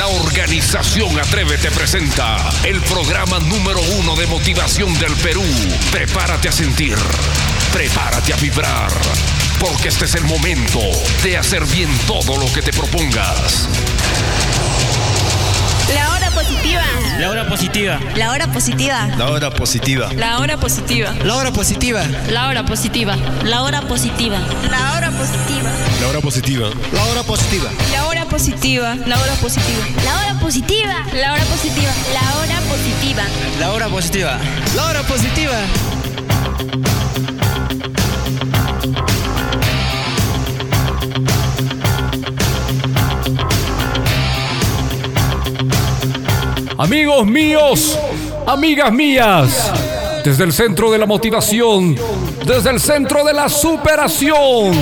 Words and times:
La 0.00 0.06
organización 0.06 1.20
Atrévete 1.20 1.70
presenta 1.70 2.38
el 2.64 2.80
programa 2.80 3.38
número 3.38 3.82
uno 3.98 4.16
de 4.16 4.26
motivación 4.28 4.98
del 4.98 5.14
Perú. 5.16 5.44
Prepárate 5.92 6.48
a 6.48 6.52
sentir, 6.52 6.96
prepárate 7.70 8.32
a 8.32 8.36
vibrar, 8.36 8.90
porque 9.60 9.88
este 9.88 10.06
es 10.06 10.14
el 10.14 10.24
momento 10.24 10.80
de 11.22 11.36
hacer 11.36 11.66
bien 11.66 11.90
todo 12.06 12.38
lo 12.38 12.50
que 12.50 12.62
te 12.62 12.72
propongas. 12.72 13.68
La 15.94 16.12
hora 16.12 16.30
positiva. 16.30 16.82
La 17.18 17.28
hora 17.28 17.46
positiva. 17.46 18.00
La 18.16 18.30
hora 18.30 18.46
positiva. 18.46 19.06
La 19.18 19.28
hora 19.28 19.50
positiva. 19.50 20.10
La 20.14 20.38
hora 20.38 20.56
positiva. 20.56 21.12
La 21.24 21.36
hora 21.36 21.52
positiva. 21.52 22.00
La 22.22 22.46
hora 22.46 22.64
positiva. 22.64 23.16
La 23.42 23.62
hora 23.62 23.82
positiva. 23.82 24.38
La 24.64 24.92
hora 24.94 25.12
positiva. 25.12 25.66
La 26.00 26.08
hora 26.08 26.20
positiva. 26.22 26.70
La 26.94 27.04
hora 27.04 27.22
positiva. 27.22 27.70
La 27.92 28.06
hora 28.06 28.09
positiva. 28.30 28.94
La 29.06 29.20
hora 29.20 29.32
positiva. 29.34 29.84
La 30.04 30.20
hora 30.20 30.40
positiva. 30.40 30.94
La 31.12 31.32
hora 31.32 31.44
positiva. 31.44 31.92
La 32.14 32.38
hora 32.38 32.62
positiva. 32.62 33.22
La 33.58 33.72
hora 33.72 33.88
positiva. 33.88 34.38
La 34.76 34.86
hora 34.86 35.02
positiva. 35.02 35.58
Amigos 46.78 47.26
míos, 47.26 47.98
amigas 48.46 48.90
mías, 48.90 49.70
desde 50.24 50.44
el 50.44 50.52
centro 50.52 50.90
de 50.90 50.98
la 50.98 51.04
motivación, 51.04 51.94
desde 52.46 52.70
el 52.70 52.80
centro 52.80 53.22
de 53.22 53.34
la 53.34 53.50
superación, 53.50 54.72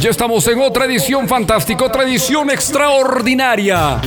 ya 0.00 0.08
estamos 0.08 0.46
en 0.48 0.60
otra 0.60 0.86
edición 0.86 1.28
fantástica, 1.28 1.84
otra 1.84 2.04
edición 2.04 2.50
extraordinaria. 2.50 4.00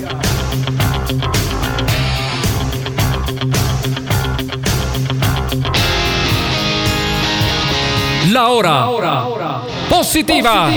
La 8.32 8.48
hora, 8.48 8.88
positiva. 9.88 10.72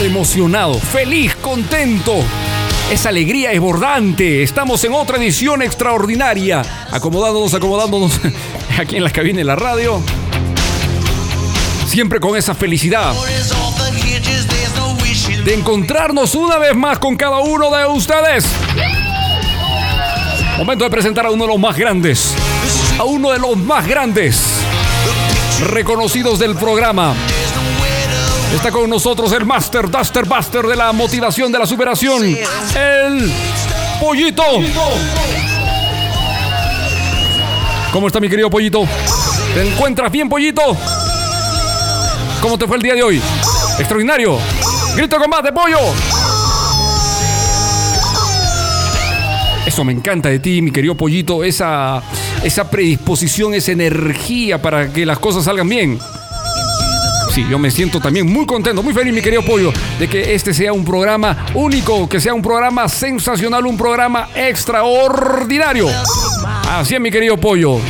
emocionado, 0.00 0.74
feliz, 0.74 1.34
contento. 1.36 2.22
Esa 2.90 3.10
alegría 3.10 3.52
es 3.52 3.60
bordante. 3.60 4.42
Estamos 4.42 4.82
en 4.84 4.94
otra 4.94 5.18
edición 5.18 5.60
extraordinaria. 5.60 6.62
Acomodándonos, 6.90 7.52
acomodándonos 7.52 8.18
aquí 8.78 8.96
en 8.96 9.04
la 9.04 9.10
cabina 9.10 9.38
de 9.38 9.44
la 9.44 9.56
radio. 9.56 10.00
Siempre 11.86 12.20
con 12.20 12.36
esa 12.36 12.54
felicidad 12.54 13.14
de 15.44 15.54
encontrarnos 15.54 16.34
una 16.34 16.58
vez 16.58 16.76
más 16.76 16.98
con 16.98 17.16
cada 17.16 17.38
uno 17.38 17.70
de 17.70 17.86
ustedes. 17.86 18.44
Momento 20.58 20.84
de 20.84 20.90
presentar 20.90 21.26
a 21.26 21.30
uno 21.30 21.44
de 21.44 21.48
los 21.48 21.58
más 21.58 21.76
grandes. 21.76 22.34
A 22.98 23.04
uno 23.04 23.30
de 23.30 23.38
los 23.38 23.56
más 23.56 23.86
grandes. 23.86 24.42
Reconocidos 25.70 26.38
del 26.38 26.54
programa. 26.54 27.14
Está 28.54 28.70
con 28.70 28.88
nosotros 28.88 29.32
el 29.32 29.44
Master 29.44 29.90
Duster 29.90 30.24
Buster 30.24 30.66
de 30.66 30.76
la 30.76 30.92
motivación 30.92 31.50
de 31.52 31.58
la 31.58 31.66
superación. 31.66 32.24
El 32.24 33.32
Pollito. 34.00 34.44
¿Cómo 37.92 38.06
está 38.06 38.20
mi 38.20 38.28
querido 38.28 38.50
Pollito? 38.50 38.84
¿Te 39.54 39.66
encuentras 39.66 40.12
bien, 40.12 40.28
Pollito? 40.28 40.62
¿Cómo 42.42 42.58
te 42.58 42.66
fue 42.66 42.76
el 42.76 42.82
día 42.82 42.94
de 42.94 43.02
hoy? 43.02 43.20
Extraordinario. 43.78 44.38
Grito 44.94 45.16
de 45.16 45.22
combate, 45.22 45.52
pollo. 45.52 45.78
Eso 49.66 49.84
me 49.84 49.92
encanta 49.92 50.28
de 50.28 50.38
ti, 50.38 50.60
mi 50.60 50.70
querido 50.70 50.94
Pollito. 50.94 51.42
Esa, 51.42 52.02
esa 52.44 52.70
predisposición, 52.70 53.54
esa 53.54 53.72
energía 53.72 54.60
para 54.60 54.92
que 54.92 55.06
las 55.06 55.18
cosas 55.18 55.44
salgan 55.44 55.68
bien. 55.68 55.98
Sí, 57.34 57.46
yo 57.48 57.58
me 57.58 57.70
siento 57.70 58.00
también 58.00 58.30
muy 58.30 58.44
contento, 58.46 58.82
muy 58.82 58.92
feliz, 58.92 59.14
mi 59.14 59.22
querido 59.22 59.42
Pollo, 59.42 59.72
de 59.98 60.08
que 60.08 60.34
este 60.34 60.52
sea 60.52 60.72
un 60.72 60.84
programa 60.84 61.46
único, 61.54 62.08
que 62.08 62.20
sea 62.20 62.34
un 62.34 62.42
programa 62.42 62.88
sensacional, 62.88 63.64
un 63.66 63.76
programa 63.76 64.28
extraordinario. 64.34 65.88
Así 66.68 66.94
es, 66.94 67.00
mi 67.00 67.10
querido 67.10 67.38
Pollo. 67.38 67.80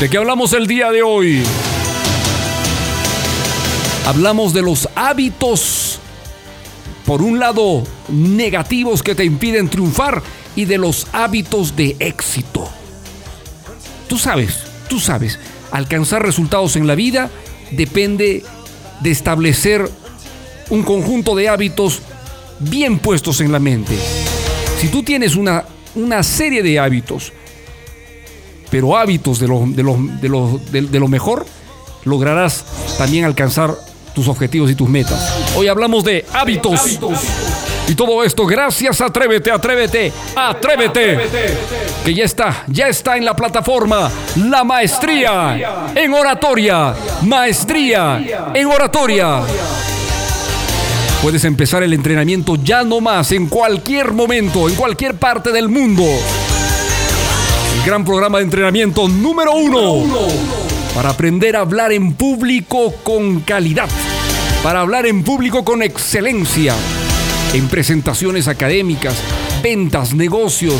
¿De 0.00 0.10
qué 0.10 0.18
hablamos 0.18 0.52
el 0.54 0.66
día 0.66 0.90
de 0.90 1.04
hoy? 1.04 1.44
Hablamos 4.06 4.52
de 4.52 4.62
los 4.62 4.88
hábitos, 4.96 6.00
por 7.06 7.22
un 7.22 7.38
lado, 7.38 7.84
negativos 8.08 9.04
que 9.04 9.14
te 9.14 9.24
impiden 9.24 9.68
triunfar 9.68 10.20
y 10.56 10.64
de 10.64 10.78
los 10.78 11.06
hábitos 11.12 11.76
de 11.76 11.94
éxito. 12.00 12.68
Tú 14.08 14.18
sabes, 14.18 14.64
tú 14.88 14.98
sabes, 14.98 15.38
alcanzar 15.70 16.24
resultados 16.24 16.74
en 16.74 16.88
la 16.88 16.96
vida 16.96 17.30
depende 17.70 18.42
de 18.98 19.10
establecer 19.12 19.88
un 20.70 20.82
conjunto 20.82 21.36
de 21.36 21.48
hábitos 21.48 22.02
bien 22.58 22.98
puestos 22.98 23.40
en 23.40 23.52
la 23.52 23.60
mente. 23.60 23.96
Si 24.80 24.88
tú 24.88 25.02
tienes 25.02 25.36
una, 25.36 25.64
una 25.94 26.22
serie 26.22 26.62
de 26.62 26.78
hábitos, 26.78 27.34
pero 28.70 28.96
hábitos 28.96 29.38
de 29.38 29.46
lo, 29.46 29.66
de, 29.66 30.80
de, 30.80 30.82
de, 30.88 31.00
mejor, 31.00 31.44
lograrás 32.04 32.64
también 32.96 33.26
alcanzar 33.26 33.74
tus 34.14 34.26
objetivos 34.26 34.70
y 34.70 34.74
tus 34.74 34.88
metas. 34.88 35.54
Hoy 35.54 35.68
hablamos 35.68 36.02
de 36.02 36.24
hábitos. 36.32 36.80
hábitos. 36.80 37.18
Y 37.88 37.94
todo 37.94 38.24
esto 38.24 38.46
gracias 38.46 39.02
a 39.02 39.06
Atrévete, 39.06 39.50
Atrévete, 39.50 40.12
Atrévete. 40.34 41.28
Que 42.02 42.14
ya 42.14 42.24
está, 42.24 42.64
ya 42.68 42.88
está 42.88 43.18
en 43.18 43.26
la 43.26 43.36
plataforma 43.36 44.10
La 44.36 44.64
Maestría 44.64 45.92
en 45.94 46.14
Oratoria. 46.14 46.94
Maestría 47.20 48.50
en 48.54 48.66
Oratoria. 48.66 49.42
Puedes 51.22 51.44
empezar 51.44 51.82
el 51.82 51.92
entrenamiento 51.92 52.56
ya 52.56 52.82
no 52.82 53.00
más, 53.00 53.32
en 53.32 53.46
cualquier 53.46 54.12
momento, 54.12 54.68
en 54.68 54.74
cualquier 54.74 55.16
parte 55.16 55.52
del 55.52 55.68
mundo. 55.68 56.02
El 56.02 57.86
gran 57.86 58.04
programa 58.04 58.38
de 58.38 58.44
entrenamiento 58.44 59.06
número 59.06 59.52
uno. 59.52 60.06
Para 60.94 61.10
aprender 61.10 61.56
a 61.56 61.60
hablar 61.60 61.92
en 61.92 62.14
público 62.14 62.94
con 63.04 63.40
calidad. 63.40 63.88
Para 64.62 64.80
hablar 64.80 65.06
en 65.06 65.22
público 65.22 65.62
con 65.62 65.82
excelencia 65.82 66.74
en 67.52 67.68
presentaciones 67.68 68.48
académicas, 68.48 69.16
ventas, 69.62 70.14
negocios, 70.14 70.76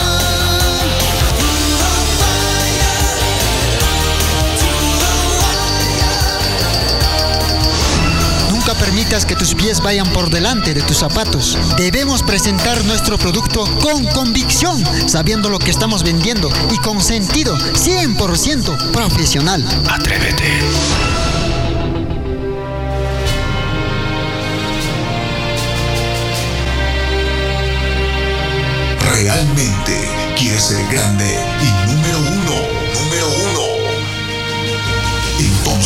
Que 9.08 9.34
tus 9.34 9.54
pies 9.54 9.80
vayan 9.80 10.06
por 10.12 10.28
delante 10.28 10.74
de 10.74 10.82
tus 10.82 10.98
zapatos. 10.98 11.56
Debemos 11.78 12.22
presentar 12.22 12.84
nuestro 12.84 13.16
producto 13.16 13.64
con 13.80 14.04
convicción, 14.06 14.84
sabiendo 15.08 15.48
lo 15.48 15.58
que 15.58 15.70
estamos 15.70 16.02
vendiendo 16.02 16.50
y 16.70 16.76
con 16.78 17.00
sentido 17.00 17.56
100% 17.56 18.90
profesional. 18.92 19.64
Atrévete. 19.88 20.44
¿Realmente 29.10 30.08
quieres 30.36 30.64
ser 30.64 30.86
grande 30.92 31.34
y 31.62 31.77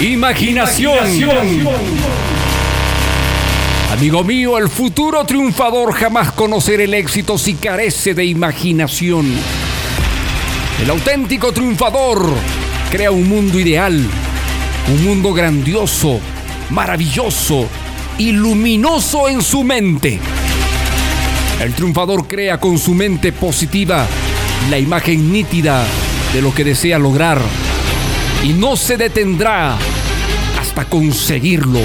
Imaginación. 0.00 0.98
Amigo 3.90 4.24
mío, 4.24 4.58
el 4.58 4.68
futuro 4.68 5.24
triunfador 5.24 5.94
jamás 5.94 6.32
conocerá 6.32 6.84
el 6.84 6.92
éxito 6.92 7.38
si 7.38 7.54
carece 7.54 8.12
de 8.12 8.26
imaginación. 8.26 9.26
El 10.82 10.90
auténtico 10.90 11.50
triunfador 11.50 12.30
crea 12.90 13.10
un 13.10 13.26
mundo 13.26 13.58
ideal, 13.58 13.98
un 14.88 15.04
mundo 15.04 15.32
grandioso, 15.32 16.20
maravilloso 16.68 17.66
y 18.18 18.32
luminoso 18.32 19.30
en 19.30 19.40
su 19.40 19.64
mente. 19.64 20.20
El 21.58 21.72
triunfador 21.72 22.28
crea 22.28 22.60
con 22.60 22.78
su 22.78 22.92
mente 22.92 23.32
positiva 23.32 24.06
la 24.68 24.78
imagen 24.78 25.32
nítida 25.32 25.86
de 26.34 26.42
lo 26.42 26.54
que 26.54 26.64
desea 26.64 26.98
lograr 26.98 27.40
y 28.46 28.52
no 28.52 28.76
se 28.76 28.96
detendrá 28.96 29.76
hasta 30.60 30.84
conseguirlo. 30.84 31.80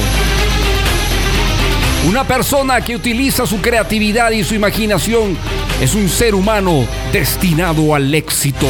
Una 2.07 2.23
persona 2.23 2.81
que 2.81 2.95
utiliza 2.95 3.47
su 3.47 3.61
creatividad 3.61 4.29
y 4.29 4.43
su 4.43 4.53
imaginación 4.53 5.35
es 5.81 5.95
un 5.95 6.07
ser 6.07 6.35
humano 6.35 6.85
destinado 7.11 7.95
al 7.95 8.13
éxito. 8.13 8.67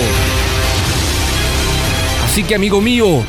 Así 2.24 2.44
que 2.44 2.56
amigo 2.56 2.80
mío, 2.80 3.26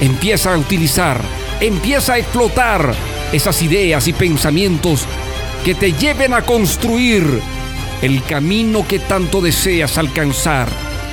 empieza 0.00 0.54
a 0.54 0.56
utilizar, 0.56 1.20
empieza 1.60 2.14
a 2.14 2.18
explotar 2.18 2.94
esas 3.34 3.60
ideas 3.60 4.08
y 4.08 4.14
pensamientos 4.14 5.04
que 5.62 5.74
te 5.74 5.92
lleven 5.92 6.32
a 6.32 6.40
construir 6.40 7.22
el 8.00 8.22
camino 8.22 8.88
que 8.88 8.98
tanto 8.98 9.42
deseas 9.42 9.98
alcanzar, 9.98 10.68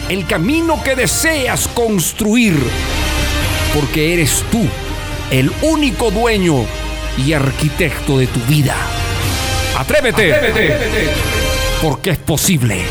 el 0.10 0.26
camino 0.26 0.82
que 0.84 0.96
deseas 0.96 1.68
construir, 1.70 2.58
porque 3.74 4.14
eres 4.14 4.44
tú 4.52 4.66
el 5.32 5.52
único 5.62 6.12
dueño 6.12 6.66
y 7.18 7.34
arquitecto 7.34 8.18
de 8.18 8.28
tu 8.28 8.40
vida. 8.42 8.76
Atrévete, 9.78 10.80
porque 11.82 12.12
es 12.12 12.18
posible. 12.18 12.84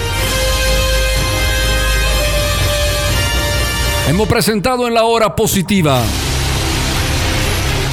Hemos 4.08 4.29
presentado 4.29 4.88
en 4.88 4.94
la 4.94 5.05
hora 5.05 5.37
positiva 5.37 6.03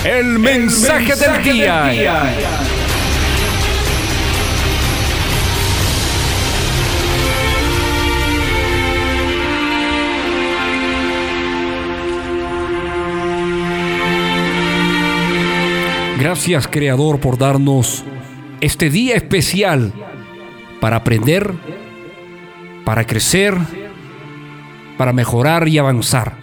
el 0.03 0.39
mensaje, 0.39 1.15
del, 1.15 1.43
día. 1.43 2.23
Gracias 16.19 16.67
Creador 16.67 17.21
por 17.21 17.37
darnos 17.37 18.03
este 18.59 18.89
día 18.89 19.15
especial 19.15 19.93
para 20.81 20.97
aprender, 20.97 21.53
para 22.83 23.07
crecer, 23.07 23.55
para 24.97 25.13
mejorar 25.13 25.69
y 25.69 25.77
avanzar. 25.77 26.33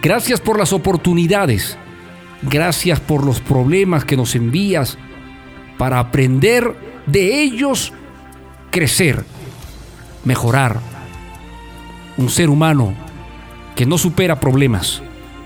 Gracias 0.00 0.40
por 0.40 0.58
las 0.58 0.72
oportunidades. 0.72 1.76
Gracias 2.40 2.98
por 2.98 3.22
los 3.22 3.42
problemas 3.42 4.06
que 4.06 4.16
nos 4.16 4.34
envías 4.34 4.96
para 5.76 5.98
aprender 5.98 6.74
de 7.04 7.42
ellos, 7.42 7.92
crecer, 8.70 9.26
mejorar. 10.24 10.80
Un 12.16 12.30
ser 12.30 12.48
humano 12.48 12.94
que 13.74 13.84
no 13.84 13.98
supera 13.98 14.40
problemas. 14.40 15.02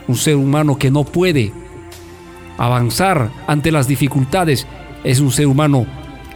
Un 0.07 0.15
ser 0.15 0.37
humano 0.37 0.79
que 0.79 0.93
no 0.93 1.03
puede 1.03 1.53
avanzar 2.61 3.31
ante 3.47 3.73
las 3.73 3.89
dificultades 3.89 4.67
es 5.03 5.19
un 5.19 5.33
ser 5.33 5.47
humano 5.47 5.87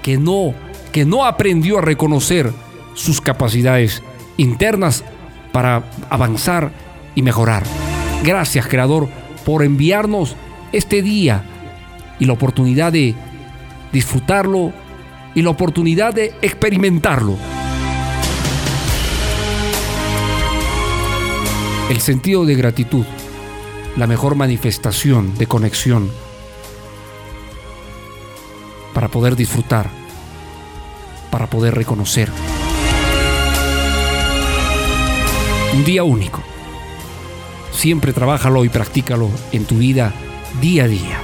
que 0.02 0.16
no 0.16 0.54
que 0.90 1.04
no 1.04 1.26
aprendió 1.26 1.78
a 1.78 1.82
reconocer 1.82 2.52
sus 2.94 3.20
capacidades 3.20 4.02
internas 4.36 5.04
para 5.52 5.82
avanzar 6.08 6.70
y 7.16 7.22
mejorar. 7.22 7.64
Gracias, 8.22 8.68
Creador, 8.68 9.08
por 9.44 9.64
enviarnos 9.64 10.36
este 10.72 11.02
día 11.02 11.42
y 12.20 12.26
la 12.26 12.32
oportunidad 12.32 12.92
de 12.92 13.14
disfrutarlo 13.92 14.72
y 15.34 15.42
la 15.42 15.50
oportunidad 15.50 16.14
de 16.14 16.32
experimentarlo. 16.42 17.36
El 21.90 22.00
sentido 22.00 22.46
de 22.46 22.54
gratitud, 22.54 23.04
la 23.96 24.06
mejor 24.06 24.34
manifestación 24.34 25.36
de 25.38 25.46
conexión 25.46 26.10
para 28.92 29.08
poder 29.08 29.36
disfrutar, 29.36 29.90
para 31.30 31.46
poder 31.46 31.74
reconocer. 31.74 32.30
Un 35.74 35.84
día 35.84 36.04
único. 36.04 36.40
Siempre 37.72 38.12
trabájalo 38.12 38.64
y 38.64 38.68
practícalo 38.68 39.28
en 39.52 39.64
tu 39.64 39.78
vida 39.78 40.12
día 40.60 40.84
a 40.84 40.88
día. 40.88 41.20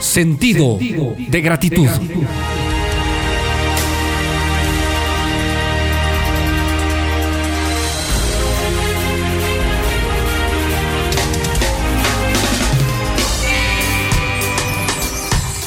Sentido, 0.00 0.78
de 0.78 1.40
gratitud. 1.40 1.88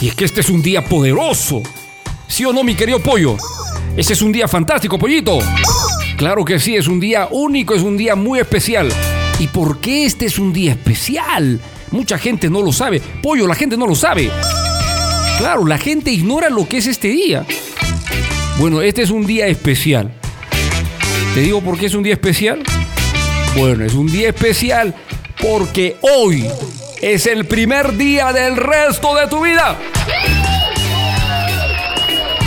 Y 0.01 0.07
es 0.07 0.15
que 0.15 0.25
este 0.25 0.41
es 0.41 0.49
un 0.49 0.63
día 0.63 0.83
poderoso. 0.83 1.61
¿Sí 2.27 2.43
o 2.43 2.51
no, 2.51 2.63
mi 2.63 2.73
querido 2.73 2.99
pollo? 2.99 3.37
Ese 3.95 4.13
es 4.13 4.21
un 4.23 4.31
día 4.31 4.47
fantástico, 4.47 4.97
pollito. 4.97 5.37
Claro 6.17 6.43
que 6.43 6.59
sí, 6.59 6.75
es 6.75 6.87
un 6.87 6.99
día 6.99 7.27
único, 7.29 7.75
es 7.75 7.83
un 7.83 7.97
día 7.97 8.15
muy 8.15 8.39
especial. 8.39 8.89
¿Y 9.37 9.47
por 9.47 9.79
qué 9.79 10.05
este 10.05 10.25
es 10.25 10.39
un 10.39 10.53
día 10.53 10.71
especial? 10.71 11.59
Mucha 11.91 12.17
gente 12.17 12.49
no 12.49 12.63
lo 12.63 12.71
sabe. 12.71 12.99
Pollo, 13.21 13.47
la 13.47 13.53
gente 13.53 13.77
no 13.77 13.85
lo 13.85 13.93
sabe. 13.93 14.31
Claro, 15.37 15.65
la 15.65 15.77
gente 15.77 16.11
ignora 16.11 16.49
lo 16.49 16.67
que 16.67 16.77
es 16.77 16.87
este 16.87 17.09
día. 17.09 17.45
Bueno, 18.57 18.81
este 18.81 19.03
es 19.03 19.11
un 19.11 19.25
día 19.25 19.47
especial. 19.47 20.11
¿Te 21.35 21.41
digo 21.41 21.61
por 21.61 21.77
qué 21.77 21.85
es 21.85 21.93
un 21.93 22.03
día 22.03 22.13
especial? 22.13 22.63
Bueno, 23.55 23.85
es 23.85 23.93
un 23.93 24.07
día 24.07 24.29
especial 24.29 24.95
porque 25.41 25.97
hoy 26.01 26.47
es 27.01 27.25
el 27.25 27.45
primer 27.45 27.97
día 27.97 28.31
del 28.31 28.55
resto 28.55 29.15
de 29.15 29.27
tu 29.27 29.43
vida. 29.43 29.75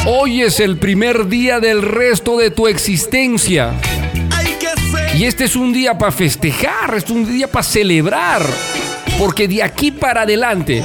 Hoy 0.07 0.43
es 0.43 0.61
el 0.61 0.77
primer 0.77 1.27
día 1.27 1.59
del 1.59 1.83
resto 1.83 2.37
de 2.39 2.51
tu 2.51 2.69
existencia. 2.69 3.73
Y 5.17 5.25
este 5.25 5.45
es 5.45 5.57
un 5.57 5.73
día 5.73 5.99
para 5.99 6.13
festejar, 6.13 6.95
es 6.95 7.11
un 7.11 7.27
día 7.27 7.51
para 7.51 7.65
celebrar. 7.65 8.47
Porque 9.19 9.49
de 9.49 9.63
aquí 9.63 9.91
para 9.91 10.23
adelante 10.23 10.85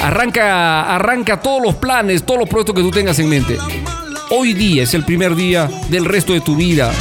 arranca, 0.00 0.94
arranca 0.94 1.40
todos 1.40 1.62
los 1.62 1.74
planes, 1.76 2.24
todos 2.24 2.40
los 2.40 2.48
proyectos 2.48 2.76
que 2.76 2.82
tú 2.82 2.90
tengas 2.92 3.18
en 3.18 3.28
mente. 3.28 3.58
Hoy 4.30 4.54
día 4.54 4.84
es 4.84 4.94
el 4.94 5.04
primer 5.04 5.34
día 5.34 5.68
del 5.88 6.04
resto 6.04 6.32
de 6.32 6.40
tu 6.40 6.54
vida. 6.54 6.92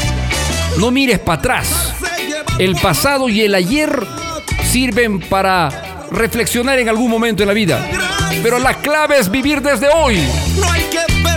No 0.79 0.89
mires 0.89 1.19
para 1.19 1.39
atrás. 1.39 1.93
El 2.57 2.75
pasado 2.75 3.29
y 3.29 3.41
el 3.41 3.53
ayer 3.53 4.07
sirven 4.77 5.19
para 5.21 6.05
reflexionar 6.11 6.77
en 6.77 6.87
algún 6.87 7.09
momento 7.09 7.41
en 7.41 7.47
la 7.47 7.55
vida. 7.55 7.83
Pero 8.43 8.59
la 8.59 8.75
clave 8.75 9.17
es 9.17 9.31
vivir 9.31 9.59
desde 9.59 9.87
hoy. 9.89 10.19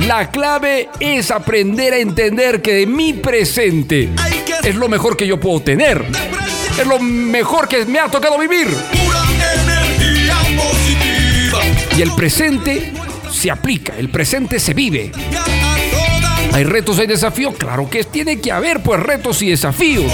La 0.07 0.31
clave 0.31 0.91
es 1.01 1.31
aprender 1.31 1.95
a 1.95 1.97
entender 1.97 2.61
que 2.61 2.75
de 2.75 2.87
mi 2.87 3.15
presente 3.15 4.11
es 4.63 4.75
lo 4.75 4.91
mejor 4.91 5.17
que 5.17 5.27
yo 5.27 5.41
puedo 5.41 5.63
tener. 5.63 6.05
Es 6.79 6.87
lo 6.87 6.99
mejor 6.99 7.67
que 7.67 7.87
me 7.87 7.99
ha 7.99 8.09
tocado 8.09 8.37
vivir. 8.37 8.69
Y 11.97 12.03
el 12.03 12.13
presente 12.15 12.93
se 13.33 13.51
aplica, 13.51 13.95
el 13.97 14.11
presente 14.11 14.61
se 14.61 14.75
vive. 14.75 15.13
¿Hay 16.53 16.65
retos, 16.65 16.99
hay 16.99 17.07
desafíos? 17.07 17.55
Claro 17.57 17.89
que 17.89 18.05
tiene 18.05 18.39
que 18.39 18.53
haber 18.53 18.83
pues 18.83 19.01
retos 19.01 19.41
y 19.41 19.49
desafíos. 19.49 20.13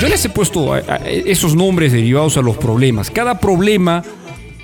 Yo 0.00 0.08
les 0.08 0.24
he 0.24 0.28
puesto 0.28 0.76
esos 0.76 1.54
nombres 1.54 1.92
derivados 1.92 2.36
a 2.36 2.42
los 2.42 2.56
problemas. 2.56 3.10
Cada 3.10 3.40
problema 3.40 4.02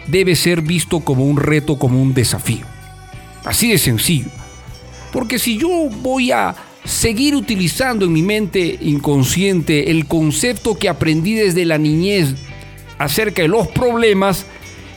debe 0.06 0.36
ser 0.36 0.60
visto 0.60 1.00
como 1.00 1.24
un 1.24 1.38
reto, 1.38 1.78
como 1.78 2.00
un 2.00 2.12
desafío. 2.12 2.66
Así 3.44 3.70
de 3.70 3.78
sencillo. 3.78 4.28
Porque 5.12 5.38
si 5.38 5.58
yo 5.58 5.68
voy 6.02 6.32
a 6.32 6.54
seguir 6.84 7.34
utilizando 7.34 8.04
en 8.04 8.12
mi 8.12 8.22
mente 8.22 8.78
inconsciente 8.82 9.90
el 9.90 10.06
concepto 10.06 10.76
que 10.76 10.88
aprendí 10.88 11.34
desde 11.34 11.64
la 11.64 11.78
niñez 11.78 12.34
acerca 12.98 13.42
de 13.42 13.48
los 13.48 13.68
problemas, 13.68 14.46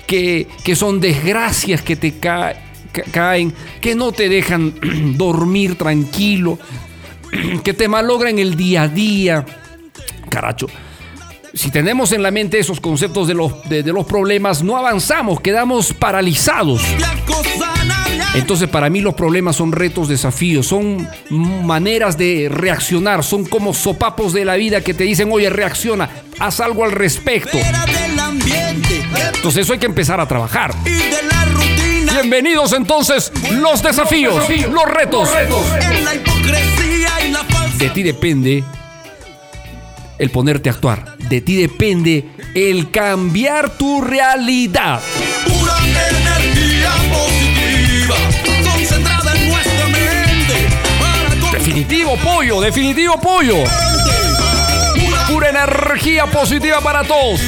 que, 0.05 0.47
son 0.75 0.99
desgracias 0.99 1.81
que 1.81 1.95
te 1.95 2.13
caen, 2.19 3.53
que 3.81 3.95
no 3.95 4.11
te 4.11 4.29
dejan 4.29 4.73
dormir 5.17 5.75
tranquilo, 5.75 6.59
que 7.63 7.73
te 7.73 7.87
malogran 7.87 8.39
el 8.39 8.55
día 8.55 8.83
a 8.83 8.87
día. 8.87 9.45
Caracho, 10.29 10.67
si 11.53 11.71
tenemos 11.71 12.11
en 12.11 12.21
la 12.21 12.31
mente 12.31 12.59
esos 12.59 12.81
conceptos 12.81 13.27
de 13.27 13.33
los, 13.33 13.67
de 13.69 13.83
los 13.83 14.05
problemas, 14.05 14.61
no 14.61 14.75
avanzamos, 14.75 15.39
quedamos 15.39 15.93
paralizados. 15.93 16.81
Entonces 18.35 18.67
para 18.67 18.89
mí 18.89 18.99
los 18.99 19.13
problemas 19.13 19.55
son 19.55 19.71
retos, 19.71 20.09
desafíos, 20.09 20.67
son 20.67 21.07
maneras 21.29 22.17
de 22.17 22.49
reaccionar, 22.51 23.23
son 23.23 23.45
como 23.45 23.73
sopapos 23.73 24.33
de 24.33 24.43
la 24.43 24.55
vida 24.55 24.81
que 24.81 24.93
te 24.93 25.05
dicen, 25.05 25.31
oye, 25.31 25.49
reacciona, 25.49 26.09
haz 26.39 26.59
algo 26.59 26.83
al 26.83 26.91
respecto. 26.91 27.57
Entonces 29.35 29.63
eso 29.63 29.73
hay 29.73 29.79
que 29.79 29.85
empezar 29.85 30.19
a 30.19 30.27
trabajar. 30.27 30.73
Bienvenidos 32.11 32.73
entonces 32.73 33.31
los 33.51 33.81
desafíos, 33.81 34.43
los 34.69 34.85
retos. 34.85 35.29
De 37.77 37.89
ti 37.89 38.03
depende 38.03 38.63
el 40.17 40.29
ponerte 40.29 40.69
a 40.69 40.73
actuar. 40.73 41.17
De 41.17 41.41
ti 41.41 41.55
depende 41.55 42.29
el 42.53 42.91
cambiar 42.91 43.77
tu 43.77 44.01
realidad. 44.01 45.01
Definitivo 51.51 52.15
pollo, 52.17 52.61
definitivo 52.61 53.19
pollo. 53.19 53.63
Pura 55.27 55.49
energía 55.49 56.25
positiva 56.27 56.79
para 56.81 57.03
todos. 57.03 57.41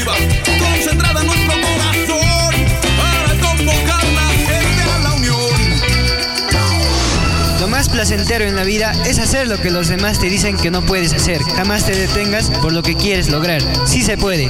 Placentero 8.17 8.49
en 8.49 8.55
la 8.55 8.63
vida 8.63 8.93
es 9.05 9.19
hacer 9.19 9.47
lo 9.47 9.61
que 9.61 9.69
los 9.69 9.89
demás 9.89 10.19
te 10.19 10.25
dicen 10.25 10.57
que 10.57 10.71
no 10.71 10.81
puedes 10.81 11.13
hacer. 11.13 11.39
Jamás 11.55 11.85
te 11.85 11.95
detengas 11.95 12.49
por 12.63 12.73
lo 12.73 12.81
que 12.81 12.95
quieres 12.95 13.29
lograr. 13.29 13.61
Sí 13.85 14.01
se 14.01 14.17
puede. 14.17 14.47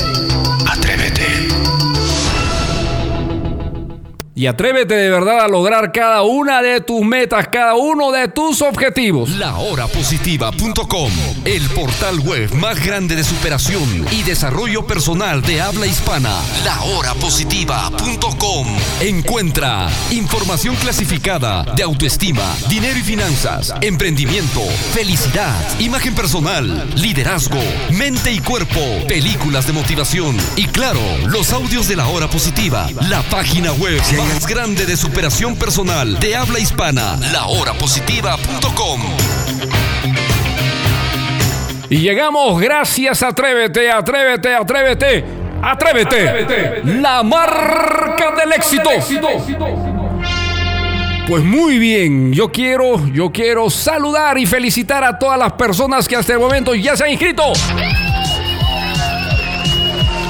Atrévete. 0.72 1.22
Y 4.36 4.48
atrévete 4.48 4.96
de 4.96 5.10
verdad 5.10 5.42
a 5.42 5.48
lograr 5.50 5.92
cada 5.92 6.22
una 6.22 6.62
de 6.62 6.80
tus 6.80 7.02
metas, 7.02 7.50
cada 7.50 7.76
uno 7.76 8.14
de 8.14 8.30
tus 8.30 8.62
objetivos. 8.62 9.32
Lahorapositiva.com, 9.32 11.12
el 11.48 11.68
portal 11.70 12.20
web 12.20 12.54
más 12.56 12.84
grande 12.84 13.16
de 13.16 13.24
superación 13.24 14.06
y 14.12 14.24
desarrollo 14.24 14.86
personal 14.86 15.42
de 15.42 15.62
habla 15.62 15.88
hispana. 15.88 16.42
Lahorapositiva.com. 16.66 18.68
Encuentra 19.00 19.88
información 20.12 20.76
clasificada 20.76 21.64
de 21.64 21.84
autoestima, 21.84 22.44
dinero 22.68 23.00
y 23.00 23.02
finanzas, 23.02 23.74
emprendimiento, 23.80 24.60
felicidad, 24.94 25.56
imagen 25.80 26.16
personal, 26.16 26.86
liderazgo, 27.02 27.64
mente 27.92 28.34
y 28.34 28.40
cuerpo, 28.40 28.82
películas 29.08 29.68
de 29.68 29.74
motivación 29.74 30.36
y 30.58 30.66
claro, 30.66 31.00
los 31.28 31.54
audios 31.54 31.88
de 31.88 31.96
la 31.96 32.08
hora 32.08 32.30
positiva, 32.30 32.90
la 33.08 33.22
página 33.30 33.72
web 33.72 34.02
más 34.18 34.46
grande 34.48 34.86
de 34.86 34.98
superación 34.98 35.56
personal 35.56 36.20
de 36.20 36.36
habla 36.36 36.60
hispana, 36.60 37.18
lahorapositiva.com. 37.32 39.02
Y 41.90 41.98
llegamos 42.00 42.60
gracias 42.60 43.24
a 43.24 43.30
Atrévete, 43.30 43.90
Atrévete, 43.90 44.54
Atrévete, 44.54 45.26
Atrévete, 45.62 46.82
la 46.84 47.24
marca 47.24 48.32
del 48.32 48.52
éxito. 48.52 48.90
Pues 51.28 51.44
muy 51.44 51.78
bien, 51.78 52.34
yo 52.34 52.52
quiero, 52.52 53.06
yo 53.08 53.32
quiero 53.32 53.70
saludar 53.70 54.38
y 54.38 54.46
felicitar 54.46 55.04
a 55.04 55.18
todas 55.18 55.40
las 55.40 55.54
personas 55.54 56.08
que 56.08 56.16
hasta 56.16 56.34
el 56.34 56.40
momento 56.40 56.76
ya 56.76 56.96
se 56.98 57.06
han 57.06 57.12
inscrito. 57.12 57.54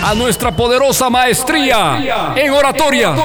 A 0.04 0.14
nuestra 0.14 0.52
poderosa 0.56 1.10
maestría 1.10 2.34
en 2.36 2.52
oratoria. 2.52 3.16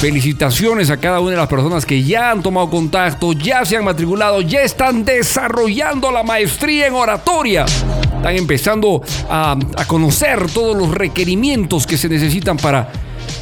Felicitaciones 0.00 0.90
a 0.90 0.98
cada 0.98 1.20
una 1.20 1.30
de 1.30 1.36
las 1.38 1.48
personas 1.48 1.86
que 1.86 2.02
ya 2.02 2.30
han 2.30 2.42
tomado 2.42 2.68
contacto, 2.68 3.32
ya 3.32 3.64
se 3.64 3.78
han 3.78 3.84
matriculado, 3.84 4.42
ya 4.42 4.60
están 4.60 5.06
desarrollando 5.06 6.12
la 6.12 6.22
maestría 6.22 6.86
en 6.86 6.94
oratoria. 6.94 7.64
Están 7.64 8.36
empezando 8.36 9.02
a, 9.30 9.56
conocer 9.86 10.50
todos 10.50 10.76
los 10.76 10.90
requerimientos 10.90 11.86
que 11.86 11.96
se 11.96 12.10
necesitan 12.10 12.58
para, 12.58 12.92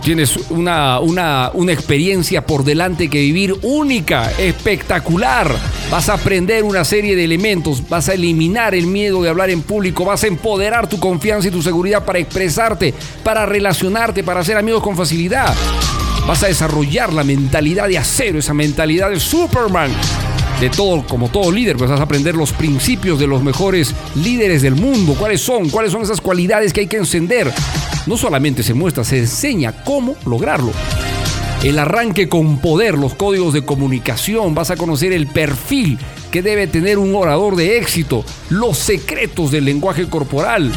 tienes 0.00 0.36
una, 0.50 1.00
una, 1.00 1.50
una, 1.54 1.72
experiencia 1.72 2.44
por 2.44 2.64
delante 2.64 3.08
que 3.08 3.20
vivir 3.20 3.54
única, 3.62 4.30
espectacular. 4.38 5.54
Vas 5.90 6.08
a 6.08 6.14
aprender 6.14 6.64
una 6.64 6.84
serie 6.84 7.16
de 7.16 7.24
elementos, 7.24 7.88
vas 7.88 8.08
a 8.08 8.14
eliminar 8.14 8.74
el 8.74 8.86
miedo 8.86 9.22
de 9.22 9.28
hablar 9.28 9.50
en 9.50 9.62
público, 9.62 10.04
vas 10.04 10.24
a 10.24 10.26
empoderar 10.26 10.88
tu 10.88 10.98
confianza 10.98 11.48
y 11.48 11.50
tu 11.50 11.62
seguridad 11.62 12.04
para 12.04 12.18
expresarte, 12.18 12.94
para 13.22 13.46
relacionarte, 13.46 14.24
para 14.24 14.40
hacer 14.40 14.56
amigos 14.56 14.82
con 14.82 14.96
facilidad. 14.96 15.54
Vas 16.26 16.42
a 16.42 16.48
desarrollar 16.48 17.12
la 17.12 17.24
mentalidad 17.24 17.88
de 17.88 17.98
acero, 17.98 18.38
esa 18.38 18.54
mentalidad 18.54 19.10
de 19.10 19.20
Superman 19.20 19.90
de 20.60 20.68
todo, 20.68 21.06
como 21.06 21.30
todo 21.30 21.50
líder, 21.50 21.78
pues 21.78 21.90
vas 21.90 22.00
a 22.00 22.02
aprender 22.02 22.34
los 22.34 22.52
principios 22.52 23.18
de 23.18 23.26
los 23.26 23.42
mejores 23.42 23.94
líderes 24.14 24.60
del 24.60 24.74
mundo. 24.74 25.14
¿Cuáles 25.18 25.40
son? 25.40 25.70
¿Cuáles 25.70 25.90
son 25.90 26.02
esas 26.02 26.20
cualidades 26.20 26.74
que 26.74 26.80
hay 26.80 26.86
que 26.86 26.98
encender? 26.98 27.50
No 28.06 28.16
solamente 28.16 28.62
se 28.62 28.74
muestra, 28.74 29.04
se 29.04 29.18
enseña 29.18 29.84
cómo 29.84 30.16
lograrlo. 30.26 30.72
El 31.62 31.78
arranque 31.78 32.28
con 32.28 32.58
poder, 32.58 32.96
los 32.96 33.14
códigos 33.14 33.52
de 33.52 33.64
comunicación, 33.64 34.54
vas 34.54 34.70
a 34.70 34.76
conocer 34.76 35.12
el 35.12 35.26
perfil 35.26 35.98
que 36.30 36.40
debe 36.40 36.66
tener 36.66 36.98
un 36.98 37.14
orador 37.14 37.56
de 37.56 37.76
éxito, 37.76 38.24
los 38.48 38.78
secretos 38.78 39.50
del 39.50 39.66
lenguaje 39.66 40.08
corporal, 40.08 40.72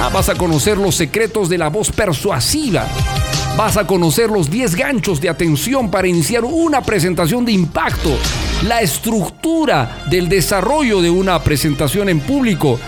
ah, 0.00 0.10
vas 0.12 0.28
a 0.28 0.34
conocer 0.34 0.78
los 0.78 0.96
secretos 0.96 1.48
de 1.48 1.58
la 1.58 1.68
voz 1.68 1.92
persuasiva, 1.92 2.88
vas 3.56 3.76
a 3.76 3.86
conocer 3.86 4.30
los 4.30 4.50
10 4.50 4.74
ganchos 4.74 5.20
de 5.20 5.28
atención 5.28 5.90
para 5.90 6.08
iniciar 6.08 6.44
una 6.44 6.82
presentación 6.82 7.44
de 7.44 7.52
impacto, 7.52 8.10
la 8.66 8.80
estructura 8.80 10.04
del 10.10 10.28
desarrollo 10.28 11.00
de 11.00 11.10
una 11.10 11.42
presentación 11.44 12.08
en 12.08 12.20
público. 12.20 12.80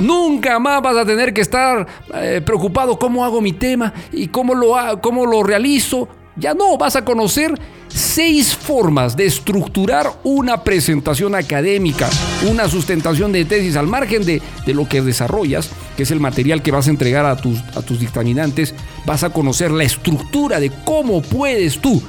Nunca 0.00 0.58
más 0.58 0.82
vas 0.82 0.96
a 0.96 1.04
tener 1.04 1.32
que 1.32 1.40
estar 1.40 1.86
eh, 2.14 2.40
preocupado 2.44 2.98
cómo 2.98 3.24
hago 3.24 3.40
mi 3.40 3.52
tema 3.52 3.92
y 4.12 4.28
cómo 4.28 4.54
lo, 4.54 4.74
cómo 5.00 5.26
lo 5.26 5.42
realizo. 5.42 6.08
Ya 6.36 6.52
no, 6.52 6.76
vas 6.76 6.96
a 6.96 7.04
conocer 7.04 7.54
seis 7.88 8.56
formas 8.56 9.16
de 9.16 9.26
estructurar 9.26 10.10
una 10.24 10.64
presentación 10.64 11.36
académica, 11.36 12.10
una 12.50 12.68
sustentación 12.68 13.30
de 13.30 13.44
tesis 13.44 13.76
al 13.76 13.86
margen 13.86 14.24
de, 14.24 14.42
de, 14.66 14.74
lo 14.74 14.88
que 14.88 15.00
desarrollas, 15.00 15.70
que 15.96 16.02
es 16.02 16.10
el 16.10 16.18
material 16.18 16.60
que 16.60 16.72
vas 16.72 16.88
a 16.88 16.90
entregar 16.90 17.24
a 17.24 17.36
tus, 17.36 17.60
a 17.76 17.82
tus 17.82 18.00
dictaminantes. 18.00 18.74
Vas 19.06 19.22
a 19.22 19.30
conocer 19.30 19.70
la 19.70 19.84
estructura 19.84 20.58
de 20.58 20.72
cómo 20.84 21.22
puedes 21.22 21.78
tú 21.78 22.02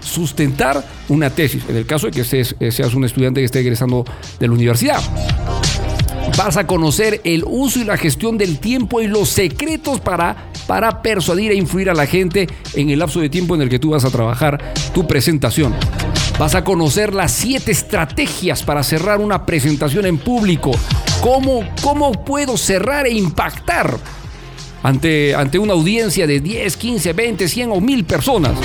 sustentar 0.00 0.84
una 1.08 1.30
tesis, 1.30 1.62
en 1.68 1.76
el 1.76 1.86
caso 1.86 2.06
de 2.06 2.12
que 2.12 2.24
seas, 2.24 2.54
eh, 2.60 2.70
seas 2.70 2.92
un 2.92 3.04
estudiante 3.04 3.40
que 3.40 3.46
esté 3.46 3.60
egresando 3.60 4.04
de 4.38 4.48
la 4.48 4.52
universidad. 4.52 5.00
Vas 6.36 6.56
a 6.56 6.66
conocer 6.66 7.20
el 7.24 7.44
uso 7.46 7.78
y 7.80 7.84
la 7.84 7.96
gestión 7.96 8.38
del 8.38 8.58
tiempo 8.58 9.00
y 9.00 9.06
los 9.06 9.28
secretos 9.28 10.00
para, 10.00 10.50
para 10.66 11.02
persuadir 11.02 11.52
e 11.52 11.54
influir 11.54 11.90
a 11.90 11.94
la 11.94 12.06
gente 12.06 12.48
en 12.74 12.90
el 12.90 12.98
lapso 12.98 13.20
de 13.20 13.28
tiempo 13.28 13.54
en 13.54 13.62
el 13.62 13.68
que 13.68 13.78
tú 13.78 13.90
vas 13.90 14.04
a 14.04 14.10
trabajar 14.10 14.72
tu 14.94 15.06
presentación. 15.06 15.74
Vas 16.38 16.54
a 16.54 16.64
conocer 16.64 17.14
las 17.14 17.32
siete 17.32 17.70
estrategias 17.70 18.62
para 18.62 18.82
cerrar 18.82 19.20
una 19.20 19.44
presentación 19.44 20.06
en 20.06 20.18
público. 20.18 20.72
¿Cómo, 21.20 21.68
cómo 21.82 22.24
puedo 22.24 22.56
cerrar 22.56 23.06
e 23.06 23.12
impactar 23.12 23.96
ante, 24.82 25.34
ante 25.34 25.58
una 25.58 25.74
audiencia 25.74 26.26
de 26.26 26.40
10, 26.40 26.76
15, 26.76 27.12
20, 27.12 27.48
100 27.48 27.70
o 27.72 27.80
1000 27.80 28.04
personas? 28.04 28.58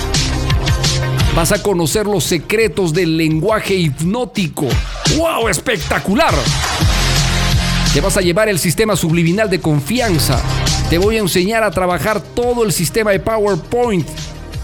Vas 1.36 1.52
a 1.52 1.62
conocer 1.62 2.08
los 2.08 2.24
secretos 2.24 2.94
del 2.94 3.16
lenguaje 3.16 3.76
hipnótico. 3.76 4.68
¡Wow! 5.18 5.50
¡Espectacular! 5.50 6.34
Te 7.98 8.02
vas 8.02 8.16
a 8.16 8.22
llevar 8.22 8.48
el 8.48 8.60
sistema 8.60 8.96
subliminal 8.96 9.50
de 9.50 9.60
confianza. 9.60 10.40
Te 10.88 11.00
voy 11.00 11.16
a 11.16 11.22
enseñar 11.22 11.64
a 11.64 11.72
trabajar 11.72 12.22
todo 12.22 12.64
el 12.64 12.72
sistema 12.72 13.10
de 13.10 13.20
PowerPoint. 13.20 14.08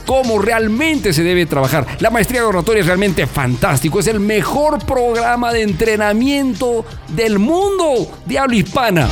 Cómo 0.05 0.37
realmente 0.37 1.13
se 1.13 1.23
debe 1.23 1.47
trabajar. 1.47 1.97
La 1.99 2.11
maestría 2.11 2.41
de 2.41 2.45
oratoria 2.45 2.81
es 2.81 2.85
realmente 2.85 3.25
fantástico. 3.25 3.99
Es 3.99 4.05
el 4.05 4.19
mejor 4.19 4.85
programa 4.85 5.51
de 5.51 5.63
entrenamiento 5.63 6.85
del 7.07 7.39
mundo 7.39 8.07
de 8.23 8.37
habla 8.37 8.55
hispana. 8.55 9.09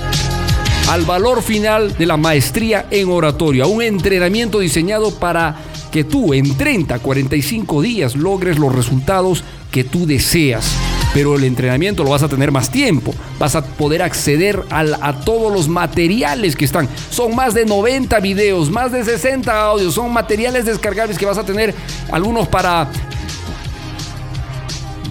al 0.89 1.05
valor 1.05 1.43
final 1.43 1.95
de 1.95 2.07
la 2.07 2.17
maestría 2.17 2.87
en 2.89 3.11
oratoria. 3.11 3.67
Un 3.67 3.83
entrenamiento 3.83 4.57
diseñado 4.57 5.11
para 5.11 5.57
que 5.91 6.03
tú 6.03 6.33
en 6.33 6.57
30, 6.57 6.97
45 6.97 7.83
días 7.83 8.15
logres 8.15 8.57
los 8.57 8.73
resultados 8.73 9.43
que 9.71 9.83
tú 9.83 10.07
deseas 10.07 10.86
pero 11.17 11.35
el 11.35 11.45
entrenamiento 11.45 12.03
lo 12.03 12.11
vas 12.11 12.21
a 12.21 12.29
tener 12.29 12.51
más 12.51 12.69
tiempo. 12.69 13.11
Vas 13.39 13.55
a 13.55 13.65
poder 13.65 14.03
acceder 14.03 14.63
a 14.69 15.13
todos 15.21 15.51
los 15.51 15.67
materiales 15.67 16.55
que 16.55 16.63
están. 16.63 16.87
Son 17.09 17.35
más 17.35 17.55
de 17.55 17.65
90 17.65 18.19
videos, 18.19 18.69
más 18.69 18.91
de 18.91 19.03
60 19.03 19.59
audios, 19.59 19.95
son 19.95 20.13
materiales 20.13 20.65
descargables 20.65 21.17
que 21.17 21.25
vas 21.25 21.39
a 21.39 21.43
tener 21.43 21.73
algunos 22.11 22.47
para 22.47 22.87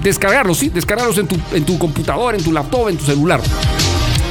descargarlos, 0.00 0.58
sí, 0.58 0.68
descargarlos 0.68 1.18
en 1.18 1.26
tu, 1.26 1.36
en 1.52 1.64
tu 1.64 1.76
computador, 1.76 2.36
en 2.36 2.44
tu 2.44 2.52
laptop, 2.52 2.88
en 2.88 2.98
tu 2.98 3.04
celular. 3.04 3.40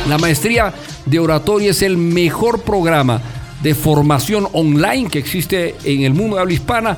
La 0.08 0.18
maestría 0.18 0.74
de 1.06 1.20
oratoria 1.20 1.72
es 1.72 1.82
el 1.82 1.98
mejor 1.98 2.62
programa 2.62 3.20
de 3.62 3.76
formación 3.76 4.48
online 4.54 5.10
que 5.10 5.20
existe 5.20 5.76
en 5.84 6.04
el 6.04 6.14
mundo 6.14 6.38
de 6.38 6.42
habla 6.42 6.54
hispana, 6.54 6.98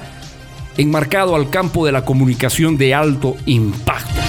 enmarcado 0.77 1.35
al 1.35 1.49
campo 1.49 1.83
de 1.83 1.93
la 1.93 2.05
comunicación 2.05 2.77
de 2.77 2.93
alto 2.93 3.35
impacto. 3.47 4.26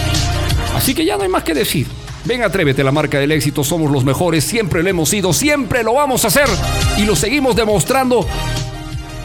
Así 0.78 0.94
que 0.94 1.04
ya 1.04 1.16
no 1.16 1.24
hay 1.24 1.28
más 1.28 1.42
que 1.42 1.54
decir. 1.54 1.88
Ven, 2.24 2.44
atrévete, 2.44 2.84
la 2.84 2.92
marca 2.92 3.18
del 3.18 3.32
éxito, 3.32 3.64
somos 3.64 3.90
los 3.90 4.04
mejores, 4.04 4.44
siempre 4.44 4.80
lo 4.80 4.88
hemos 4.88 5.08
sido, 5.08 5.32
siempre 5.32 5.82
lo 5.82 5.94
vamos 5.94 6.24
a 6.24 6.28
hacer 6.28 6.46
y 6.96 7.02
lo 7.02 7.16
seguimos 7.16 7.56
demostrando 7.56 8.24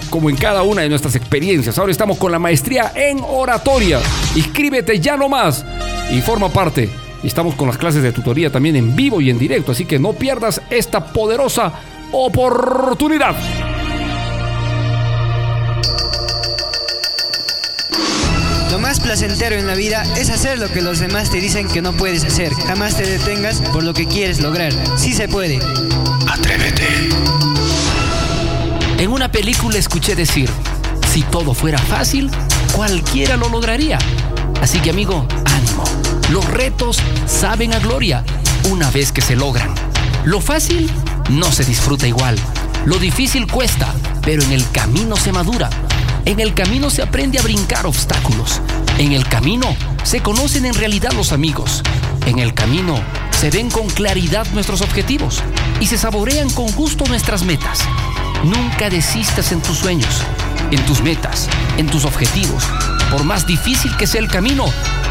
como 0.10 0.32
en 0.32 0.36
cada 0.36 0.64
una 0.64 0.82
de 0.82 0.90
nuestras 0.90 1.16
experiencias. 1.16 1.78
Ahora 1.78 1.92
estamos 1.92 2.18
con 2.18 2.32
la 2.32 2.40
maestría 2.40 2.92
en 2.96 3.20
oratoria. 3.22 4.00
Inscríbete 4.36 5.00
ya 5.00 5.16
no 5.16 5.30
más 5.30 5.64
y 6.12 6.22
forma 6.22 6.50
parte. 6.50 6.90
Estamos 7.24 7.54
con 7.54 7.68
las 7.68 7.78
clases 7.78 8.02
de 8.02 8.12
tutoría 8.12 8.52
también 8.52 8.76
en 8.76 8.96
vivo 8.96 9.22
y 9.22 9.30
en 9.30 9.38
directo, 9.38 9.74
así 9.74 9.86
que 9.86 10.00
no 10.00 10.14
pierdas 10.14 10.60
esta 10.72 11.14
poderosa 11.14 11.72
oportunidad. 12.12 13.36
Placentero 19.14 19.56
en 19.58 19.68
la 19.68 19.76
vida 19.76 20.02
es 20.18 20.32
hacer 20.32 20.58
lo 20.58 20.72
que 20.72 20.82
los 20.82 20.98
demás 20.98 21.30
te 21.30 21.40
dicen 21.40 21.68
que 21.68 21.84
no 21.84 21.94
puedes 21.94 22.24
hacer. 22.24 22.52
Jamás 22.52 22.98
te 22.98 23.06
detengas 23.06 23.62
por 23.72 23.84
lo 23.84 23.94
que 23.94 24.08
quieres 24.08 24.42
lograr. 24.42 24.74
Sí 24.98 25.14
se 25.14 25.28
puede. 25.28 25.60
Atrévete. 26.28 26.88
En 28.98 29.12
una 29.12 29.32
película 29.32 29.78
escuché 29.78 30.16
decir, 30.16 30.50
si 31.12 31.22
todo 31.22 31.54
fuera 31.54 31.78
fácil, 31.78 32.32
cualquiera 32.72 33.38
lo 33.38 33.50
lograría. 33.50 34.00
Así 34.62 34.80
que 34.80 34.90
amigo, 34.90 35.28
ánimo. 35.46 35.84
Los 36.32 36.46
retos 36.46 36.98
saben 37.28 37.76
a 37.76 37.78
gloria 37.78 38.26
una 38.72 38.90
vez 38.90 39.12
que 39.12 39.22
se 39.22 39.36
logran. 39.36 39.76
Lo 40.26 40.42
fácil 40.42 40.90
no 41.30 41.52
se 41.52 41.64
disfruta 41.64 42.08
igual. 42.08 42.36
Lo 42.86 42.98
difícil 42.98 43.46
cuesta 43.46 43.94
pero 44.24 44.42
en 44.44 44.54
el 44.54 44.70
camino 44.72 45.16
se 45.16 45.32
madura. 45.32 45.70
En 46.26 46.40
el 46.40 46.54
camino 46.54 46.90
se 46.90 47.02
aprende 47.02 47.38
a 47.38 47.42
brincar 47.42 47.86
obstáculos. 47.86 48.62
En 48.98 49.12
el 49.12 49.28
camino 49.28 49.76
se 50.04 50.22
conocen 50.22 50.66
en 50.66 50.74
realidad 50.74 51.12
los 51.12 51.34
amigos. 51.34 51.84
En 52.26 52.40
el 52.40 52.54
camino 52.54 53.02
se 53.32 53.50
ven 53.50 53.70
con 53.70 53.90
claridad 53.90 54.48
nuestros 54.54 54.80
objetivos 54.82 55.44
y 55.82 55.88
se 55.88 55.98
saborean 55.98 56.50
con 56.50 56.72
gusto 56.72 57.04
nuestras 57.08 57.44
metas. 57.44 57.82
Nunca 58.46 58.90
desistas 58.90 59.52
en 59.52 59.62
tus 59.62 59.78
sueños, 59.78 60.22
en 60.72 60.80
tus 60.86 61.02
metas, 61.02 61.50
en 61.78 61.88
tus 61.88 62.06
objetivos. 62.06 62.64
Por 63.12 63.26
más 63.26 63.46
difícil 63.46 63.96
que 63.98 64.08
sea 64.08 64.22
el 64.22 64.30
camino, 64.30 64.66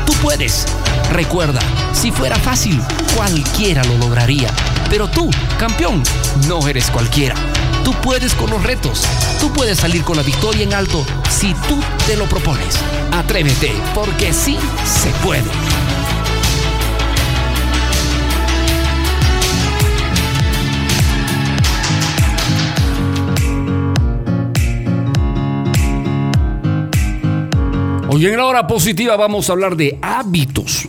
tú 0.06 0.14
puedes. 0.22 0.64
Recuerda, 1.12 1.60
si 1.92 2.10
fuera 2.10 2.36
fácil, 2.36 2.80
cualquiera 3.14 3.84
lo 3.84 3.98
lograría. 3.98 4.48
Pero 4.88 5.08
tú, 5.08 5.30
campeón, 5.58 6.02
no 6.48 6.66
eres 6.66 6.90
cualquiera. 6.90 7.34
Tú 7.84 7.92
puedes 8.02 8.34
con 8.34 8.50
los 8.50 8.62
retos. 8.62 9.02
Tú 9.40 9.52
puedes 9.52 9.78
salir 9.78 10.02
con 10.04 10.16
la 10.16 10.22
victoria 10.22 10.62
en 10.62 10.72
alto 10.72 11.04
si 11.28 11.52
tú 11.68 11.78
te 12.06 12.16
lo 12.16 12.26
propones. 12.26 12.78
Atrévete, 13.12 13.72
porque 13.94 14.32
sí 14.32 14.56
se 14.84 15.10
puede. 15.24 15.42
Hoy 28.08 28.26
en 28.26 28.36
la 28.36 28.44
hora 28.44 28.66
positiva 28.66 29.16
vamos 29.16 29.48
a 29.48 29.54
hablar 29.54 29.74
de 29.74 29.98
hábitos. 30.02 30.86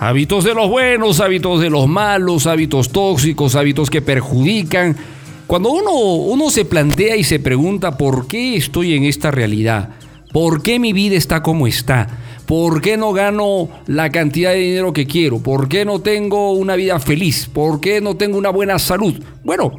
Hábitos 0.00 0.44
de 0.44 0.54
los 0.54 0.68
buenos, 0.68 1.20
hábitos 1.20 1.60
de 1.60 1.70
los 1.70 1.86
malos, 1.86 2.46
hábitos 2.46 2.90
tóxicos, 2.90 3.54
hábitos 3.54 3.90
que 3.90 4.02
perjudican. 4.02 4.96
Cuando 5.46 5.70
uno, 5.70 5.92
uno 5.92 6.50
se 6.50 6.64
plantea 6.64 7.16
y 7.16 7.24
se 7.24 7.38
pregunta 7.38 7.98
por 7.98 8.26
qué 8.26 8.56
estoy 8.56 8.94
en 8.94 9.04
esta 9.04 9.30
realidad, 9.30 9.90
por 10.32 10.62
qué 10.62 10.78
mi 10.78 10.92
vida 10.92 11.16
está 11.16 11.42
como 11.42 11.66
está, 11.66 12.08
por 12.46 12.80
qué 12.80 12.96
no 12.96 13.12
gano 13.12 13.68
la 13.86 14.10
cantidad 14.10 14.52
de 14.52 14.58
dinero 14.58 14.92
que 14.92 15.06
quiero, 15.06 15.38
por 15.40 15.68
qué 15.68 15.84
no 15.84 16.00
tengo 16.00 16.52
una 16.52 16.76
vida 16.76 16.98
feliz, 16.98 17.48
por 17.52 17.80
qué 17.80 18.00
no 18.00 18.16
tengo 18.16 18.38
una 18.38 18.50
buena 18.50 18.78
salud. 18.78 19.22
Bueno, 19.44 19.72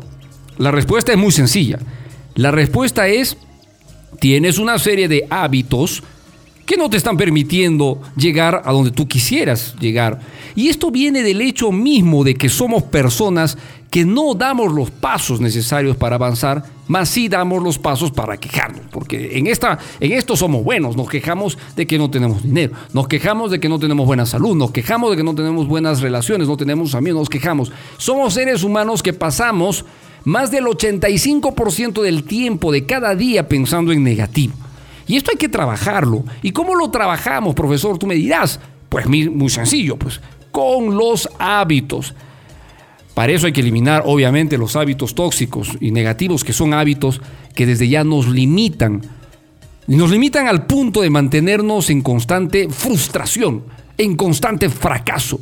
la 0.57 0.71
respuesta 0.71 1.11
es 1.11 1.17
muy 1.17 1.31
sencilla. 1.31 1.79
La 2.35 2.51
respuesta 2.51 3.07
es, 3.07 3.37
tienes 4.19 4.59
una 4.59 4.77
serie 4.77 5.07
de 5.07 5.25
hábitos 5.29 6.03
que 6.65 6.77
no 6.77 6.89
te 6.89 6.97
están 6.97 7.17
permitiendo 7.17 8.01
llegar 8.17 8.61
a 8.65 8.71
donde 8.71 8.91
tú 8.91 9.07
quisieras 9.07 9.75
llegar. 9.79 10.19
Y 10.55 10.69
esto 10.69 10.89
viene 10.89 11.21
del 11.21 11.41
hecho 11.41 11.71
mismo 11.71 12.23
de 12.23 12.35
que 12.35 12.49
somos 12.49 12.83
personas 12.83 13.57
que 13.89 14.05
no 14.05 14.33
damos 14.33 14.73
los 14.73 14.91
pasos 14.91 15.39
necesarios 15.39 15.95
para 15.95 16.15
avanzar, 16.15 16.63
más 16.87 17.09
sí 17.09 17.29
damos 17.29 17.63
los 17.63 17.79
pasos 17.79 18.11
para 18.11 18.37
quejarnos. 18.37 18.81
Porque 18.91 19.37
en, 19.37 19.47
esta, 19.47 19.79
en 19.99 20.11
esto 20.11 20.35
somos 20.35 20.63
buenos, 20.63 20.97
nos 20.97 21.09
quejamos 21.09 21.57
de 21.75 21.87
que 21.87 21.97
no 21.97 22.09
tenemos 22.09 22.43
dinero, 22.43 22.73
nos 22.93 23.07
quejamos 23.07 23.51
de 23.51 23.59
que 23.59 23.69
no 23.69 23.79
tenemos 23.79 24.05
buena 24.05 24.25
salud, 24.25 24.55
nos 24.55 24.71
quejamos 24.71 25.11
de 25.11 25.17
que 25.17 25.23
no 25.23 25.35
tenemos 25.35 25.67
buenas 25.67 26.01
relaciones, 26.01 26.47
no 26.47 26.57
tenemos 26.57 26.95
amigos, 26.95 27.21
nos 27.21 27.29
quejamos. 27.29 27.71
Somos 27.97 28.33
seres 28.33 28.63
humanos 28.63 29.01
que 29.01 29.13
pasamos 29.13 29.85
más 30.25 30.51
del 30.51 30.65
85% 30.65 32.01
del 32.01 32.23
tiempo 32.23 32.71
de 32.71 32.85
cada 32.85 33.15
día 33.15 33.47
pensando 33.47 33.91
en 33.91 34.03
negativo. 34.03 34.53
Y 35.07 35.17
esto 35.17 35.31
hay 35.31 35.37
que 35.37 35.49
trabajarlo. 35.49 36.23
¿Y 36.41 36.51
cómo 36.51 36.75
lo 36.75 36.89
trabajamos, 36.89 37.53
profesor? 37.53 37.97
Tú 37.97 38.07
me 38.07 38.15
dirás. 38.15 38.59
Pues 38.89 39.07
muy 39.07 39.49
sencillo, 39.49 39.97
pues 39.97 40.21
con 40.55 40.95
los 40.95 41.29
hábitos. 41.37 42.15
Para 43.15 43.31
eso 43.31 43.47
hay 43.47 43.53
que 43.53 43.61
eliminar, 43.61 44.03
obviamente, 44.05 44.57
los 44.57 44.75
hábitos 44.75 45.15
tóxicos 45.15 45.77
y 45.79 45.91
negativos, 45.91 46.43
que 46.43 46.51
son 46.51 46.73
hábitos 46.73 47.21
que 47.55 47.65
desde 47.65 47.87
ya 47.87 48.03
nos 48.03 48.27
limitan. 48.27 49.01
Y 49.87 49.95
nos 49.95 50.11
limitan 50.11 50.49
al 50.49 50.65
punto 50.67 51.01
de 51.01 51.09
mantenernos 51.09 51.89
en 51.89 52.01
constante 52.01 52.67
frustración, 52.69 53.63
en 53.97 54.17
constante 54.17 54.69
fracaso. 54.69 55.39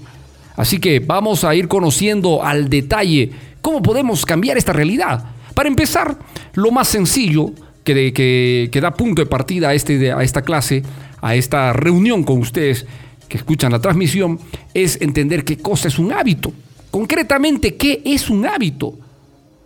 Así 0.56 0.78
que 0.78 1.00
vamos 1.00 1.44
a 1.44 1.56
ir 1.56 1.68
conociendo 1.68 2.44
al 2.44 2.70
detalle 2.70 3.32
cómo 3.62 3.82
podemos 3.82 4.24
cambiar 4.24 4.56
esta 4.56 4.72
realidad. 4.72 5.26
Para 5.56 5.68
empezar, 5.68 6.16
lo 6.54 6.70
más 6.70 6.90
sencillo 6.90 7.54
que, 7.84 8.70
da 8.80 8.92
punto 8.92 9.24
de 9.24 9.26
partida 9.26 9.74
este, 9.74 10.12
a 10.12 10.22
esta 10.22 10.44
clase, 10.44 10.84
a 11.22 11.34
esta 11.34 11.74
reunión 11.74 12.24
con 12.24 12.38
ustedes 12.38 12.86
que 13.28 13.38
escuchan 13.38 13.72
la 13.72 13.80
transmisión, 13.80 14.40
es 14.76 15.02
entender 15.02 15.44
qué 15.44 15.58
cosa 15.58 15.88
es 15.88 15.98
un 15.98 16.14
hábito. 16.14 16.54
Concretamente, 16.94 17.76
¿qué 17.76 18.04
es 18.06 18.30
un 18.30 18.46
hábito? 18.46 18.94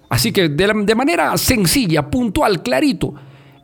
Así 0.08 0.32
que 0.32 0.48
de, 0.48 0.74
de 0.86 0.96
manera 0.96 1.38
sencilla, 1.38 2.10
puntual, 2.10 2.64
clarito, 2.64 3.16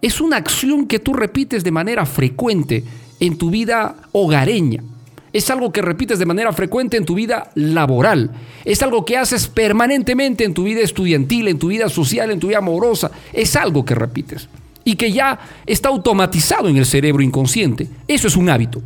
es 0.01 0.19
una 0.19 0.35
acción 0.35 0.85
que 0.85 0.99
tú 0.99 1.13
repites 1.13 1.63
de 1.63 1.71
manera 1.71 2.05
frecuente 2.05 2.83
en 3.21 3.37
tu 3.37 3.49
vida 3.49 3.95
hogareña 4.11 4.83
es 5.31 5.49
algo 5.49 5.71
que 5.71 5.81
repites 5.81 6.19
de 6.19 6.25
manera 6.27 6.51
frecuente 6.53 6.95
en 6.97 7.05
tu 7.05 7.15
vida 7.15 7.51
laboral, 7.55 8.29
es 8.65 8.83
algo 8.83 9.03
que 9.03 9.17
haces 9.17 9.47
permanentemente 9.47 10.43
en 10.43 10.53
tu 10.53 10.63
vida 10.63 10.81
estudiantil, 10.81 11.47
en 11.47 11.57
tu 11.57 11.69
vida 11.69 11.89
social, 11.89 12.31
en 12.31 12.39
tu 12.39 12.49
vida 12.49 12.59
amorosa, 12.59 13.11
es 13.31 13.55
algo 13.55 13.83
que 13.83 13.95
repites 13.95 14.47
y 14.83 14.95
que 14.95 15.11
ya 15.11 15.39
está 15.65 15.89
automatizado 15.89 16.69
en 16.69 16.77
el 16.77 16.85
cerebro 16.85 17.23
inconsciente. 17.23 17.87
Eso 18.07 18.27
es 18.27 18.35
un 18.35 18.49
hábito. 18.49 18.83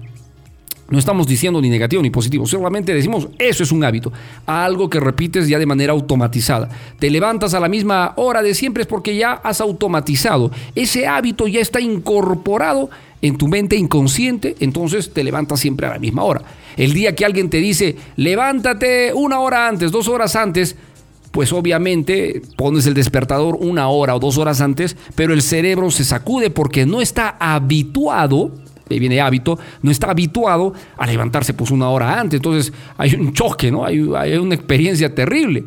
No 0.89 0.97
estamos 0.97 1.27
diciendo 1.27 1.59
ni 1.61 1.69
negativo 1.69 2.01
ni 2.01 2.09
positivo, 2.09 2.45
solamente 2.45 2.93
decimos 2.93 3.27
eso 3.37 3.63
es 3.63 3.71
un 3.71 3.83
hábito, 3.83 4.13
algo 4.45 4.89
que 4.89 5.01
repites 5.01 5.47
ya 5.47 5.59
de 5.59 5.65
manera 5.65 5.91
automatizada. 5.91 6.69
Te 6.97 7.09
levantas 7.09 7.53
a 7.53 7.59
la 7.59 7.67
misma 7.67 8.13
hora 8.15 8.41
de 8.41 8.55
siempre 8.55 8.83
es 8.83 8.87
porque 8.87 9.15
ya 9.15 9.33
has 9.33 9.59
automatizado. 9.59 10.49
Ese 10.75 11.05
hábito 11.05 11.47
ya 11.47 11.59
está 11.59 11.81
incorporado 11.81 12.89
en 13.21 13.37
tu 13.37 13.47
mente 13.47 13.75
inconsciente, 13.75 14.55
entonces 14.59 15.11
te 15.11 15.23
levantas 15.23 15.59
siempre 15.59 15.87
a 15.87 15.91
la 15.91 15.99
misma 15.99 16.23
hora. 16.23 16.41
El 16.77 16.93
día 16.93 17.15
que 17.15 17.25
alguien 17.25 17.49
te 17.49 17.57
dice, 17.57 17.95
levántate 18.15 19.11
una 19.13 19.39
hora 19.39 19.67
antes, 19.67 19.91
dos 19.91 20.07
horas 20.07 20.35
antes, 20.35 20.75
pues 21.31 21.51
obviamente 21.51 22.41
pones 22.55 22.85
el 22.85 22.93
despertador 22.93 23.57
una 23.59 23.89
hora 23.89 24.15
o 24.15 24.19
dos 24.19 24.37
horas 24.37 24.61
antes, 24.61 24.95
pero 25.15 25.33
el 25.33 25.41
cerebro 25.41 25.91
se 25.91 26.03
sacude 26.03 26.49
porque 26.49 26.85
no 26.85 27.01
está 27.01 27.35
habituado, 27.39 28.51
ahí 28.93 28.99
viene 28.99 29.21
hábito, 29.21 29.57
no 29.81 29.91
está 29.91 30.11
habituado 30.11 30.73
a 30.97 31.05
levantarse 31.05 31.53
pues 31.53 31.71
una 31.71 31.89
hora 31.89 32.19
antes. 32.19 32.37
Entonces 32.37 32.73
hay 32.97 33.15
un 33.15 33.33
choque, 33.33 33.71
¿no? 33.71 33.85
Hay, 33.85 34.09
hay 34.15 34.35
una 34.35 34.55
experiencia 34.55 35.13
terrible 35.13 35.63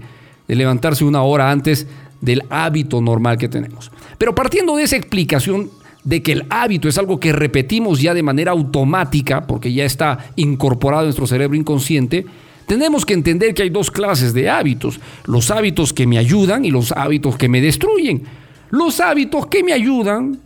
de 0.46 0.54
levantarse 0.54 1.04
una 1.04 1.22
hora 1.22 1.50
antes 1.50 1.86
del 2.20 2.42
hábito 2.50 3.00
normal 3.00 3.38
que 3.38 3.48
tenemos. 3.48 3.90
Pero 4.18 4.34
partiendo 4.34 4.76
de 4.76 4.84
esa 4.84 4.96
explicación, 4.96 5.70
de 6.04 6.22
que 6.22 6.32
el 6.32 6.46
hábito 6.50 6.88
es 6.88 6.98
algo 6.98 7.20
que 7.20 7.32
repetimos 7.32 8.00
ya 8.00 8.14
de 8.14 8.22
manera 8.22 8.52
automática, 8.52 9.46
porque 9.46 9.72
ya 9.72 9.84
está 9.84 10.30
incorporado 10.36 11.02
en 11.02 11.08
nuestro 11.08 11.26
cerebro 11.26 11.56
inconsciente, 11.56 12.24
tenemos 12.66 13.04
que 13.04 13.14
entender 13.14 13.52
que 13.52 13.62
hay 13.64 13.70
dos 13.70 13.90
clases 13.90 14.32
de 14.32 14.48
hábitos, 14.48 15.00
los 15.24 15.50
hábitos 15.50 15.92
que 15.92 16.06
me 16.06 16.18
ayudan 16.18 16.64
y 16.64 16.70
los 16.70 16.92
hábitos 16.92 17.36
que 17.36 17.48
me 17.48 17.60
destruyen. 17.60 18.22
Los 18.70 19.00
hábitos 19.00 19.46
que 19.46 19.64
me 19.64 19.72
ayudan, 19.72 20.38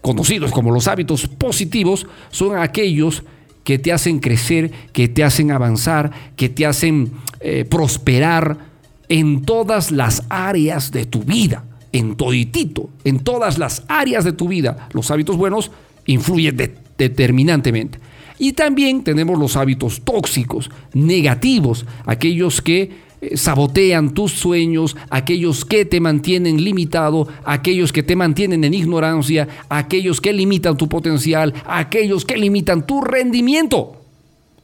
conocidos 0.00 0.52
como 0.52 0.70
los 0.70 0.88
hábitos 0.88 1.26
positivos, 1.26 2.06
son 2.30 2.56
aquellos 2.58 3.22
que 3.64 3.78
te 3.78 3.92
hacen 3.92 4.18
crecer, 4.18 4.70
que 4.92 5.08
te 5.08 5.22
hacen 5.22 5.50
avanzar, 5.50 6.10
que 6.36 6.48
te 6.48 6.66
hacen 6.66 7.12
eh, 7.40 7.64
prosperar 7.64 8.70
en 9.08 9.42
todas 9.42 9.90
las 9.90 10.24
áreas 10.28 10.90
de 10.92 11.04
tu 11.04 11.22
vida 11.22 11.64
en 11.92 12.16
toditito, 12.16 12.90
en 13.04 13.20
todas 13.20 13.58
las 13.58 13.84
áreas 13.88 14.24
de 14.24 14.32
tu 14.32 14.48
vida. 14.48 14.88
Los 14.92 15.10
hábitos 15.10 15.36
buenos 15.36 15.70
influyen 16.06 16.56
determinantemente. 16.96 17.98
Y 18.38 18.52
también 18.52 19.04
tenemos 19.04 19.38
los 19.38 19.56
hábitos 19.56 20.02
tóxicos, 20.02 20.70
negativos, 20.94 21.84
aquellos 22.06 22.62
que 22.62 23.09
sabotean 23.34 24.14
tus 24.14 24.32
sueños, 24.32 24.96
aquellos 25.10 25.64
que 25.64 25.84
te 25.84 26.00
mantienen 26.00 26.62
limitado, 26.62 27.28
aquellos 27.44 27.92
que 27.92 28.02
te 28.02 28.16
mantienen 28.16 28.64
en 28.64 28.74
ignorancia, 28.74 29.48
aquellos 29.68 30.20
que 30.20 30.32
limitan 30.32 30.76
tu 30.76 30.88
potencial, 30.88 31.52
aquellos 31.66 32.24
que 32.24 32.36
limitan 32.36 32.86
tu 32.86 33.02
rendimiento. 33.02 34.00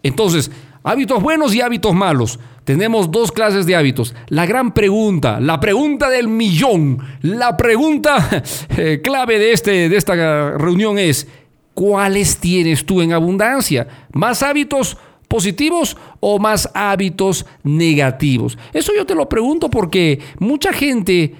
Entonces, 0.02 0.50
hábitos 0.82 1.22
buenos 1.22 1.54
y 1.54 1.60
hábitos 1.60 1.94
malos. 1.94 2.38
Tenemos 2.64 3.10
dos 3.12 3.30
clases 3.30 3.64
de 3.66 3.76
hábitos. 3.76 4.14
La 4.28 4.44
gran 4.44 4.74
pregunta, 4.74 5.38
la 5.38 5.60
pregunta 5.60 6.10
del 6.10 6.26
millón, 6.26 6.98
la 7.22 7.56
pregunta 7.56 8.42
eh, 8.76 9.00
clave 9.02 9.38
de, 9.38 9.52
este, 9.52 9.88
de 9.88 9.96
esta 9.96 10.14
reunión 10.58 10.98
es, 10.98 11.28
¿cuáles 11.74 12.38
tienes 12.38 12.84
tú 12.84 13.02
en 13.02 13.12
abundancia? 13.12 13.86
¿Más 14.12 14.42
hábitos 14.42 14.96
positivos 15.28 15.96
o 16.20 16.38
más 16.38 16.70
hábitos 16.74 17.46
negativos? 17.62 18.58
Eso 18.72 18.92
yo 18.96 19.06
te 19.06 19.14
lo 19.14 19.28
pregunto 19.28 19.70
porque 19.70 20.20
mucha 20.38 20.72
gente 20.72 21.34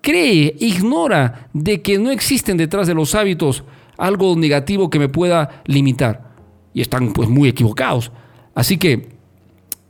cree, 0.00 0.54
ignora 0.58 1.48
de 1.52 1.82
que 1.82 1.98
no 1.98 2.10
existen 2.10 2.56
detrás 2.56 2.86
de 2.86 2.94
los 2.94 3.14
hábitos 3.14 3.64
algo 3.96 4.34
negativo 4.36 4.90
que 4.90 4.98
me 4.98 5.08
pueda 5.08 5.62
limitar. 5.66 6.30
Y 6.72 6.80
están 6.80 7.12
pues 7.12 7.28
muy 7.28 7.48
equivocados. 7.48 8.12
Así 8.54 8.78
que 8.78 9.08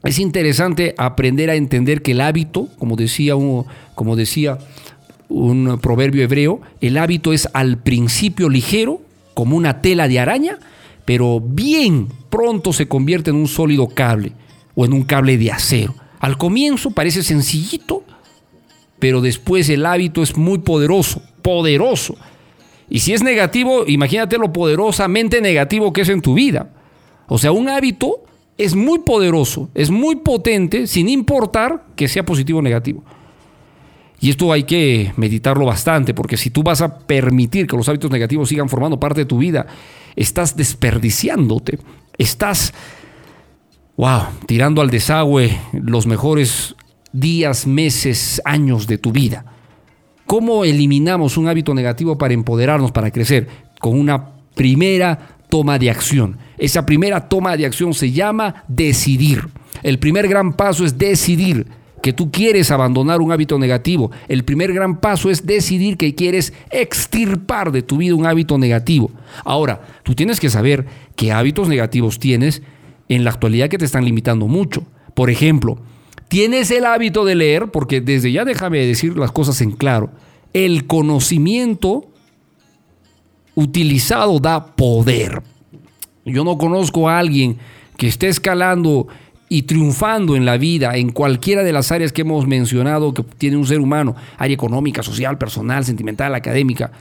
es 0.03 0.19
interesante 0.19 0.95
aprender 0.99 1.51
a 1.51 1.55
entender 1.55 2.03
que 2.03 2.13
el 2.13 2.21
hábito, 2.21 2.69
como 2.79 2.97
decía, 2.97 3.35
como 3.95 4.17
decía 4.17 4.59
un 5.29 5.79
proverbio 5.81 6.25
hebreo, 6.25 6.61
el 6.81 6.99
hábito 6.99 7.33
es 7.33 7.49
al 7.53 7.79
principio 7.79 8.49
ligero, 8.49 9.01
como 9.35 9.57
una 9.57 9.81
tela 9.81 10.09
de 10.09 10.19
araña, 10.19 10.59
pero 11.11 11.41
bien 11.41 12.07
pronto 12.31 12.73
se 12.73 12.87
convierte 12.87 13.31
en 13.31 13.37
un 13.37 13.49
sólido 13.49 13.89
cable 13.89 14.31
o 14.77 14.85
en 14.85 14.93
un 14.93 15.03
cable 15.03 15.37
de 15.39 15.51
acero. 15.51 15.93
Al 16.21 16.39
comienzo 16.39 16.93
parece 16.93 17.25
sencillito, 17.25 18.05
pero 19.01 19.21
después 19.21 19.69
el 19.71 19.87
hábito 19.87 20.23
es 20.23 20.37
muy 20.37 20.59
poderoso, 20.59 21.21
poderoso. 21.43 22.15
Y 22.89 23.01
si 23.01 23.13
es 23.13 23.25
negativo, 23.25 23.89
imagínate 23.89 24.39
lo 24.39 24.53
poderosamente 24.53 25.41
negativo 25.41 25.93
que 25.93 26.03
es 26.03 26.09
en 26.11 26.21
tu 26.21 26.35
vida. 26.35 26.71
O 27.27 27.39
sea, 27.39 27.51
un 27.51 27.69
hábito 27.69 28.23
es 28.57 28.77
muy 28.77 29.01
poderoso, 29.01 29.69
es 29.75 29.91
muy 29.91 30.15
potente, 30.15 30.87
sin 30.87 31.09
importar 31.09 31.87
que 31.97 32.07
sea 32.07 32.25
positivo 32.25 32.61
o 32.61 32.63
negativo. 32.63 33.03
Y 34.21 34.29
esto 34.29 34.53
hay 34.53 34.65
que 34.65 35.13
meditarlo 35.17 35.65
bastante, 35.65 36.13
porque 36.13 36.37
si 36.37 36.51
tú 36.51 36.63
vas 36.63 36.83
a 36.83 36.99
permitir 36.99 37.67
que 37.67 37.77
los 37.77 37.89
hábitos 37.89 38.11
negativos 38.11 38.51
sigan 38.51 38.69
formando 38.69 39.01
parte 39.01 39.21
de 39.21 39.27
tu 39.27 39.39
vida, 39.39 39.67
estás 40.15 40.57
desperdiciándote, 40.57 41.79
estás, 42.19 42.75
wow, 43.97 44.25
tirando 44.47 44.83
al 44.83 44.91
desagüe 44.91 45.59
los 45.73 46.07
mejores 46.07 46.77
días, 47.13 47.67
meses, 47.67 48.43
años 48.45 48.87
de 48.87 48.99
tu 48.99 49.11
vida. 49.11 49.47
¿Cómo 50.27 50.65
eliminamos 50.65 51.39
un 51.39 51.49
hábito 51.49 51.75
negativo 51.75 52.19
para 52.19 52.35
empoderarnos, 52.35 52.93
para 52.93 53.11
crecer? 53.11 53.49
Con 53.81 53.99
una 53.99 54.33
primera 54.55 55.39
toma 55.49 55.79
de 55.79 55.91
acción. 55.91 56.39
Esa 56.59 56.85
primera 56.85 57.29
toma 57.29 57.57
de 57.57 57.65
acción 57.65 57.95
se 57.95 58.13
llama 58.13 58.65
decidir. 58.69 59.49
El 59.83 59.99
primer 59.99 60.29
gran 60.29 60.53
paso 60.53 60.85
es 60.85 60.99
decidir 60.99 61.67
que 62.03 62.13
tú 62.13 62.31
quieres 62.31 62.71
abandonar 62.71 63.21
un 63.21 63.33
hábito 63.33 63.59
negativo. 63.59 64.11
El 64.29 64.45
primer 64.45 64.73
gran 64.73 65.01
paso 65.01 65.31
es 65.31 65.47
decidir 65.47 65.97
que 65.97 66.15
quieres 66.15 66.53
extirpar 66.71 67.73
de 67.73 67.83
tu 67.83 67.99
vida 67.99 68.15
un 68.15 68.27
hábito 68.27 68.59
negativo. 68.59 69.11
Ahora, 69.45 69.83
tú 70.03 70.15
tienes 70.15 70.41
que 70.41 70.51
saber 70.51 70.87
qué 71.17 71.33
hábitos 71.33 71.69
negativos 71.69 72.19
tienes 72.19 72.63
en 73.09 73.25
la 73.25 73.31
actualidad 73.31 73.69
que 73.69 73.79
te 73.79 73.85
están 73.85 74.05
limitando 74.05 74.47
mucho. 74.47 74.85
Por 75.15 75.31
ejemplo, 75.31 75.79
tienes 76.29 76.71
el 76.71 76.85
hábito 76.85 77.25
de 77.25 77.35
leer, 77.35 77.71
porque 77.71 78.01
desde 78.01 78.33
ya 78.33 78.45
déjame 78.45 78.87
decir 78.87 79.19
las 79.19 79.33
cosas 79.33 79.61
en 79.61 79.73
claro. 79.73 80.11
El 80.53 80.87
conocimiento 80.87 82.07
utilizado 83.55 84.39
da 84.39 84.75
poder. 84.75 85.43
Yo 86.25 86.45
no 86.45 86.57
conozco 86.57 87.09
a 87.09 87.19
alguien 87.19 87.59
que 87.97 88.07
esté 88.07 88.29
escalando 88.29 89.09
y 89.53 89.63
triunfando 89.63 90.37
en 90.37 90.47
la 90.47 90.57
vida 90.57 90.97
en 90.97 91.11
cualquiera 91.11 91.65
de 91.65 91.73
las 91.73 91.91
áreas 91.91 92.13
que 92.13 92.23
hemos 92.23 92.47
mencionado 92.47 93.13
que 93.13 93.25
tiene 93.25 93.57
un 93.57 93.67
ser 93.67 93.81
humano, 93.81 94.15
área 94.39 94.55
económica, 94.55 95.03
social, 95.03 95.39
personal, 95.39 95.85
sentimental, 95.85 96.37
académica, 96.37 96.93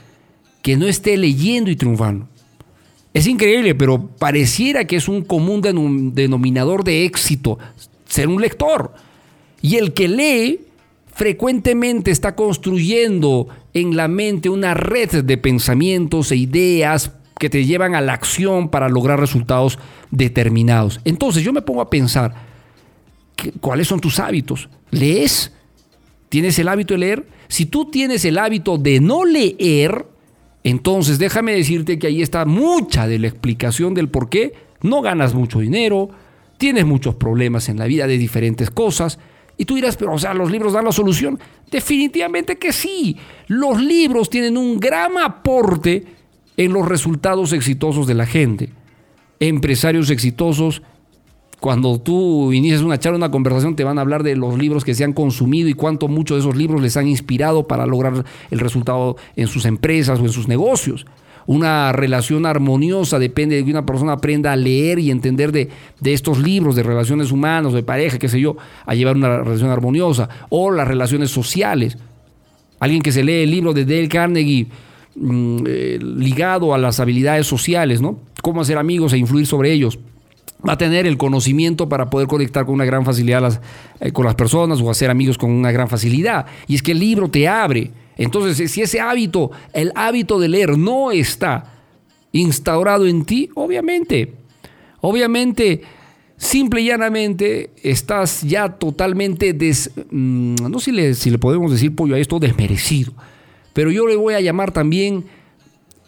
que 0.60 0.76
no 0.76 0.86
esté 0.86 1.16
leyendo 1.16 1.70
y 1.70 1.76
triunfando. 1.76 2.28
Es 3.14 3.28
increíble, 3.28 3.76
pero 3.76 4.04
pareciera 4.18 4.84
que 4.84 4.96
es 4.96 5.06
un 5.06 5.22
común 5.22 5.62
denominador 6.12 6.82
de 6.82 7.04
éxito 7.04 7.56
ser 8.04 8.26
un 8.26 8.40
lector. 8.40 8.94
Y 9.62 9.76
el 9.76 9.92
que 9.92 10.08
lee 10.08 10.60
frecuentemente 11.14 12.10
está 12.10 12.34
construyendo 12.34 13.46
en 13.74 13.94
la 13.94 14.08
mente 14.08 14.48
una 14.48 14.74
red 14.74 15.22
de 15.22 15.38
pensamientos 15.38 16.32
e 16.32 16.36
ideas 16.36 17.12
que 17.40 17.48
te 17.48 17.64
llevan 17.64 17.94
a 17.94 18.02
la 18.02 18.12
acción 18.12 18.68
para 18.68 18.90
lograr 18.90 19.18
resultados 19.18 19.78
determinados. 20.10 21.00
Entonces 21.06 21.42
yo 21.42 21.54
me 21.54 21.62
pongo 21.62 21.80
a 21.80 21.88
pensar, 21.88 22.34
¿cuáles 23.62 23.88
son 23.88 23.98
tus 23.98 24.20
hábitos? 24.20 24.68
¿Lees? 24.90 25.50
¿Tienes 26.28 26.58
el 26.58 26.68
hábito 26.68 26.92
de 26.92 26.98
leer? 26.98 27.26
Si 27.48 27.64
tú 27.64 27.90
tienes 27.90 28.26
el 28.26 28.36
hábito 28.36 28.76
de 28.76 29.00
no 29.00 29.24
leer, 29.24 30.04
entonces 30.64 31.18
déjame 31.18 31.52
decirte 31.52 31.98
que 31.98 32.08
ahí 32.08 32.20
está 32.20 32.44
mucha 32.44 33.08
de 33.08 33.18
la 33.18 33.28
explicación 33.28 33.94
del 33.94 34.10
por 34.10 34.28
qué 34.28 34.52
no 34.82 35.00
ganas 35.00 35.32
mucho 35.32 35.60
dinero, 35.60 36.10
tienes 36.58 36.84
muchos 36.84 37.14
problemas 37.14 37.70
en 37.70 37.78
la 37.78 37.86
vida 37.86 38.06
de 38.06 38.18
diferentes 38.18 38.70
cosas. 38.70 39.18
Y 39.56 39.64
tú 39.64 39.76
dirás, 39.76 39.96
pero 39.96 40.12
o 40.12 40.18
sea, 40.18 40.34
¿los 40.34 40.50
libros 40.50 40.74
dan 40.74 40.84
la 40.84 40.92
solución? 40.92 41.40
Definitivamente 41.70 42.58
que 42.58 42.70
sí. 42.70 43.16
Los 43.46 43.80
libros 43.80 44.28
tienen 44.28 44.58
un 44.58 44.78
gran 44.78 45.16
aporte 45.16 46.19
en 46.56 46.72
los 46.72 46.88
resultados 46.88 47.52
exitosos 47.52 48.06
de 48.06 48.14
la 48.14 48.26
gente. 48.26 48.70
Empresarios 49.38 50.10
exitosos, 50.10 50.82
cuando 51.60 52.00
tú 52.00 52.52
inicias 52.52 52.82
una 52.82 52.98
charla, 52.98 53.18
una 53.18 53.30
conversación, 53.30 53.76
te 53.76 53.84
van 53.84 53.98
a 53.98 54.00
hablar 54.00 54.22
de 54.22 54.36
los 54.36 54.58
libros 54.58 54.84
que 54.84 54.94
se 54.94 55.04
han 55.04 55.12
consumido 55.12 55.68
y 55.68 55.74
cuánto 55.74 56.08
mucho 56.08 56.34
de 56.34 56.40
esos 56.40 56.56
libros 56.56 56.80
les 56.80 56.96
han 56.96 57.06
inspirado 57.06 57.66
para 57.66 57.86
lograr 57.86 58.24
el 58.50 58.58
resultado 58.58 59.16
en 59.36 59.46
sus 59.46 59.64
empresas 59.66 60.20
o 60.20 60.22
en 60.22 60.32
sus 60.32 60.48
negocios. 60.48 61.06
Una 61.46 61.92
relación 61.92 62.46
armoniosa 62.46 63.18
depende 63.18 63.56
de 63.56 63.64
que 63.64 63.70
una 63.70 63.86
persona 63.86 64.12
aprenda 64.12 64.52
a 64.52 64.56
leer 64.56 64.98
y 64.98 65.10
entender 65.10 65.52
de, 65.52 65.68
de, 66.00 66.12
estos 66.12 66.38
libros, 66.38 66.76
de 66.76 66.82
relaciones 66.82 67.32
humanas, 67.32 67.72
de 67.72 67.82
pareja, 67.82 68.18
qué 68.18 68.28
sé 68.28 68.40
yo, 68.40 68.56
a 68.86 68.94
llevar 68.94 69.16
una 69.16 69.38
relación 69.38 69.70
armoniosa. 69.70 70.28
O 70.48 70.70
las 70.70 70.86
relaciones 70.86 71.30
sociales. 71.30 71.98
Alguien 72.78 73.02
que 73.02 73.12
se 73.12 73.24
lee 73.24 73.42
el 73.42 73.50
libro 73.50 73.72
de 73.72 73.84
Dale 73.84 74.08
Carnegie 74.08 74.68
Mm, 75.22 75.64
eh, 75.66 75.98
ligado 76.00 76.72
a 76.72 76.78
las 76.78 76.98
habilidades 76.98 77.46
sociales, 77.46 78.00
¿no? 78.00 78.18
Cómo 78.40 78.62
hacer 78.62 78.78
amigos 78.78 79.12
e 79.12 79.18
influir 79.18 79.46
sobre 79.46 79.70
ellos. 79.70 79.98
Va 80.66 80.72
a 80.72 80.78
tener 80.78 81.06
el 81.06 81.18
conocimiento 81.18 81.90
para 81.90 82.08
poder 82.08 82.26
conectar 82.26 82.64
con 82.64 82.76
una 82.76 82.86
gran 82.86 83.04
facilidad 83.04 83.60
eh, 84.00 84.12
con 84.12 84.24
las 84.24 84.34
personas 84.34 84.80
o 84.80 84.90
hacer 84.90 85.10
amigos 85.10 85.36
con 85.36 85.50
una 85.50 85.72
gran 85.72 85.88
facilidad. 85.88 86.46
Y 86.66 86.74
es 86.74 86.82
que 86.82 86.92
el 86.92 87.00
libro 87.00 87.28
te 87.28 87.46
abre. 87.46 87.90
Entonces, 88.16 88.70
si 88.70 88.80
ese 88.80 88.98
hábito, 88.98 89.50
el 89.74 89.92
hábito 89.94 90.38
de 90.38 90.48
leer 90.48 90.78
no 90.78 91.10
está 91.10 91.70
instaurado 92.32 93.06
en 93.06 93.26
ti, 93.26 93.50
obviamente, 93.56 94.32
obviamente, 95.02 95.82
simple 96.38 96.80
y 96.80 96.86
llanamente 96.86 97.72
estás 97.82 98.40
ya 98.40 98.70
totalmente, 98.70 99.52
des, 99.52 99.90
mm, 100.10 100.54
no 100.70 100.78
sé 100.78 100.86
si 100.86 100.92
le, 100.92 101.12
si 101.12 101.28
le 101.28 101.38
podemos 101.38 101.70
decir 101.70 101.94
pollo 101.94 102.14
a 102.14 102.18
esto, 102.18 102.38
desmerecido 102.38 103.12
pero 103.72 103.90
yo 103.90 104.06
le 104.06 104.16
voy 104.16 104.34
a 104.34 104.40
llamar 104.40 104.72
también 104.72 105.26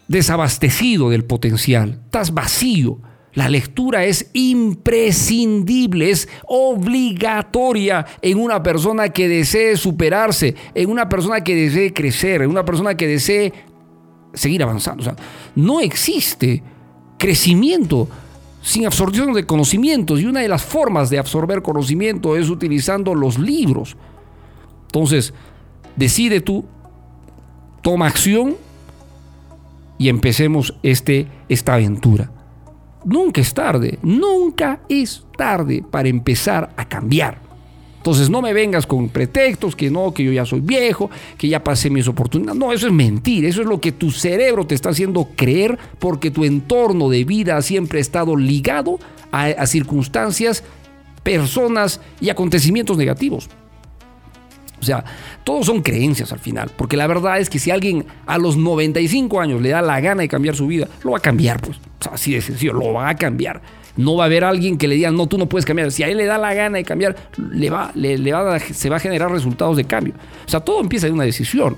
desabastecido 0.07 1.09
del 1.09 1.25
potencial. 1.25 2.01
Estás 2.05 2.33
vacío. 2.33 2.99
La 3.33 3.49
lectura 3.49 4.05
es 4.05 4.29
imprescindible, 4.33 6.11
es 6.11 6.29
obligatoria 6.45 8.05
en 8.21 8.37
una 8.37 8.61
persona 8.61 9.09
que 9.09 9.27
desee 9.27 9.75
superarse, 9.75 10.53
en 10.75 10.89
una 10.91 11.09
persona 11.09 11.41
que 11.41 11.55
desee 11.55 11.93
crecer, 11.93 12.43
en 12.43 12.51
una 12.51 12.63
persona 12.63 12.95
que 12.95 13.07
desee 13.07 13.51
seguir 14.35 14.61
avanzando. 14.61 15.01
O 15.01 15.05
sea, 15.05 15.15
no 15.55 15.79
existe 15.79 16.61
crecimiento 17.17 18.07
sin 18.61 18.85
absorción 18.85 19.33
de 19.33 19.45
conocimientos 19.45 20.21
y 20.21 20.25
una 20.25 20.41
de 20.41 20.47
las 20.47 20.63
formas 20.63 21.09
de 21.09 21.17
absorber 21.17 21.63
conocimiento 21.63 22.35
es 22.37 22.49
utilizando 22.49 23.15
los 23.15 23.39
libros. 23.39 23.97
Entonces, 24.85 25.33
decide 25.95 26.39
tú 26.39 26.65
toma 27.83 28.07
acción 28.07 28.55
y 29.99 30.09
empecemos 30.09 30.73
este, 30.81 31.27
esta 31.49 31.75
aventura. 31.75 32.31
Nunca 33.05 33.41
es 33.41 33.53
tarde, 33.53 33.99
nunca 34.01 34.79
es 34.89 35.23
tarde 35.37 35.83
para 35.91 36.07
empezar 36.07 36.71
a 36.75 36.87
cambiar. 36.87 37.37
Entonces 37.97 38.29
no 38.29 38.41
me 38.41 38.53
vengas 38.53 38.85
con 38.85 39.09
pretextos 39.09 39.75
que 39.75 39.89
no, 39.89 40.13
que 40.13 40.23
yo 40.23 40.31
ya 40.31 40.45
soy 40.45 40.61
viejo, 40.61 41.09
que 41.37 41.47
ya 41.47 41.63
pasé 41.63 41.89
mis 41.89 42.07
oportunidades. 42.07 42.59
No, 42.59 42.73
eso 42.73 42.87
es 42.87 42.93
mentir, 42.93 43.45
eso 43.45 43.61
es 43.61 43.67
lo 43.67 43.79
que 43.79 43.91
tu 43.91 44.11
cerebro 44.11 44.65
te 44.65 44.75
está 44.75 44.89
haciendo 44.89 45.29
creer 45.35 45.77
porque 45.99 46.31
tu 46.31 46.43
entorno 46.43 47.09
de 47.09 47.23
vida 47.23 47.61
siempre 47.61 47.99
ha 47.99 48.01
estado 48.01 48.35
ligado 48.35 48.99
a, 49.31 49.45
a 49.45 49.67
circunstancias, 49.67 50.63
personas 51.23 52.01
y 52.19 52.29
acontecimientos 52.29 52.97
negativos. 52.97 53.49
O 54.83 54.85
sea, 54.85 55.03
todos 55.43 55.65
son 55.65 55.81
creencias 55.81 56.31
al 56.31 56.39
final, 56.39 56.69
porque 56.75 56.97
la 56.97 57.07
verdad 57.07 57.39
es 57.39 57.49
que 57.49 57.57
si 57.57 57.71
alguien 57.71 58.05
a 58.25 58.37
los 58.37 58.57
95 58.57 59.39
años 59.39 59.61
le 59.61 59.69
da 59.69 59.81
la 59.81 59.99
gana 60.01 60.21
de 60.21 60.27
cambiar 60.27 60.55
su 60.55 60.67
vida, 60.67 60.87
lo 61.03 61.11
va 61.11 61.17
a 61.17 61.21
cambiar, 61.21 61.61
pues. 61.61 61.79
así 62.11 62.33
de 62.33 62.41
sencillo, 62.41 62.73
lo 62.73 62.93
va 62.93 63.09
a 63.09 63.15
cambiar. 63.15 63.61
No 63.95 64.15
va 64.15 64.23
a 64.23 64.25
haber 64.25 64.43
alguien 64.43 64.77
que 64.77 64.87
le 64.87 64.95
diga, 64.95 65.11
no, 65.11 65.27
tú 65.27 65.37
no 65.37 65.47
puedes 65.47 65.65
cambiar. 65.65 65.91
Si 65.91 66.03
a 66.03 66.09
él 66.09 66.17
le 66.17 66.25
da 66.25 66.37
la 66.37 66.53
gana 66.53 66.77
de 66.77 66.83
cambiar, 66.83 67.15
le 67.37 67.69
va, 67.69 67.91
le, 67.93 68.17
va 68.31 68.59
se 68.59 68.89
va 68.89 68.97
a 68.97 68.99
generar 68.99 69.31
resultados 69.31 69.77
de 69.77 69.85
cambio. 69.85 70.15
O 70.45 70.49
sea, 70.49 70.59
todo 70.59 70.81
empieza 70.81 71.05
de 71.05 71.13
una 71.13 71.23
decisión. 71.23 71.77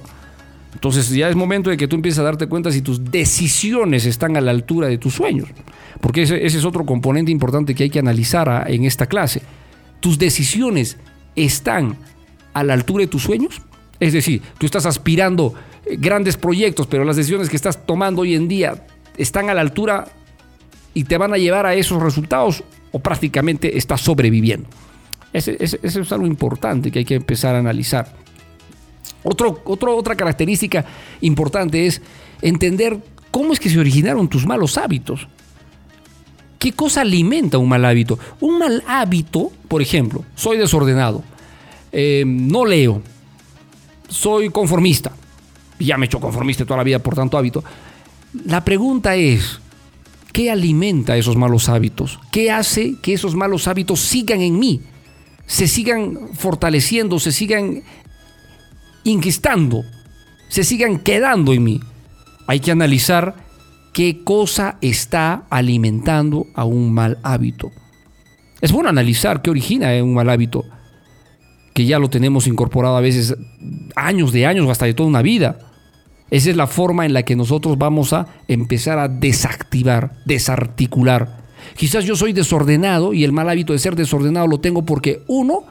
Entonces 0.73 1.09
ya 1.09 1.29
es 1.29 1.35
momento 1.35 1.69
de 1.69 1.77
que 1.77 1.87
tú 1.87 1.95
empieces 1.95 2.19
a 2.19 2.23
darte 2.23 2.47
cuenta 2.47 2.71
si 2.71 2.81
tus 2.81 3.11
decisiones 3.11 4.05
están 4.05 4.37
a 4.37 4.41
la 4.41 4.51
altura 4.51 4.87
de 4.87 4.97
tus 4.97 5.13
sueños. 5.13 5.49
Porque 5.99 6.23
ese, 6.23 6.45
es 6.45 6.65
otro 6.65 6.85
componente 6.85 7.31
importante 7.31 7.75
que 7.75 7.83
hay 7.83 7.89
que 7.89 7.99
analizar 7.99 8.65
en 8.67 8.85
esta 8.85 9.07
clase. 9.07 9.41
Tus 9.99 10.17
decisiones 10.17 10.97
están 11.35 11.97
a 12.55 12.63
la 12.63 12.73
altura 12.73 13.03
de 13.03 13.07
tus 13.07 13.21
sueños? 13.21 13.61
Es 13.99 14.13
decir, 14.13 14.41
tú 14.57 14.65
estás 14.65 14.87
aspirando 14.87 15.53
eh, 15.85 15.97
grandes 15.99 16.37
proyectos, 16.37 16.87
pero 16.87 17.05
las 17.05 17.17
decisiones 17.17 17.49
que 17.49 17.55
estás 17.55 17.85
tomando 17.85 18.23
hoy 18.23 18.33
en 18.33 18.47
día 18.47 18.87
están 19.17 19.49
a 19.49 19.53
la 19.53 19.61
altura 19.61 20.05
y 20.93 21.03
te 21.03 21.17
van 21.17 21.33
a 21.33 21.37
llevar 21.37 21.65
a 21.65 21.75
esos 21.75 22.01
resultados 22.01 22.63
o 22.91 22.99
prácticamente 22.99 23.77
estás 23.77 24.01
sobreviviendo. 24.01 24.67
Eso 25.33 25.51
es 25.51 26.11
algo 26.13 26.25
importante 26.25 26.89
que 26.91 26.99
hay 26.99 27.05
que 27.05 27.15
empezar 27.15 27.55
a 27.55 27.59
analizar. 27.59 28.15
Otra 29.23 30.15
característica 30.15 30.85
importante 31.19 31.87
es 31.87 32.01
entender 32.41 32.99
cómo 33.31 33.51
es 33.51 33.59
que 33.59 33.69
se 33.69 33.79
originaron 33.79 34.29
tus 34.29 34.45
malos 34.45 34.77
hábitos. 34.77 35.27
¿Qué 36.57 36.71
cosa 36.71 37.01
alimenta 37.01 37.57
un 37.57 37.67
mal 37.67 37.83
hábito? 37.83 38.17
Un 38.39 38.59
mal 38.59 38.83
hábito, 38.87 39.51
por 39.67 39.81
ejemplo, 39.81 40.23
soy 40.35 40.57
desordenado, 40.57 41.23
eh, 41.97 42.25
no 42.27 42.65
leo, 42.65 43.01
soy 44.09 44.49
conformista, 44.49 45.13
ya 45.79 45.97
me 45.97 46.05
he 46.05 46.07
hecho 46.07 46.19
conformista 46.19 46.65
toda 46.65 46.75
la 46.75 46.83
vida 46.83 46.99
por 46.99 47.15
tanto 47.15 47.37
hábito. 47.37 47.63
La 48.43 48.65
pregunta 48.65 49.15
es, 49.15 49.61
¿qué 50.33 50.51
alimenta 50.51 51.15
esos 51.15 51.37
malos 51.37 51.69
hábitos? 51.69 52.19
¿Qué 52.33 52.51
hace 52.51 52.95
que 53.01 53.13
esos 53.13 53.33
malos 53.33 53.69
hábitos 53.69 54.01
sigan 54.01 54.41
en 54.41 54.59
mí? 54.59 54.81
Se 55.45 55.69
sigan 55.69 56.31
fortaleciendo, 56.33 57.17
se 57.17 57.31
sigan 57.31 57.81
inquistando, 59.05 59.85
se 60.49 60.65
sigan 60.65 60.99
quedando 60.99 61.53
en 61.53 61.63
mí. 61.63 61.79
Hay 62.45 62.59
que 62.59 62.71
analizar 62.71 63.35
qué 63.93 64.21
cosa 64.25 64.77
está 64.81 65.43
alimentando 65.49 66.45
a 66.55 66.65
un 66.65 66.93
mal 66.93 67.19
hábito. 67.23 67.71
Es 68.59 68.73
bueno 68.73 68.89
analizar 68.89 69.41
qué 69.41 69.49
origina 69.49 69.91
un 70.03 70.13
mal 70.13 70.29
hábito, 70.29 70.65
que 71.75 71.85
ya 71.85 71.99
lo 71.99 72.09
tenemos 72.09 72.47
incorporado 72.47 72.95
a 72.95 73.01
veces 73.01 73.35
años 73.97 74.31
de 74.31 74.45
años 74.45 74.69
hasta 74.69 74.85
de 74.85 74.93
toda 74.93 75.09
una 75.09 75.21
vida. 75.21 75.59
Esa 76.31 76.49
es 76.49 76.55
la 76.55 76.67
forma 76.67 77.05
en 77.05 77.11
la 77.11 77.23
que 77.23 77.35
nosotros 77.35 77.77
vamos 77.77 78.13
a 78.13 78.27
empezar 78.47 78.97
a 78.97 79.09
desactivar, 79.09 80.13
desarticular. 80.23 81.43
Quizás 81.75 82.05
yo 82.05 82.15
soy 82.15 82.31
desordenado 82.31 83.13
y 83.13 83.25
el 83.25 83.33
mal 83.33 83.49
hábito 83.49 83.73
de 83.73 83.79
ser 83.79 83.97
desordenado 83.97 84.47
lo 84.47 84.61
tengo 84.61 84.85
porque 84.85 85.23
uno, 85.27 85.65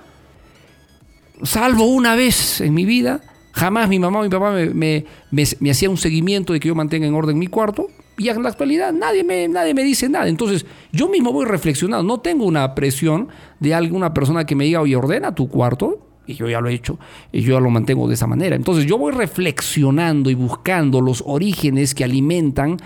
salvo 1.42 1.86
una 1.86 2.14
vez 2.16 2.60
en 2.60 2.74
mi 2.74 2.84
vida, 2.84 3.22
jamás 3.52 3.88
mi 3.88 3.98
mamá 3.98 4.20
o 4.20 4.24
mi 4.24 4.28
papá 4.28 4.52
me, 4.52 5.06
me, 5.30 5.70
hacía 5.70 5.88
un 5.88 5.96
seguimiento 5.96 6.52
de 6.52 6.60
que 6.60 6.68
yo 6.68 6.74
mantenga 6.74 7.06
en 7.06 7.14
orden 7.14 7.38
mi 7.38 7.46
cuarto 7.46 7.88
y 8.16 8.28
en 8.28 8.42
la 8.42 8.48
actualidad 8.48 8.92
nadie 8.92 9.24
me, 9.24 9.48
nadie 9.48 9.74
me 9.74 9.82
dice 9.82 10.08
nada. 10.08 10.28
Entonces 10.28 10.66
yo 10.92 11.08
mismo 11.08 11.32
voy 11.32 11.46
reflexionando, 11.46 12.04
no 12.04 12.20
tengo 12.20 12.44
una 12.44 12.74
presión 12.74 13.28
de 13.60 13.74
alguna 13.74 14.14
persona 14.14 14.44
que 14.44 14.54
me 14.54 14.64
diga, 14.64 14.80
oye, 14.80 14.96
ordena 14.96 15.34
tu 15.34 15.48
cuarto 15.48 16.04
y 16.26 16.34
yo 16.34 16.48
ya 16.48 16.60
lo 16.60 16.68
he 16.68 16.74
hecho, 16.74 16.98
y 17.32 17.42
yo 17.42 17.54
ya 17.54 17.60
lo 17.60 17.70
mantengo 17.70 18.08
de 18.08 18.14
esa 18.14 18.26
manera. 18.26 18.56
Entonces 18.56 18.86
yo 18.86 18.98
voy 18.98 19.12
reflexionando 19.12 20.30
y 20.30 20.34
buscando 20.34 21.00
los 21.00 21.22
orígenes 21.26 21.94
que 21.94 22.04
alimentan 22.04 22.78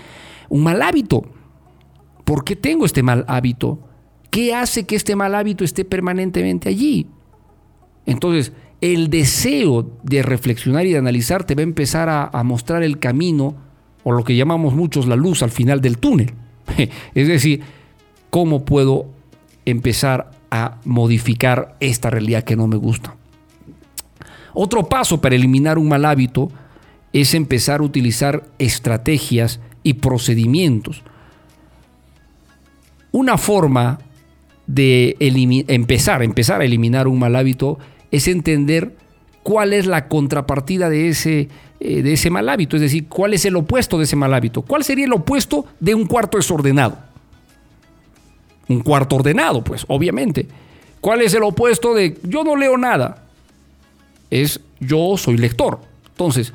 un 0.49 0.63
mal 0.63 0.81
hábito. 0.81 1.23
¿Por 2.25 2.43
qué 2.43 2.55
tengo 2.55 2.85
este 2.85 3.03
mal 3.03 3.25
hábito? 3.27 3.79
¿Qué 4.29 4.53
hace 4.53 4.85
que 4.85 4.95
este 4.95 5.15
mal 5.15 5.33
hábito 5.35 5.63
esté 5.63 5.85
permanentemente 5.85 6.69
allí? 6.69 7.07
Entonces, 8.05 8.53
el 8.81 9.09
deseo 9.09 9.97
de 10.03 10.21
reflexionar 10.21 10.85
y 10.85 10.91
de 10.91 10.97
analizar 10.97 11.43
te 11.43 11.55
va 11.55 11.61
a 11.61 11.63
empezar 11.63 12.09
a, 12.09 12.25
a 12.25 12.43
mostrar 12.43 12.83
el 12.83 12.99
camino, 12.99 13.55
o 14.03 14.11
lo 14.11 14.23
que 14.23 14.35
llamamos 14.35 14.73
muchos 14.73 15.07
la 15.07 15.15
luz 15.15 15.43
al 15.43 15.51
final 15.51 15.81
del 15.81 15.97
túnel. 15.97 16.33
Es 17.15 17.27
decir, 17.27 17.61
cómo 18.29 18.65
puedo 18.65 19.07
empezar 19.65 20.31
a 20.51 20.77
modificar 20.85 21.75
esta 21.79 22.09
realidad 22.09 22.43
que 22.43 22.55
no 22.55 22.67
me 22.67 22.77
gusta. 22.77 23.15
Otro 24.53 24.87
paso 24.87 25.21
para 25.21 25.35
eliminar 25.35 25.77
un 25.77 25.89
mal 25.89 26.05
hábito 26.05 26.51
es 27.13 27.33
empezar 27.33 27.79
a 27.79 27.83
utilizar 27.83 28.43
estrategias 28.57 29.59
y 29.83 29.95
procedimientos. 29.95 31.03
Una 33.11 33.37
forma 33.37 33.99
de 34.67 35.15
empezar, 35.67 36.21
empezar 36.21 36.61
a 36.61 36.65
eliminar 36.65 37.07
un 37.07 37.17
mal 37.17 37.35
hábito 37.35 37.79
es 38.11 38.27
entender 38.27 38.95
cuál 39.43 39.73
es 39.73 39.85
la 39.85 40.07
contrapartida 40.07 40.89
de 40.89 41.09
ese, 41.09 41.49
eh, 41.79 42.01
de 42.01 42.13
ese 42.13 42.29
mal 42.29 42.49
hábito, 42.49 42.75
es 42.75 42.81
decir, 42.81 43.07
cuál 43.07 43.33
es 43.33 43.45
el 43.45 43.55
opuesto 43.55 43.97
de 43.97 44.03
ese 44.03 44.15
mal 44.15 44.33
hábito. 44.33 44.61
¿Cuál 44.61 44.83
sería 44.83 45.05
el 45.05 45.13
opuesto 45.13 45.65
de 45.79 45.95
un 45.95 46.05
cuarto 46.05 46.37
desordenado? 46.37 46.97
Un 48.67 48.81
cuarto 48.81 49.15
ordenado, 49.15 49.63
pues, 49.63 49.85
obviamente. 49.87 50.47
¿Cuál 51.01 51.21
es 51.21 51.33
el 51.33 51.43
opuesto 51.43 51.93
de 51.93 52.17
yo 52.23 52.43
no 52.43 52.55
leo 52.55 52.77
nada? 52.77 53.23
es 54.29 54.59
yo 54.79 55.15
soy 55.17 55.37
lector. 55.37 55.79
Entonces, 56.11 56.53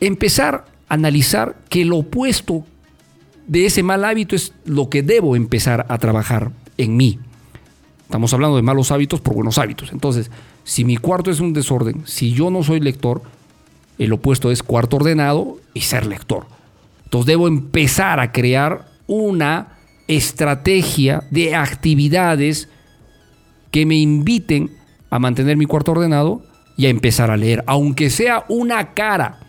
empezar 0.00 0.64
a 0.88 0.94
analizar 0.94 1.56
que 1.68 1.84
lo 1.84 1.98
opuesto 1.98 2.64
de 3.46 3.66
ese 3.66 3.82
mal 3.82 4.04
hábito 4.04 4.36
es 4.36 4.52
lo 4.64 4.88
que 4.88 5.02
debo 5.02 5.36
empezar 5.36 5.86
a 5.88 5.98
trabajar 5.98 6.50
en 6.78 6.96
mí. 6.96 7.18
Estamos 8.06 8.32
hablando 8.32 8.54
de 8.54 8.62
malos 8.62 8.92
hábitos 8.92 9.20
por 9.20 9.34
buenos 9.34 9.58
hábitos. 9.58 9.90
Entonces, 9.92 10.30
si 10.62 10.84
mi 10.84 10.96
cuarto 10.96 11.30
es 11.30 11.40
un 11.40 11.52
desorden, 11.52 12.06
si 12.06 12.32
yo 12.32 12.50
no 12.50 12.62
soy 12.62 12.78
lector, 12.78 13.20
el 13.98 14.12
opuesto 14.12 14.52
es 14.52 14.62
cuarto 14.62 14.96
ordenado 14.96 15.58
y 15.74 15.80
ser 15.80 16.06
lector. 16.06 16.46
Entonces 17.04 17.26
debo 17.26 17.48
empezar 17.48 18.20
a 18.20 18.30
crear 18.30 18.86
una 19.08 19.78
estrategia 20.06 21.24
de 21.30 21.56
actividades 21.56 22.68
que 23.72 23.86
me 23.86 23.96
inviten 23.96 24.70
a 25.10 25.18
mantener 25.18 25.56
mi 25.56 25.66
cuarto 25.66 25.92
ordenado 25.92 26.42
y 26.76 26.86
a 26.86 26.90
empezar 26.90 27.30
a 27.30 27.36
leer, 27.36 27.64
aunque 27.66 28.10
sea 28.10 28.44
una 28.48 28.94
cara 28.94 29.40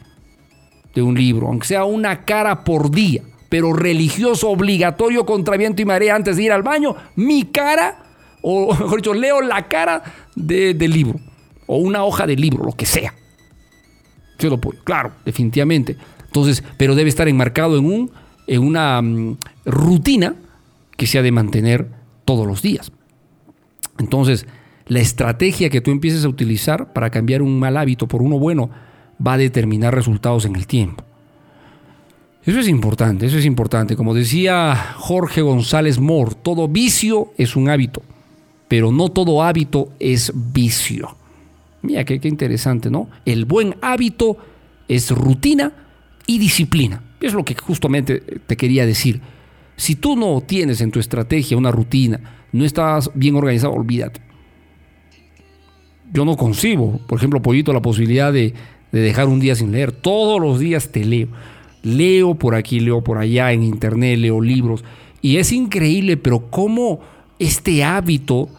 de 0.96 1.04
un 1.04 1.16
libro, 1.16 1.48
aunque 1.48 1.68
sea 1.68 1.84
una 1.86 2.26
cara 2.26 2.64
por 2.64 2.90
día, 2.90 3.22
pero 3.50 3.74
religioso, 3.74 4.50
obligatorio, 4.50 5.26
contra 5.26 5.58
viento 5.58 5.82
y 5.82 5.86
marea 5.86 6.16
antes 6.16 6.38
de 6.38 6.44
ir 6.44 6.52
al 6.52 6.64
baño, 6.64 6.96
mi 7.16 7.44
cara, 7.44 8.07
o 8.50 8.74
mejor 8.80 8.98
dicho, 8.98 9.14
leo 9.14 9.42
la 9.42 9.68
cara 9.68 10.02
del 10.36 10.92
libro, 10.92 11.20
o 11.66 11.78
una 11.78 12.06
hoja 12.06 12.26
de 12.26 12.38
libro, 12.38 12.64
lo 12.64 12.72
que 12.72 12.86
sea. 12.86 13.14
Yo 14.40 14.50
lo 14.50 14.60
puedo, 14.62 14.82
claro, 14.84 15.12
definitivamente. 15.26 15.98
Entonces, 16.26 16.64
pero 16.78 16.96
debe 16.96 17.10
estar 17.10 17.28
enmarcado 17.28 17.78
en, 17.78 17.86
un, 17.86 18.12
en 18.46 18.62
una 18.62 19.02
mm, 19.02 19.38
rutina 19.66 20.36
que 20.96 21.08
se 21.08 21.20
ha 21.20 21.22
de 21.22 21.32
mantener 21.32 21.90
todos 22.24 22.48
los 22.48 22.62
días. 22.62 22.92
Entonces, 24.00 24.46
la 24.86 25.00
estrategia 25.00 25.70
que 25.70 25.82
tú 25.82 25.92
empieces 25.92 26.24
a 26.24 26.30
utilizar 26.30 26.94
para 26.94 27.10
cambiar 27.10 27.42
un 27.42 27.60
mal 27.60 27.76
hábito 27.76 28.08
por 28.08 28.22
uno 28.22 28.40
bueno 28.40 28.70
va 29.26 29.34
a 29.34 29.38
determinar 29.38 29.94
resultados 29.94 30.46
en 30.46 30.56
el 30.56 30.68
tiempo. 30.68 31.04
Eso 32.46 32.60
es 32.60 32.70
importante, 32.70 33.26
eso 33.26 33.38
es 33.38 33.46
importante. 33.46 33.98
Como 33.98 34.14
decía 34.14 34.94
Jorge 34.96 35.42
González 35.42 36.00
Moore, 36.00 36.36
todo 36.42 36.70
vicio 36.70 37.34
es 37.38 37.58
un 37.58 37.68
hábito, 37.70 38.04
pero 38.68 38.92
no 38.92 39.10
todo 39.10 39.44
hábito 39.44 39.90
es 40.00 40.32
vicio. 40.36 41.16
Mira, 41.82 42.04
qué, 42.04 42.20
qué 42.20 42.28
interesante, 42.28 42.90
¿no? 42.90 43.10
El 43.26 43.46
buen 43.46 43.76
hábito 43.82 44.38
es 44.88 45.12
rutina 45.12 45.74
y 46.26 46.38
disciplina. 46.38 47.04
Es 47.22 47.34
lo 47.34 47.46
que 47.46 47.56
justamente 47.56 48.20
te 48.20 48.58
quería 48.58 48.86
decir. 48.86 49.22
Si 49.76 49.96
tú 49.96 50.16
no 50.16 50.42
tienes 50.42 50.82
en 50.82 50.92
tu 50.92 51.00
estrategia 51.00 51.58
una 51.58 51.72
rutina, 51.72 52.20
no 52.52 52.66
estás 52.66 53.12
bien 53.14 53.36
organizado, 53.36 53.74
olvídate 53.74 54.28
yo 56.14 56.26
no 56.26 56.38
concibo, 56.38 57.00
por 57.08 57.18
ejemplo, 57.18 57.42
Pollito, 57.42 57.74
la 57.74 57.82
posibilidad 57.82 58.32
de, 58.32 58.54
dejar 58.92 59.28
un 59.28 59.40
día 59.40 59.56
sin 59.56 59.72
leer. 59.72 59.92
Todos 59.92 60.42
los 60.42 60.60
días 60.60 60.90
te 60.92 61.04
leo. 61.04 61.28
Leo 61.84 62.36
por 62.36 62.56
aquí, 62.56 62.80
leo 62.80 63.04
por 63.04 63.18
allá, 63.18 63.52
en 63.52 63.64
internet, 63.64 64.18
leo 64.18 64.42
libros. 64.42 64.84
Y 65.22 65.38
es 65.38 65.52
increíble, 65.52 66.18
pero 66.18 66.50
cómo 66.50 67.00
este 67.40 67.84
hábito 67.84 68.50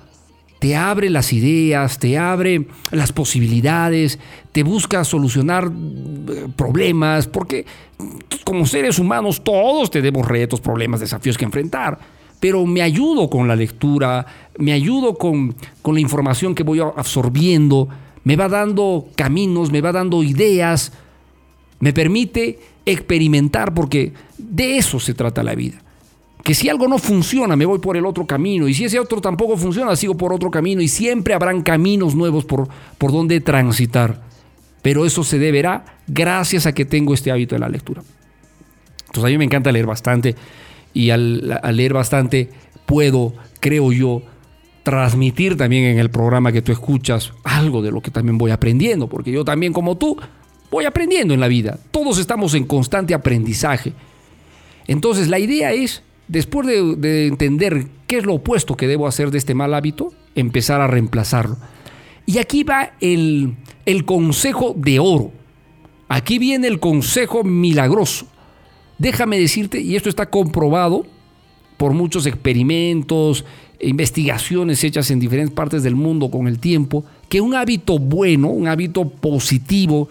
te 0.59 0.75
abre 0.75 1.09
las 1.09 1.33
ideas, 1.33 1.99
te 1.99 2.19
abre 2.19 2.67
las 2.91 3.13
posibilidades, 3.13 4.19
te 4.53 4.63
busca 4.63 5.05
solucionar 5.05 5.71
eh, 5.71 6.49
problemas, 6.57 7.29
porque 7.29 7.65
como 8.45 8.67
seres 8.67 8.99
humanos 8.99 9.43
todos 9.45 9.91
tenemos 9.91 10.27
retos, 10.27 10.61
problemas, 10.61 11.01
desafíos 11.01 11.39
que 11.39 11.45
enfrentar 11.45 11.99
pero 12.41 12.65
me 12.67 12.83
ayudo 12.83 13.29
con 13.29 13.49
la 13.49 13.57
lectura, 13.57 14.27
me 14.59 14.73
ayudo 14.73 15.15
con, 15.15 15.55
la 15.85 16.01
información 16.01 16.55
que 16.55 16.63
voy 16.63 16.81
absorbiendo, 16.81 17.89
me 18.25 18.37
va 18.37 18.49
dando 18.49 19.09
caminos, 19.17 19.73
me 19.73 19.81
va 19.81 19.93
dando 19.93 20.23
ideas, 20.23 20.93
me 21.81 21.93
permite 21.93 22.59
experimentar, 22.85 23.75
porque 23.75 24.13
de 24.37 24.77
eso 24.77 25.01
se 25.01 25.15
trata 25.15 25.43
la 25.43 25.55
vida. 25.55 25.83
Que 26.49 26.55
si 26.55 26.71
algo 26.71 26.89
no 26.89 26.97
funciona, 26.97 27.57
me 27.57 27.67
voy 27.67 27.79
por 27.79 27.99
el 27.99 28.07
otro 28.07 28.27
camino, 28.27 28.69
y 28.69 28.73
si 28.73 28.87
ese 28.87 28.99
otro 28.99 29.21
tampoco 29.21 29.59
funciona, 29.59 29.95
sigo 29.97 30.17
por 30.17 30.33
otro 30.33 30.51
camino, 30.51 30.81
y 30.81 30.89
siempre 30.89 31.35
habrán 31.35 31.61
caminos 31.61 32.15
nuevos 32.15 32.47
por, 32.47 32.71
por 32.97 33.13
donde 33.13 33.43
transitar. 33.43 34.23
Pero 34.81 35.05
eso 35.05 35.23
se 35.25 35.39
deberá 35.39 35.99
gracias 36.07 36.65
a 36.65 36.73
que 36.73 36.87
tengo 36.87 37.13
este 37.13 37.31
hábito 37.31 37.55
de 37.55 37.59
la 37.59 37.69
lectura. 37.69 38.03
Entonces 39.01 39.25
a 39.25 39.29
mí 39.29 39.37
me 39.37 39.45
encanta 39.45 39.71
leer 39.71 39.85
bastante 39.85 40.37
y 40.95 41.11
al, 41.11 41.61
leer 41.77 41.93
bastante 41.93 42.49
puedo, 42.87 43.35
creo 43.61 43.93
yo, 43.93 44.23
transmitir 44.85 45.55
también 45.55 45.85
en 45.85 45.99
el 45.99 46.09
programa 46.09 46.51
que 46.51 46.63
tú 46.63 46.73
escuchas 46.73 47.35
algo 47.45 47.83
de 47.83 47.91
lo 47.91 48.01
que 48.01 48.11
también 48.11 48.39
voy 48.39 48.53
aprendiendo, 48.53 49.07
porque 49.07 49.31
yo 49.31 49.45
también 49.45 49.75
como 49.75 49.99
tú 49.99 50.17
voy 50.71 50.87
aprendiendo 50.87 51.35
en 51.35 51.41
la 51.41 51.49
vida. 51.49 51.79
Todos 51.91 52.19
estamos 52.19 52.55
en 52.55 52.65
constante 52.65 53.13
aprendizaje. 53.13 53.93
Entonces 54.87 55.29
la 55.29 55.39
idea 55.39 55.73
es, 55.75 56.05
después 56.29 56.67
de, 56.67 56.97
de 56.97 57.27
entender 57.27 57.87
qué 58.07 58.19
es 58.19 58.27
lo 58.27 58.35
opuesto 58.35 58.77
que 58.77 58.87
debo 58.87 59.07
hacer 59.07 59.31
de 59.31 59.39
este 59.39 59.55
mal 59.55 59.75
hábito, 59.75 60.13
empezar 60.35 60.81
a 60.81 60.87
reemplazarlo. 60.87 61.57
Y 62.27 62.39
aquí 62.39 62.63
va 62.63 62.93
el, 63.01 63.57
el 63.87 64.05
consejo 64.05 64.75
de 64.77 64.99
oro. 64.99 65.33
Aquí 66.09 66.39
viene 66.39 66.69
el 66.69 66.79
consejo 66.79 67.43
milagroso. 67.45 68.27
Déjame 68.99 69.39
decirte, 69.39 69.81
y 69.81 69.97
esto 69.97 70.09
está 70.09 70.27
comprobado 70.27 71.07
por 71.77 71.93
muchos 71.93 72.27
experimentos, 72.27 73.45
investigaciones 73.81 74.83
hechas 74.83 75.11
en 75.11 75.21
diferentes 75.21 75.55
partes 75.55 75.83
del 75.83 75.95
mundo 75.95 76.31
con 76.31 76.49
el 76.49 76.59
tiempo, 76.59 77.05
que 77.29 77.41
un 77.41 77.55
hábito 77.55 77.99
bueno, 77.99 78.49
un 78.49 78.67
hábito 78.67 79.09
positivo, 79.09 80.09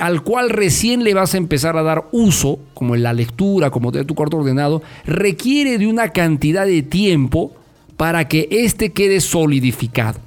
al 0.00 0.22
cual 0.22 0.50
recién 0.50 1.04
le 1.04 1.14
vas 1.14 1.34
a 1.34 1.38
empezar 1.38 1.76
a 1.76 1.82
dar 1.82 2.08
uso, 2.12 2.58
como 2.74 2.94
en 2.94 3.02
la 3.02 3.12
lectura, 3.12 3.70
como 3.70 3.90
de 3.90 4.04
tu 4.04 4.14
cuarto 4.14 4.38
ordenado, 4.38 4.82
requiere 5.04 5.78
de 5.78 5.86
una 5.86 6.08
cantidad 6.10 6.66
de 6.66 6.82
tiempo 6.82 7.52
para 7.96 8.26
que 8.26 8.48
éste 8.50 8.92
quede 8.92 9.20
solidificado. 9.20 10.18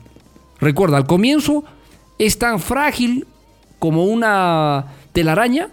Recuerda, 0.60 0.98
al 0.98 1.08
comienzo 1.08 1.64
es 2.20 2.38
tan 2.38 2.60
frágil 2.60 3.26
como 3.80 4.06
una 4.06 4.86
telaraña, 5.12 5.70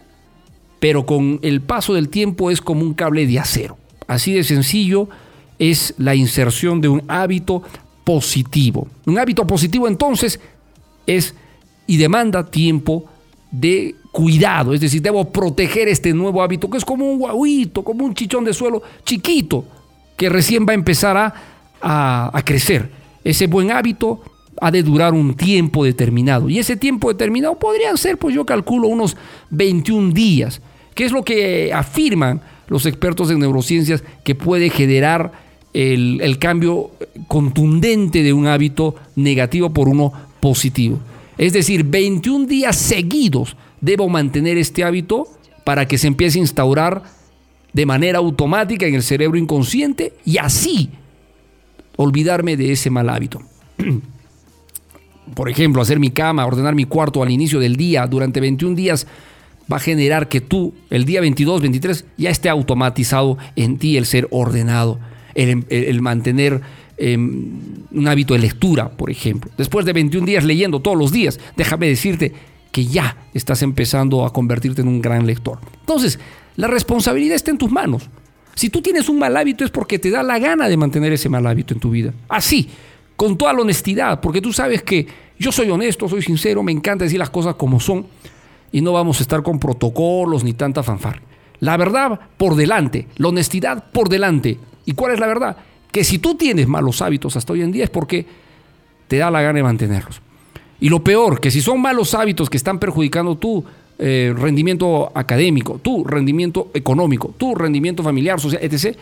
pero 0.80 1.05
con 1.05 1.38
el 1.42 1.61
paso 1.61 1.92
del 1.94 2.09
tiempo 2.09 2.51
es 2.51 2.61
como 2.61 2.80
un 2.80 2.94
cable 2.94 3.26
de 3.26 3.38
acero. 3.38 3.76
Así 4.07 4.32
de 4.32 4.44
sencillo 4.44 5.09
es 5.59 5.94
la 5.98 6.14
inserción 6.14 6.80
de 6.80 6.88
un 6.88 7.03
hábito 7.07 7.62
positivo. 8.03 8.88
Un 9.05 9.18
hábito 9.18 9.46
positivo 9.46 9.86
entonces 9.86 10.40
es 11.07 11.34
y 11.86 11.98
demanda 11.98 12.51
tiempo 12.51 13.10
de 13.51 13.96
cuidado, 14.12 14.74
es 14.74 14.80
decir, 14.80 15.03
debo 15.03 15.30
proteger 15.30 15.88
este 15.88 16.12
nuevo 16.12 16.42
hábito 16.42 16.70
que 16.70 16.78
es 16.78 16.84
como 16.84 17.11
un 17.11 17.18
guauito, 17.18 17.82
como 17.82 18.05
un 18.05 18.14
chichón 18.14 18.44
de 18.44 18.55
suelo 18.55 18.82
chiquito 19.05 19.64
que 20.16 20.28
recién 20.28 20.66
va 20.66 20.72
a 20.72 20.74
empezar 20.74 21.16
a, 21.16 22.30
a, 22.36 22.42
crecer. 22.42 22.90
Ese 23.24 23.46
buen 23.46 23.70
hábito 23.70 24.20
ha 24.61 24.70
de 24.70 24.82
durar 24.82 25.14
un 25.14 25.34
tiempo 25.34 25.82
determinado. 25.82 26.51
Y 26.51 26.59
ese 26.59 26.76
tiempo 26.76 27.09
determinado 27.09 27.59
podrían 27.59 27.96
ser, 27.96 28.18
pues 28.18 28.34
yo 28.34 28.44
calculo, 28.44 28.88
unos 28.88 29.16
21 29.48 30.12
días, 30.12 30.61
que 30.94 31.07
es 31.07 31.12
lo 31.12 31.22
que 31.22 31.72
afirman 31.72 32.42
los 32.68 32.84
expertos 32.84 33.30
en 33.30 33.38
neurociencias 33.38 34.05
que 34.22 34.34
puede 34.34 34.68
generar 34.68 35.32
el, 35.72 36.20
el 36.20 36.38
cambio 36.38 36.90
contundente 37.26 38.22
de 38.22 38.34
un 38.34 38.46
hábito 38.46 38.96
negativo 39.16 39.70
por 39.72 39.88
uno 39.88 40.12
positivo. 40.40 40.98
Es 41.41 41.55
decir, 41.55 41.84
21 41.84 42.45
días 42.45 42.76
seguidos 42.76 43.57
debo 43.80 44.11
mantener 44.11 44.59
este 44.59 44.84
hábito 44.84 45.26
para 45.64 45.88
que 45.88 45.97
se 45.97 46.07
empiece 46.07 46.38
a 46.38 46.43
instaurar 46.43 47.03
de 47.72 47.86
manera 47.86 48.18
automática 48.18 48.84
en 48.84 48.95
el 48.95 49.03
cerebro 49.03 49.38
inconsciente 49.38 50.12
y 50.26 50.36
así 50.36 50.91
olvidarme 51.97 52.59
de 52.59 52.72
ese 52.72 52.91
mal 52.91 53.09
hábito. 53.09 53.41
Por 55.34 55.49
ejemplo, 55.49 55.80
hacer 55.80 55.99
mi 55.99 56.11
cama, 56.11 56.45
ordenar 56.45 56.74
mi 56.74 56.84
cuarto 56.84 57.22
al 57.22 57.30
inicio 57.30 57.59
del 57.59 57.76
día 57.76 58.07
durante 58.07 58.38
21 58.38 58.76
días 58.76 59.07
va 59.72 59.78
a 59.78 59.80
generar 59.80 60.28
que 60.28 60.43
tú, 60.43 60.74
el 60.91 61.07
día 61.07 61.22
22, 61.22 61.62
23, 61.62 62.05
ya 62.18 62.28
esté 62.28 62.51
automatizado 62.51 63.38
en 63.57 63.78
ti 63.78 63.97
el 63.97 64.05
ser 64.05 64.28
ordenado, 64.30 64.99
el, 65.34 65.64
el, 65.70 65.84
el 65.84 66.03
mantener 66.03 66.61
eh, 67.03 67.16
un 67.16 68.09
hábito 68.09 68.34
de 68.34 68.40
lectura, 68.40 68.90
por 68.90 69.11
ejemplo. 69.11 69.51
Después 69.57 69.86
de 69.86 69.94
21 69.94 70.26
días 70.26 70.44
leyendo 70.44 70.80
todos 70.80 70.98
los 70.98 71.11
días, 71.11 71.40
déjame 71.57 71.88
decirte 71.88 72.34
que 72.70 72.84
ya 72.84 73.16
estás 73.32 73.62
empezando 73.62 74.26
a 74.26 74.32
convertirte 74.34 74.82
en 74.82 74.88
un 74.88 75.01
gran 75.01 75.26
lector. 75.26 75.59
Entonces, 75.80 76.18
la 76.57 76.66
responsabilidad 76.66 77.36
está 77.36 77.51
en 77.51 77.57
tus 77.57 77.72
manos. 77.72 78.11
Si 78.55 78.68
tú 78.68 78.82
tienes 78.82 79.09
un 79.09 79.18
mal 79.18 79.34
hábito 79.34 79.64
es 79.64 79.70
porque 79.70 79.98
te 79.98 80.11
da 80.11 80.22
la 80.22 80.38
gana 80.38 80.68
de 80.68 80.76
mantener 80.76 81.11
ese 81.14 81.30
mal 81.30 81.46
hábito 81.46 81.72
en 81.72 81.80
tu 81.80 81.90
vida. 81.90 82.12
Así, 82.28 82.68
con 83.16 83.38
toda 83.38 83.55
la 83.55 83.62
honestidad, 83.62 84.20
porque 84.20 84.42
tú 84.42 84.53
sabes 84.53 84.82
que 84.82 85.07
yo 85.38 85.51
soy 85.51 85.70
honesto, 85.70 86.07
soy 86.07 86.20
sincero, 86.20 86.62
me 86.62 86.72
encanta 86.72 87.05
decir 87.05 87.18
las 87.18 87.30
cosas 87.30 87.55
como 87.55 87.80
son 87.80 88.07
y 88.72 88.82
no 88.82 88.92
vamos 88.92 89.20
a 89.20 89.22
estar 89.22 89.42
con 89.42 89.59
protocolos 89.59 90.44
ni 90.44 90.53
tanta 90.53 90.82
fanfar. 90.82 91.22
La 91.61 91.78
verdad 91.78 92.20
por 92.36 92.57
delante, 92.57 93.09
la 93.16 93.28
honestidad 93.28 93.90
por 93.90 94.11
delante. 94.11 94.59
¿Y 94.84 94.92
cuál 94.92 95.14
es 95.14 95.20
la 95.20 95.26
verdad? 95.26 95.57
Que 95.93 96.05
si 96.05 96.18
tú 96.18 96.34
tienes 96.34 96.68
malos 96.68 97.03
hábitos 97.03 97.36
hasta 97.36 97.53
hoy 97.53 97.62
en 97.62 97.72
día 97.72 97.84
es 97.84 97.91
porque 97.91 98.26
te 99.09 99.18
da 99.18 99.30
la 99.30 99.43
gana 99.43 99.57
de 99.57 99.62
mantenerlos. 99.62 100.20
Y 100.80 100.88
lo 100.88 101.05
peor, 101.05 101.41
que 101.41 101.51
si 101.51 101.61
son 101.61 101.80
malos 101.80 102.14
hábitos 102.14 102.49
que 102.49 102.57
están 102.57 102.78
perjudicando 102.78 103.36
tu 103.36 103.64
eh, 103.99 104.32
rendimiento 104.34 105.12
académico, 105.14 105.78
tu 105.82 106.05
rendimiento 106.05 106.70
económico, 106.72 107.34
tu 107.36 107.55
rendimiento 107.55 108.03
familiar, 108.03 108.41
social, 108.41 108.62
etc., 108.62 108.97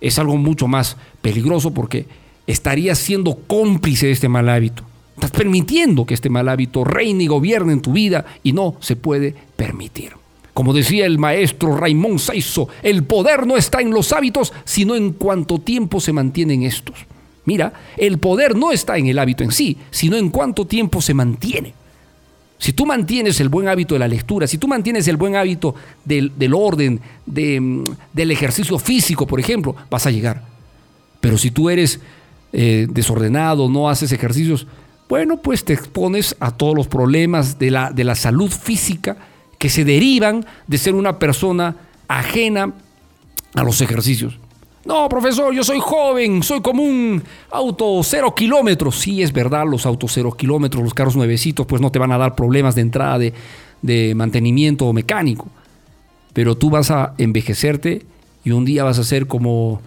es 0.00 0.18
algo 0.18 0.36
mucho 0.36 0.66
más 0.66 0.96
peligroso 1.20 1.72
porque 1.72 2.06
estarías 2.46 2.98
siendo 2.98 3.36
cómplice 3.46 4.06
de 4.06 4.12
este 4.12 4.28
mal 4.28 4.48
hábito. 4.48 4.82
Estás 5.14 5.30
permitiendo 5.32 6.06
que 6.06 6.14
este 6.14 6.30
mal 6.30 6.48
hábito 6.48 6.84
reine 6.84 7.24
y 7.24 7.26
gobierne 7.26 7.72
en 7.72 7.82
tu 7.82 7.92
vida 7.92 8.24
y 8.42 8.52
no 8.52 8.76
se 8.80 8.96
puede 8.96 9.34
permitir. 9.56 10.12
Como 10.58 10.72
decía 10.72 11.06
el 11.06 11.20
maestro 11.20 11.76
Raimón 11.76 12.18
Saizo, 12.18 12.68
el 12.82 13.04
poder 13.04 13.46
no 13.46 13.56
está 13.56 13.80
en 13.80 13.92
los 13.92 14.12
hábitos, 14.12 14.52
sino 14.64 14.96
en 14.96 15.12
cuánto 15.12 15.60
tiempo 15.60 16.00
se 16.00 16.12
mantienen 16.12 16.64
estos. 16.64 17.06
Mira, 17.44 17.72
el 17.96 18.18
poder 18.18 18.56
no 18.56 18.72
está 18.72 18.98
en 18.98 19.06
el 19.06 19.20
hábito 19.20 19.44
en 19.44 19.52
sí, 19.52 19.78
sino 19.92 20.16
en 20.16 20.30
cuánto 20.30 20.66
tiempo 20.66 21.00
se 21.00 21.14
mantiene. 21.14 21.74
Si 22.58 22.72
tú 22.72 22.86
mantienes 22.86 23.38
el 23.38 23.48
buen 23.48 23.68
hábito 23.68 23.94
de 23.94 24.00
la 24.00 24.08
lectura, 24.08 24.48
si 24.48 24.58
tú 24.58 24.66
mantienes 24.66 25.06
el 25.06 25.16
buen 25.16 25.36
hábito 25.36 25.76
del, 26.04 26.32
orden, 26.52 27.02
de, 27.24 27.84
del 28.12 28.30
ejercicio 28.32 28.80
físico, 28.80 29.28
por 29.28 29.38
ejemplo, 29.38 29.76
vas 29.88 30.08
a 30.08 30.10
llegar. 30.10 30.42
Pero 31.20 31.38
si 31.38 31.52
tú 31.52 31.70
eres 31.70 32.00
eh, 32.52 32.88
desordenado, 32.90 33.68
no 33.68 33.88
haces 33.88 34.10
ejercicios, 34.10 34.66
bueno, 35.08 35.40
pues 35.40 35.64
te 35.64 35.72
expones 35.72 36.34
a 36.40 36.50
todos 36.50 36.74
los 36.74 36.88
problemas 36.88 37.60
de 37.60 37.70
la 37.70 38.14
salud 38.16 38.50
física 38.50 39.27
que 39.58 39.68
se 39.68 39.84
derivan 39.84 40.46
de 40.66 40.78
ser 40.78 40.94
una 40.94 41.18
persona 41.18 41.76
ajena 42.06 42.72
a 43.54 43.62
los 43.62 43.80
ejercicios. 43.80 44.38
No, 44.84 45.08
profesor, 45.08 45.52
yo 45.52 45.62
soy 45.64 45.80
joven, 45.80 46.42
soy 46.42 46.62
como 46.62 46.82
un 46.82 47.22
auto 47.50 48.00
cero 48.02 48.34
kilómetros. 48.34 48.98
Sí, 48.98 49.22
es 49.22 49.32
verdad, 49.32 49.66
los 49.68 49.84
autos 49.84 50.12
cero 50.14 50.32
kilómetros, 50.32 50.82
los 50.82 50.94
carros 50.94 51.16
nuevecitos, 51.16 51.66
pues 51.66 51.82
no 51.82 51.90
te 51.90 51.98
van 51.98 52.12
a 52.12 52.18
dar 52.18 52.34
problemas 52.34 52.74
de 52.74 52.80
entrada 52.80 53.18
de, 53.18 53.34
de 53.82 54.14
mantenimiento 54.14 54.90
mecánico. 54.92 55.48
Pero 56.32 56.56
tú 56.56 56.70
vas 56.70 56.90
a 56.90 57.14
envejecerte 57.18 58.06
y 58.44 58.52
un 58.52 58.64
día 58.64 58.84
vas 58.84 58.98
a 58.98 59.04
ser 59.04 59.26
como, 59.26 59.82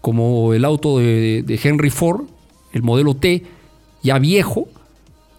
como 0.00 0.52
el 0.52 0.64
auto 0.64 0.98
de 0.98 1.60
Henry 1.62 1.90
Ford, 1.90 2.24
el 2.72 2.82
modelo 2.82 3.14
T, 3.14 3.44
ya 4.02 4.18
viejo, 4.18 4.68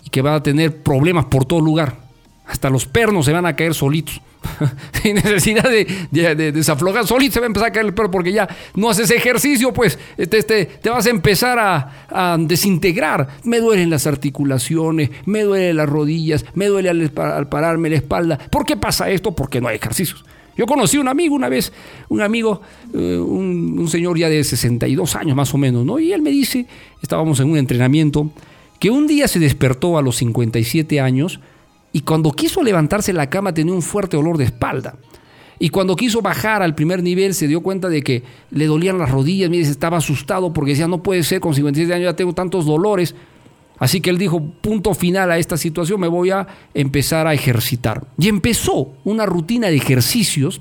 y 0.04 0.10
que 0.10 0.22
va 0.22 0.36
a 0.36 0.42
tener 0.42 0.82
problemas 0.82 1.26
por 1.26 1.46
todo 1.46 1.60
lugar. 1.60 2.05
Hasta 2.48 2.70
los 2.70 2.86
pernos 2.86 3.26
se 3.26 3.32
van 3.32 3.46
a 3.46 3.56
caer 3.56 3.74
solitos. 3.74 4.22
Sin 5.02 5.16
necesidad 5.16 5.64
de, 5.64 5.88
de, 6.12 6.36
de, 6.36 6.52
desaflojar. 6.52 7.08
Solito 7.08 7.34
se 7.34 7.40
va 7.40 7.46
a 7.46 7.48
empezar 7.48 7.70
a 7.70 7.72
caer 7.72 7.88
el 7.88 7.94
perro 7.94 8.12
porque 8.12 8.32
ya 8.32 8.48
no 8.76 8.90
haces 8.90 9.10
ejercicio, 9.10 9.74
pues 9.74 9.98
este, 10.18 10.38
este, 10.38 10.66
te 10.66 10.90
vas 10.90 11.08
a 11.08 11.10
empezar 11.10 11.58
a, 11.58 12.06
a, 12.10 12.38
desintegrar. 12.40 13.28
Me 13.44 13.60
duelen 13.60 13.90
las 13.90 14.06
articulaciones, 14.06 15.10
me 15.26 15.42
duelen 15.42 15.78
las 15.78 15.90
rodillas, 15.90 16.46
me 16.54 16.68
duele 16.68 16.90
al, 16.90 17.10
pararme 17.48 17.90
la 17.90 17.96
espalda. 17.96 18.38
¿Por 18.38 18.66
qué 18.66 18.78
pasa 18.78 19.10
esto? 19.10 19.32
Porque 19.32 19.60
no 19.60 19.68
hay 19.68 19.78
ejercicios. 19.78 20.24
Yo 20.56 20.68
conocí 20.68 20.98
un 20.98 21.08
amigo 21.08 21.36
una 21.36 21.50
vez, 21.50 21.74
un 22.08 22.22
amigo, 22.22 22.62
eh, 22.94 23.18
un, 23.18 23.76
un, 23.78 23.88
señor 23.90 24.18
ya 24.18 24.30
de 24.30 24.42
62 24.42 25.16
años 25.18 25.36
más 25.36 25.54
o 25.54 25.58
menos, 25.58 25.86
¿no? 25.86 26.00
Y 26.00 26.14
él 26.14 26.22
me 26.22 26.30
dice, 26.30 26.66
estábamos 27.02 27.42
en 27.42 27.50
un 27.50 27.58
entrenamiento, 27.58 28.30
que 28.80 28.90
un 28.90 29.06
día 29.06 29.28
se 29.28 29.40
despertó 29.40 29.98
a 29.98 30.02
los 30.02 30.16
57 30.18 31.02
años 31.02 31.42
y 31.96 32.02
cuando 32.02 32.34
quiso 32.34 32.62
levantarse 32.62 33.14
la 33.14 33.30
cama 33.30 33.54
tenía 33.54 33.74
un 33.74 33.82
fuerte 33.82 34.18
olor 34.18 34.38
de 34.38 34.44
espalda. 34.44 34.98
Y 35.60 35.70
cuando 35.70 35.96
quiso 35.96 36.22
bajar 36.22 36.62
al 36.62 36.76
primer 36.76 37.02
nivel 37.02 37.34
se 37.34 37.48
dio 37.48 37.62
cuenta 37.64 37.88
de 37.88 38.02
que 38.02 38.22
le 38.52 38.66
dolían 38.66 38.98
las 38.98 39.10
rodillas, 39.10 39.50
mire, 39.50 39.64
estaba 39.64 39.96
asustado 39.96 40.52
porque 40.52 40.72
decía, 40.72 40.90
no 40.90 41.02
puede 41.02 41.24
ser, 41.24 41.40
con 41.40 41.56
57 41.56 41.94
años 41.94 42.12
ya 42.12 42.16
tengo 42.18 42.34
tantos 42.34 42.66
dolores. 42.66 43.16
Así 43.80 44.02
que 44.02 44.10
él 44.10 44.18
dijo, 44.18 44.42
punto 44.42 44.94
final 44.94 45.32
a 45.32 45.38
esta 45.38 45.56
situación, 45.56 46.02
me 46.02 46.10
voy 46.10 46.32
a 46.32 46.46
empezar 46.74 47.28
a 47.28 47.34
ejercitar. 47.34 48.06
Y 48.18 48.28
empezó 48.28 48.92
una 49.06 49.26
rutina 49.26 49.68
de 49.68 49.78
ejercicios, 49.78 50.60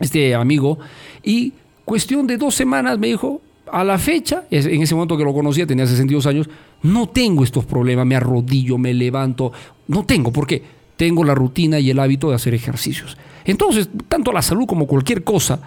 este 0.00 0.34
amigo, 0.34 0.78
y 1.22 1.52
cuestión 1.84 2.26
de 2.26 2.38
dos 2.38 2.54
semanas 2.54 2.98
me 2.98 3.08
dijo, 3.08 3.42
a 3.72 3.84
la 3.84 3.98
fecha, 3.98 4.44
en 4.50 4.82
ese 4.82 4.94
momento 4.94 5.16
que 5.16 5.24
lo 5.24 5.32
conocía, 5.32 5.66
tenía 5.66 5.86
62 5.86 6.26
años, 6.26 6.48
no 6.82 7.08
tengo 7.08 7.44
estos 7.44 7.64
problemas, 7.64 8.06
me 8.06 8.16
arrodillo, 8.16 8.78
me 8.78 8.94
levanto, 8.94 9.52
no 9.88 10.04
tengo, 10.04 10.32
porque 10.32 10.62
tengo 10.96 11.24
la 11.24 11.34
rutina 11.34 11.78
y 11.78 11.90
el 11.90 11.98
hábito 11.98 12.28
de 12.28 12.34
hacer 12.34 12.54
ejercicios. 12.54 13.16
Entonces, 13.44 13.88
tanto 14.08 14.32
la 14.32 14.42
salud 14.42 14.66
como 14.66 14.86
cualquier 14.86 15.24
cosa, 15.24 15.60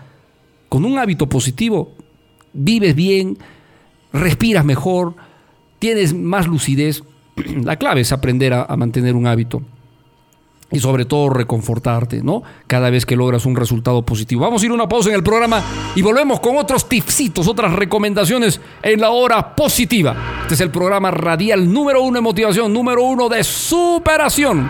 con 0.70 0.86
un 0.86 0.98
hábito 0.98 1.28
positivo, 1.28 1.94
vives 2.54 2.96
bien, 2.96 3.38
respiras 4.14 4.66
mejor, 4.66 5.16
tienes 5.80 6.14
más 6.14 6.48
lucidez. 6.48 7.04
La 7.64 7.78
clave 7.78 8.02
es 8.02 8.12
aprender 8.12 8.54
a, 8.54 8.64
a 8.64 8.78
mantener 8.78 9.16
un 9.16 9.28
hábito. 9.28 9.64
Y 10.72 10.80
sobre 10.80 11.06
todo 11.06 11.30
reconfortarte, 11.30 12.22
¿no? 12.24 12.44
Cada 12.68 12.90
vez 12.90 13.06
que 13.06 13.16
logras 13.16 13.46
un 13.46 13.56
resultado 13.56 14.04
positivo. 14.04 14.42
Vamos 14.42 14.62
a 14.62 14.66
ir 14.66 14.72
a 14.72 14.76
una 14.76 14.88
pausa 14.88 15.10
en 15.10 15.16
el 15.16 15.24
programa 15.24 15.62
y 15.96 16.02
volvemos 16.02 16.40
con 16.40 16.58
otros 16.58 16.88
tipsitos, 16.88 17.48
otras 17.48 17.74
recomendaciones 17.74 18.60
en 18.82 19.02
la 19.02 19.12
hora 19.12 19.56
positiva. 19.56 20.16
Este 20.44 20.56
es 20.56 20.62
el 20.62 20.72
programa 20.72 21.12
radial 21.12 21.72
número 21.72 22.02
uno 22.02 22.16
de 22.16 22.22
motivación, 22.22 22.74
número 22.74 23.04
uno 23.04 23.30
de 23.30 23.44
superación. 23.44 24.70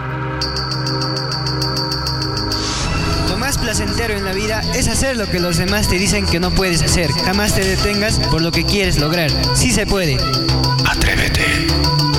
Lo 3.30 3.38
más 3.38 3.58
placentero 3.58 4.16
en 4.16 4.26
la 4.26 4.34
vida 4.34 4.62
es 4.76 4.88
hacer 4.88 5.18
lo 5.18 5.28
que 5.28 5.40
los 5.40 5.58
demás 5.58 5.88
te 5.88 5.98
dicen 5.98 6.26
que 6.26 6.40
no 6.40 6.52
puedes 6.52 6.82
hacer. 6.82 7.12
Jamás 7.12 7.56
te 7.56 7.64
detengas 7.64 8.20
por 8.32 8.42
lo 8.42 8.52
que 8.52 8.66
quieres 8.66 9.00
lograr. 9.00 9.32
Sí 9.56 9.72
se 9.72 9.86
puede. 9.86 10.18
Atrévete. 10.86 12.11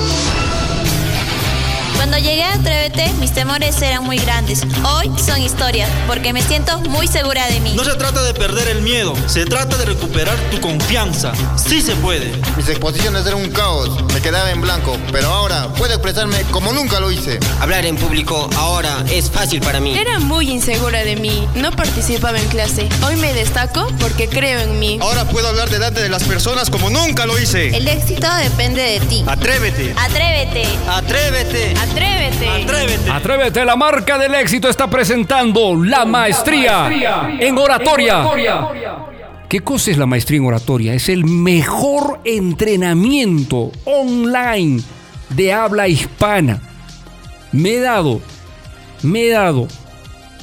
Cuando 2.13 2.29
llegué 2.29 2.43
a 2.43 2.53
Atrévete, 2.53 3.11
mis 3.13 3.31
temores 3.31 3.81
eran 3.81 4.03
muy 4.03 4.19
grandes. 4.19 4.61
Hoy 4.85 5.11
son 5.17 5.41
historias, 5.41 5.89
porque 6.05 6.31
me 6.31 6.43
siento 6.43 6.77
muy 6.81 7.07
segura 7.07 7.47
de 7.47 7.59
mí. 7.59 7.73
No 7.75 7.83
se 7.83 7.95
trata 7.95 8.21
de 8.21 8.35
perder 8.35 8.67
el 8.67 8.83
miedo, 8.83 9.15
se 9.25 9.45
trata 9.45 9.77
de 9.77 9.85
recuperar 9.85 10.37
tu 10.51 10.61
confianza. 10.61 11.33
Sí 11.55 11.81
se 11.81 11.95
puede. 11.95 12.31
Mis 12.55 12.69
exposiciones 12.69 13.25
eran 13.25 13.39
un 13.39 13.49
caos, 13.49 13.89
me 14.13 14.21
quedaba 14.21 14.51
en 14.51 14.61
blanco, 14.61 14.95
pero 15.11 15.27
ahora 15.29 15.73
puedo 15.73 15.91
expresarme 15.91 16.39
como 16.51 16.71
nunca 16.71 16.99
lo 16.99 17.11
hice. 17.11 17.39
Hablar 17.59 17.83
en 17.87 17.95
público 17.95 18.47
ahora 18.57 19.03
es 19.09 19.31
fácil 19.31 19.61
para 19.61 19.79
mí. 19.79 19.97
Era 19.97 20.19
muy 20.19 20.51
insegura 20.51 21.03
de 21.03 21.15
mí, 21.15 21.47
no 21.55 21.71
participaba 21.71 22.37
en 22.37 22.47
clase. 22.47 22.89
Hoy 23.07 23.15
me 23.15 23.33
destaco 23.33 23.87
porque 23.99 24.29
creo 24.29 24.59
en 24.59 24.77
mí. 24.77 24.99
Ahora 25.01 25.25
puedo 25.25 25.47
hablar 25.47 25.71
delante 25.71 26.01
de 26.03 26.09
las 26.09 26.23
personas 26.25 26.69
como 26.69 26.91
nunca 26.91 27.25
lo 27.25 27.39
hice. 27.39 27.75
El 27.75 27.87
éxito 27.87 28.27
depende 28.35 28.83
de 28.83 28.99
ti. 28.99 29.23
Atrévete. 29.25 29.95
Atrévete. 29.97 30.67
Atrévete. 30.85 30.85
Atrévete. 30.87 31.73
Atrévete. 31.79 32.02
Atrévete, 33.11 33.63
la 33.63 33.75
marca 33.75 34.17
del 34.17 34.33
éxito 34.35 34.69
está 34.69 34.89
presentando 34.89 35.75
la 35.75 36.05
maestría 36.05 36.89
en 37.39 37.57
oratoria. 37.57 38.23
¿Qué 39.47 39.61
cosa 39.61 39.91
es 39.91 39.97
la 39.97 40.05
maestría 40.05 40.39
en 40.39 40.45
oratoria? 40.45 40.93
Es 40.93 41.09
el 41.09 41.25
mejor 41.25 42.19
entrenamiento 42.25 43.71
online 43.85 44.81
de 45.29 45.53
habla 45.53 45.87
hispana. 45.87 46.59
Me 47.51 47.75
he 47.75 47.79
dado, 47.79 48.19
me 49.03 49.27
he 49.27 49.29
dado 49.29 49.67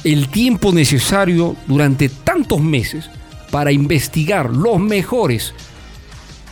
el 0.03 0.29
tiempo 0.29 0.71
necesario 0.71 1.55
durante 1.67 2.09
tantos 2.09 2.61
meses 2.61 3.09
para 3.51 3.71
investigar 3.71 4.49
los 4.49 4.79
mejores 4.79 5.53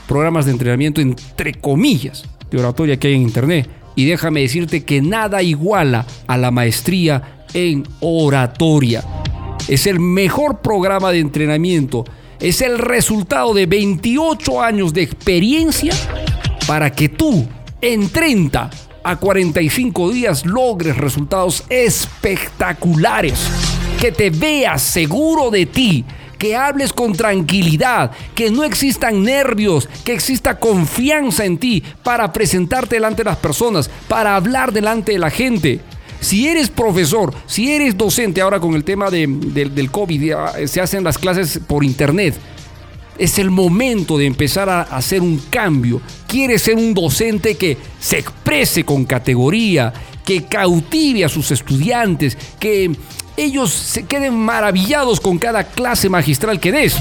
programas 0.07 0.45
de 0.45 0.51
entrenamiento, 0.51 1.01
entre 1.01 1.53
comillas, 1.53 2.26
de 2.51 2.60
oratoria 2.60 2.97
que 2.97 3.07
hay 3.07 3.16
en 3.16 3.22
internet. 3.22 3.70
Y 3.95 4.05
déjame 4.05 4.41
decirte 4.41 4.83
que 4.83 5.01
nada 5.01 5.41
iguala 5.43 6.05
a 6.27 6.37
la 6.37 6.51
maestría 6.51 7.43
en 7.53 7.83
oratoria. 7.99 9.03
Es 9.67 9.85
el 9.87 9.99
mejor 9.99 10.61
programa 10.61 11.11
de 11.11 11.19
entrenamiento. 11.19 12.05
Es 12.39 12.61
el 12.61 12.79
resultado 12.79 13.53
de 13.53 13.65
28 13.65 14.61
años 14.61 14.93
de 14.93 15.01
experiencia 15.01 15.93
para 16.67 16.91
que 16.91 17.09
tú 17.09 17.47
en 17.81 18.09
30 18.09 18.69
a 19.03 19.15
45 19.15 20.11
días 20.11 20.45
logres 20.45 20.97
resultados 20.97 21.63
espectaculares. 21.69 23.39
Que 23.99 24.11
te 24.11 24.29
veas 24.29 24.81
seguro 24.81 25.51
de 25.51 25.65
ti, 25.65 26.05
que 26.39 26.55
hables 26.55 26.91
con 26.93 27.13
tranquilidad, 27.13 28.09
que 28.33 28.49
no 28.49 28.63
existan 28.63 29.21
nervios, 29.21 29.87
que 30.03 30.13
exista 30.13 30.57
confianza 30.57 31.45
en 31.45 31.59
ti 31.59 31.83
para 32.01 32.33
presentarte 32.33 32.95
delante 32.95 33.23
de 33.23 33.29
las 33.29 33.37
personas, 33.37 33.89
para 34.07 34.35
hablar 34.35 34.71
delante 34.73 35.11
de 35.11 35.19
la 35.19 35.29
gente. 35.29 35.81
Si 36.21 36.47
eres 36.47 36.69
profesor, 36.69 37.33
si 37.45 37.71
eres 37.71 37.97
docente, 37.97 38.41
ahora 38.41 38.59
con 38.59 38.73
el 38.73 38.83
tema 38.83 39.09
de- 39.09 39.27
del- 39.27 39.91
COVID, 39.91 40.21
ya 40.23 40.53
se 40.67 40.81
hacen 40.81 41.03
las 41.03 41.17
clases 41.17 41.59
por 41.67 41.83
internet. 41.83 42.35
Es 43.17 43.37
el 43.37 43.51
momento 43.51 44.17
de 44.17 44.25
empezar 44.25 44.69
a 44.69 44.81
hacer 44.83 45.21
un 45.21 45.39
cambio. 45.49 46.01
Quieres 46.27 46.61
ser 46.61 46.75
un 46.75 46.93
docente 46.93 47.55
que 47.55 47.77
se 47.99 48.17
exprese 48.17 48.83
con 48.85 49.03
categoría, 49.05 49.93
que 50.25 50.43
cautive 50.45 51.25
a 51.25 51.29
sus 51.29 51.51
estudiantes, 51.51 52.37
que 52.59 52.91
ellos 53.39 53.71
se 53.71 54.03
queden 54.03 54.35
maravillados 54.35 55.19
con 55.19 55.37
cada 55.37 55.63
clase 55.63 56.09
magistral 56.09 56.59
que 56.59 56.71
des. 56.71 56.95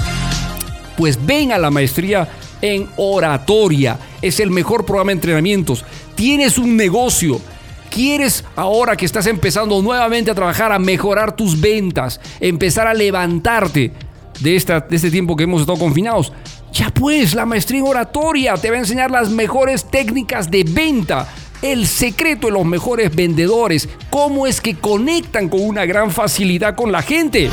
Pues 0.97 1.23
ven 1.25 1.51
a 1.51 1.57
la 1.57 1.69
maestría 1.69 2.27
en 2.61 2.89
oratoria. 2.97 3.99
Es 4.21 4.39
el 4.39 4.49
mejor 4.49 4.85
programa 4.85 5.09
de 5.09 5.15
entrenamientos. 5.15 5.85
Tienes 6.15 6.57
un 6.57 6.75
negocio. 6.77 7.41
¿Quieres 7.89 8.43
ahora 8.55 8.95
que 8.95 9.05
estás 9.05 9.25
empezando 9.27 9.81
nuevamente 9.81 10.31
a 10.31 10.35
trabajar, 10.35 10.71
a 10.71 10.79
mejorar 10.79 11.35
tus 11.35 11.59
ventas, 11.59 12.21
empezar 12.39 12.87
a 12.87 12.93
levantarte 12.93 13.91
de, 14.39 14.55
esta, 14.55 14.79
de 14.79 14.95
este 14.95 15.09
tiempo 15.09 15.35
que 15.35 15.43
hemos 15.43 15.61
estado 15.61 15.79
confinados? 15.79 16.31
Ya 16.71 16.89
pues, 16.91 17.33
la 17.33 17.45
maestría 17.45 17.79
en 17.79 17.87
oratoria 17.87 18.55
te 18.55 18.69
va 18.69 18.75
a 18.75 18.79
enseñar 18.79 19.09
las 19.09 19.29
mejores 19.29 19.85
técnicas 19.89 20.51
de 20.51 20.63
venta, 20.63 21.27
el 21.61 21.87
secreto 21.87 22.47
de 22.47 22.53
los 22.53 22.65
mejores 22.65 23.13
vendedores, 23.13 23.89
cómo 24.09 24.47
es 24.47 24.61
que 24.61 24.75
conectan 24.75 25.49
con 25.49 25.61
una 25.61 25.85
gran 25.85 26.11
facilidad 26.11 26.75
con 26.75 26.91
la 26.91 27.01
gente. 27.01 27.49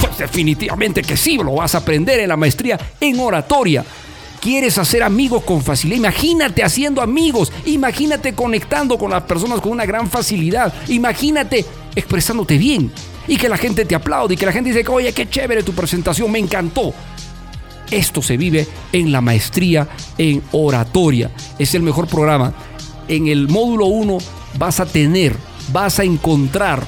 Pues 0.00 0.18
definitivamente 0.18 1.02
que 1.02 1.16
sí, 1.16 1.36
lo 1.36 1.54
vas 1.54 1.74
a 1.74 1.78
aprender 1.78 2.20
en 2.20 2.28
la 2.28 2.36
maestría 2.36 2.78
en 3.00 3.18
oratoria. 3.20 3.84
¿Quieres 4.40 4.76
hacer 4.76 5.02
amigos 5.02 5.42
con 5.44 5.62
facilidad? 5.62 5.98
Imagínate 5.98 6.62
haciendo 6.62 7.00
amigos, 7.00 7.50
imagínate 7.64 8.34
conectando 8.34 8.98
con 8.98 9.10
las 9.10 9.22
personas 9.22 9.60
con 9.60 9.72
una 9.72 9.86
gran 9.86 10.10
facilidad, 10.10 10.72
imagínate 10.88 11.64
expresándote 11.94 12.58
bien 12.58 12.92
y 13.26 13.36
que 13.36 13.48
la 13.48 13.56
gente 13.56 13.84
te 13.84 13.94
aplaude 13.94 14.34
y 14.34 14.36
que 14.36 14.46
la 14.46 14.52
gente 14.52 14.70
dice, 14.70 14.86
oye, 14.90 15.12
qué 15.12 15.28
chévere 15.28 15.62
tu 15.62 15.72
presentación, 15.72 16.30
me 16.30 16.38
encantó. 16.38 16.92
Esto 17.90 18.22
se 18.22 18.36
vive 18.36 18.66
en 18.92 19.12
la 19.12 19.20
maestría 19.20 19.88
en 20.18 20.42
oratoria. 20.52 21.30
Es 21.58 21.74
el 21.74 21.82
mejor 21.82 22.06
programa. 22.06 22.52
En 23.08 23.28
el 23.28 23.48
módulo 23.48 23.86
1 23.86 24.18
vas 24.58 24.80
a 24.80 24.86
tener, 24.86 25.36
vas 25.72 25.98
a 25.98 26.04
encontrar 26.04 26.84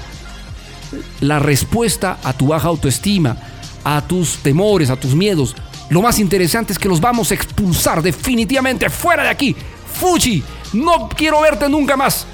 la 1.20 1.38
respuesta 1.38 2.18
a 2.22 2.32
tu 2.32 2.48
baja 2.48 2.68
autoestima, 2.68 3.36
a 3.84 4.00
tus 4.06 4.38
temores, 4.38 4.90
a 4.90 4.96
tus 4.96 5.14
miedos. 5.14 5.54
Lo 5.90 6.02
más 6.02 6.18
interesante 6.18 6.72
es 6.72 6.78
que 6.78 6.88
los 6.88 7.00
vamos 7.00 7.30
a 7.30 7.34
expulsar 7.34 8.02
definitivamente 8.02 8.90
fuera 8.90 9.24
de 9.24 9.28
aquí. 9.28 9.54
Fuji, 10.00 10.42
no 10.72 11.08
quiero 11.08 11.40
verte 11.40 11.68
nunca 11.68 11.96
más. 11.96 12.26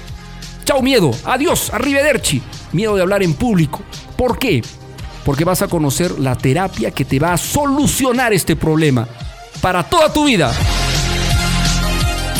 Chao 0.65 0.81
miedo, 0.81 1.11
adiós, 1.25 1.71
arrivederci. 1.73 2.41
Miedo 2.71 2.95
de 2.95 3.01
hablar 3.01 3.21
en 3.21 3.33
público. 3.33 3.81
¿Por 4.17 4.39
qué? 4.39 4.63
Porque 5.25 5.45
vas 5.45 5.61
a 5.61 5.67
conocer 5.67 6.19
la 6.19 6.35
terapia 6.35 6.91
que 6.91 7.05
te 7.05 7.19
va 7.19 7.33
a 7.33 7.37
solucionar 7.37 8.33
este 8.33 8.55
problema 8.55 9.07
para 9.61 9.83
toda 9.83 10.11
tu 10.11 10.25
vida. 10.25 10.53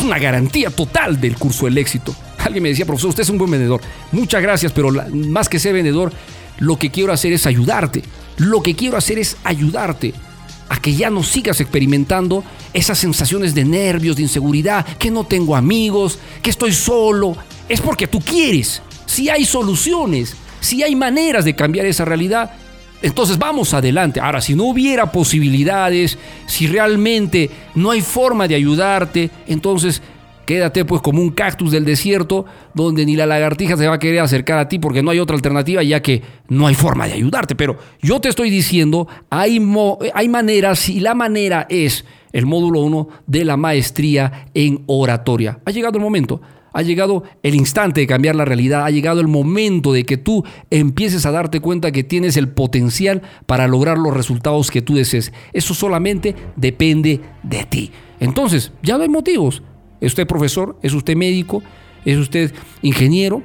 Una 0.02 0.18
garantía 0.18 0.70
total 0.70 1.20
del 1.20 1.36
curso 1.36 1.66
del 1.66 1.78
éxito. 1.78 2.14
Alguien 2.38 2.62
me 2.62 2.68
decía, 2.70 2.84
profesor, 2.84 3.10
usted 3.10 3.22
es 3.22 3.30
un 3.30 3.38
buen 3.38 3.50
vendedor. 3.50 3.80
Muchas 4.12 4.42
gracias, 4.42 4.72
pero 4.72 4.90
más 5.12 5.48
que 5.48 5.58
ser 5.58 5.72
vendedor, 5.72 6.12
lo 6.58 6.78
que 6.78 6.90
quiero 6.90 7.12
hacer 7.12 7.32
es 7.32 7.46
ayudarte. 7.46 8.02
Lo 8.36 8.62
que 8.62 8.74
quiero 8.74 8.96
hacer 8.96 9.18
es 9.18 9.36
ayudarte 9.44 10.12
a 10.68 10.80
que 10.80 10.94
ya 10.94 11.10
no 11.10 11.22
sigas 11.22 11.60
experimentando 11.60 12.44
esas 12.72 12.98
sensaciones 12.98 13.54
de 13.54 13.64
nervios, 13.64 14.16
de 14.16 14.22
inseguridad, 14.22 14.84
que 14.98 15.10
no 15.10 15.24
tengo 15.24 15.56
amigos, 15.56 16.18
que 16.42 16.50
estoy 16.50 16.72
solo. 16.72 17.36
Es 17.68 17.80
porque 17.80 18.06
tú 18.06 18.20
quieres. 18.20 18.82
Si 19.06 19.28
hay 19.28 19.44
soluciones, 19.44 20.34
si 20.60 20.82
hay 20.82 20.94
maneras 20.96 21.44
de 21.44 21.54
cambiar 21.54 21.86
esa 21.86 22.04
realidad, 22.04 22.52
entonces 23.04 23.38
vamos 23.38 23.74
adelante. 23.74 24.18
Ahora, 24.18 24.40
si 24.40 24.54
no 24.54 24.64
hubiera 24.64 25.12
posibilidades, 25.12 26.18
si 26.46 26.66
realmente 26.66 27.50
no 27.74 27.90
hay 27.90 28.00
forma 28.00 28.48
de 28.48 28.54
ayudarte, 28.54 29.30
entonces 29.46 30.00
quédate 30.46 30.86
pues 30.86 31.02
como 31.02 31.20
un 31.20 31.30
cactus 31.30 31.70
del 31.72 31.84
desierto 31.84 32.46
donde 32.72 33.04
ni 33.04 33.14
la 33.14 33.26
lagartija 33.26 33.76
se 33.76 33.86
va 33.86 33.96
a 33.96 33.98
querer 33.98 34.20
acercar 34.20 34.58
a 34.58 34.68
ti 34.68 34.78
porque 34.78 35.02
no 35.02 35.10
hay 35.10 35.18
otra 35.18 35.36
alternativa 35.36 35.82
ya 35.82 36.00
que 36.00 36.22
no 36.48 36.66
hay 36.66 36.74
forma 36.74 37.06
de 37.06 37.12
ayudarte. 37.12 37.54
Pero 37.54 37.76
yo 38.00 38.20
te 38.20 38.30
estoy 38.30 38.48
diciendo, 38.48 39.06
hay, 39.28 39.60
hay 40.14 40.28
maneras 40.30 40.88
y 40.88 41.00
la 41.00 41.14
manera 41.14 41.66
es 41.68 42.06
el 42.32 42.46
módulo 42.46 42.80
1 42.80 43.08
de 43.26 43.44
la 43.44 43.58
maestría 43.58 44.46
en 44.54 44.82
oratoria. 44.86 45.58
Ha 45.66 45.70
llegado 45.72 45.98
el 45.98 46.04
momento. 46.04 46.40
Ha 46.74 46.82
llegado 46.82 47.22
el 47.44 47.54
instante 47.54 48.00
de 48.00 48.06
cambiar 48.06 48.34
la 48.34 48.44
realidad, 48.44 48.84
ha 48.84 48.90
llegado 48.90 49.20
el 49.20 49.28
momento 49.28 49.92
de 49.92 50.04
que 50.04 50.16
tú 50.16 50.44
empieces 50.70 51.24
a 51.24 51.30
darte 51.30 51.60
cuenta 51.60 51.92
que 51.92 52.02
tienes 52.02 52.36
el 52.36 52.48
potencial 52.48 53.22
para 53.46 53.68
lograr 53.68 53.96
los 53.96 54.12
resultados 54.12 54.72
que 54.72 54.82
tú 54.82 54.94
desees. 54.94 55.32
Eso 55.52 55.72
solamente 55.72 56.34
depende 56.56 57.20
de 57.44 57.64
ti. 57.64 57.92
Entonces, 58.18 58.72
ya 58.82 58.96
no 58.96 59.04
hay 59.04 59.08
motivos. 59.08 59.62
¿Es 60.00 60.08
usted 60.08 60.26
profesor? 60.26 60.76
¿Es 60.82 60.92
usted 60.92 61.16
médico? 61.16 61.62
¿Es 62.04 62.18
usted 62.18 62.52
ingeniero? 62.82 63.42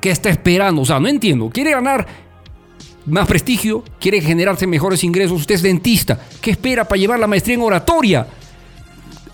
¿Qué 0.00 0.10
está 0.10 0.28
esperando? 0.28 0.82
O 0.82 0.84
sea, 0.84 1.00
no 1.00 1.08
entiendo. 1.08 1.48
¿Quiere 1.48 1.70
ganar 1.70 2.06
más 3.06 3.26
prestigio? 3.26 3.82
¿Quiere 3.98 4.20
generarse 4.20 4.66
mejores 4.66 5.02
ingresos? 5.04 5.40
Usted 5.40 5.54
es 5.54 5.62
dentista. 5.62 6.20
¿Qué 6.40 6.50
espera 6.50 6.86
para 6.86 6.98
llevar 6.98 7.18
la 7.18 7.26
maestría 7.26 7.54
en 7.54 7.62
oratoria? 7.62 8.26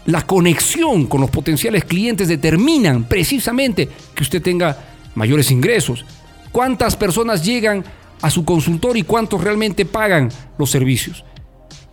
La 0.06 0.26
conexión 0.26 1.06
con 1.06 1.20
los 1.20 1.30
potenciales 1.30 1.84
clientes 1.84 2.28
determinan 2.28 3.04
precisamente 3.04 3.88
que 4.14 4.22
usted 4.22 4.42
tenga 4.42 4.76
mayores 5.14 5.50
ingresos, 5.50 6.04
¿Cuántas 6.52 6.96
personas 6.96 7.42
llegan 7.42 7.82
a 8.20 8.30
su 8.30 8.44
consultor 8.44 8.96
y 8.98 9.02
cuántos 9.02 9.42
realmente 9.42 9.86
pagan 9.86 10.28
los 10.58 10.70
servicios? 10.70 11.24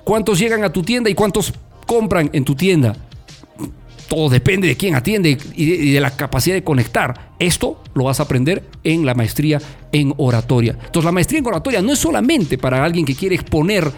¿Cuántos 0.03 0.38
llegan 0.38 0.66
a 0.66 0.72
tu 0.72 0.84
tienda 0.84 1.10
y 1.10 1.16
cuántos 1.16 1.53
compran 1.88 2.30
en 2.34 2.43
tu 2.43 2.55
tienda? 2.55 2.95
Todo 4.10 4.28
depende 4.28 4.68
de 4.68 4.76
quién 4.76 4.95
atiende 4.95 5.38
y 5.55 5.93
de, 5.93 6.01
la 6.01 6.12
capacidad 6.12 6.55
de 6.55 6.64
conectar. 6.64 7.32
Esto 7.39 7.82
lo 7.93 8.05
vas 8.05 8.20
a 8.20 8.24
aprender 8.24 8.64
en 8.84 9.05
la 9.05 9.14
maestría 9.14 9.62
en 9.91 10.14
oratoria. 10.18 10.74
Entonces 10.74 11.05
la 11.05 11.12
maestría 11.12 11.39
en 11.39 11.47
oratoria 11.47 11.82
no 11.82 11.93
es 11.93 11.99
solamente 11.99 12.57
para 12.57 12.84
alguien 12.84 13.05
que 13.05 13.16
quiere 13.16 13.36
exponer 13.36 13.89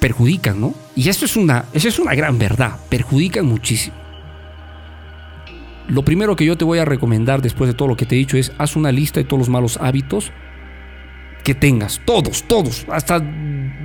perjudican, 0.00 0.60
¿no? 0.60 0.74
Y 0.96 1.08
esto 1.08 1.24
es 1.24 1.36
una, 1.36 1.66
eso 1.72 1.86
es 1.86 2.00
una 2.00 2.16
gran 2.16 2.36
verdad, 2.36 2.80
perjudican 2.88 3.46
muchísimo. 3.46 3.94
Lo 5.86 6.04
primero 6.04 6.34
que 6.34 6.44
yo 6.44 6.58
te 6.58 6.64
voy 6.64 6.80
a 6.80 6.84
recomendar 6.84 7.42
después 7.42 7.68
de 7.68 7.74
todo 7.74 7.86
lo 7.86 7.96
que 7.96 8.06
te 8.06 8.16
he 8.16 8.18
dicho 8.18 8.36
es 8.36 8.50
haz 8.58 8.74
una 8.74 8.90
lista 8.90 9.20
de 9.20 9.24
todos 9.24 9.38
los 9.38 9.48
malos 9.48 9.78
hábitos 9.80 10.32
que 11.44 11.54
tengas, 11.54 12.00
todos, 12.04 12.42
todos, 12.42 12.86
hasta 12.90 13.24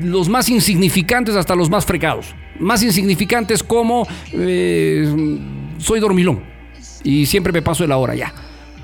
los 0.01 0.27
más 0.27 0.49
insignificantes, 0.49 1.35
hasta 1.35 1.55
los 1.55 1.69
más 1.69 1.85
fregados. 1.85 2.33
Más 2.59 2.81
insignificantes 2.81 3.61
como 3.61 4.07
eh, 4.31 5.37
soy 5.77 5.99
dormilón 5.99 6.41
y 7.03 7.27
siempre 7.27 7.53
me 7.53 7.61
paso 7.61 7.83
de 7.83 7.89
la 7.89 7.97
hora 7.97 8.15
ya. 8.15 8.33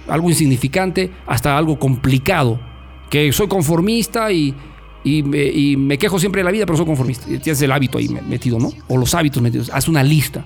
Algo 0.08 0.30
insignificante 0.30 1.10
hasta 1.26 1.58
algo 1.58 1.80
complicado, 1.80 2.69
que 3.10 3.32
soy 3.32 3.48
conformista 3.48 4.32
y, 4.32 4.54
y 5.04 5.24
me, 5.78 5.98
quejo 5.98 6.20
siempre 6.20 6.40
de 6.40 6.46
la 6.46 6.52
vida, 6.52 6.66
pero 6.66 6.78
soy 6.78 6.86
conformista. 6.86 7.26
Tienes 7.26 7.62
el 7.62 7.72
hábito 7.72 7.98
ahí 7.98 8.10
metido, 8.10 8.60
¿no? 8.60 8.72
O 8.88 8.98
los 8.98 9.14
hábitos 9.16 9.42
metidos. 9.42 9.70
Haz 9.74 9.88
una 9.88 10.04
lista. 10.04 10.46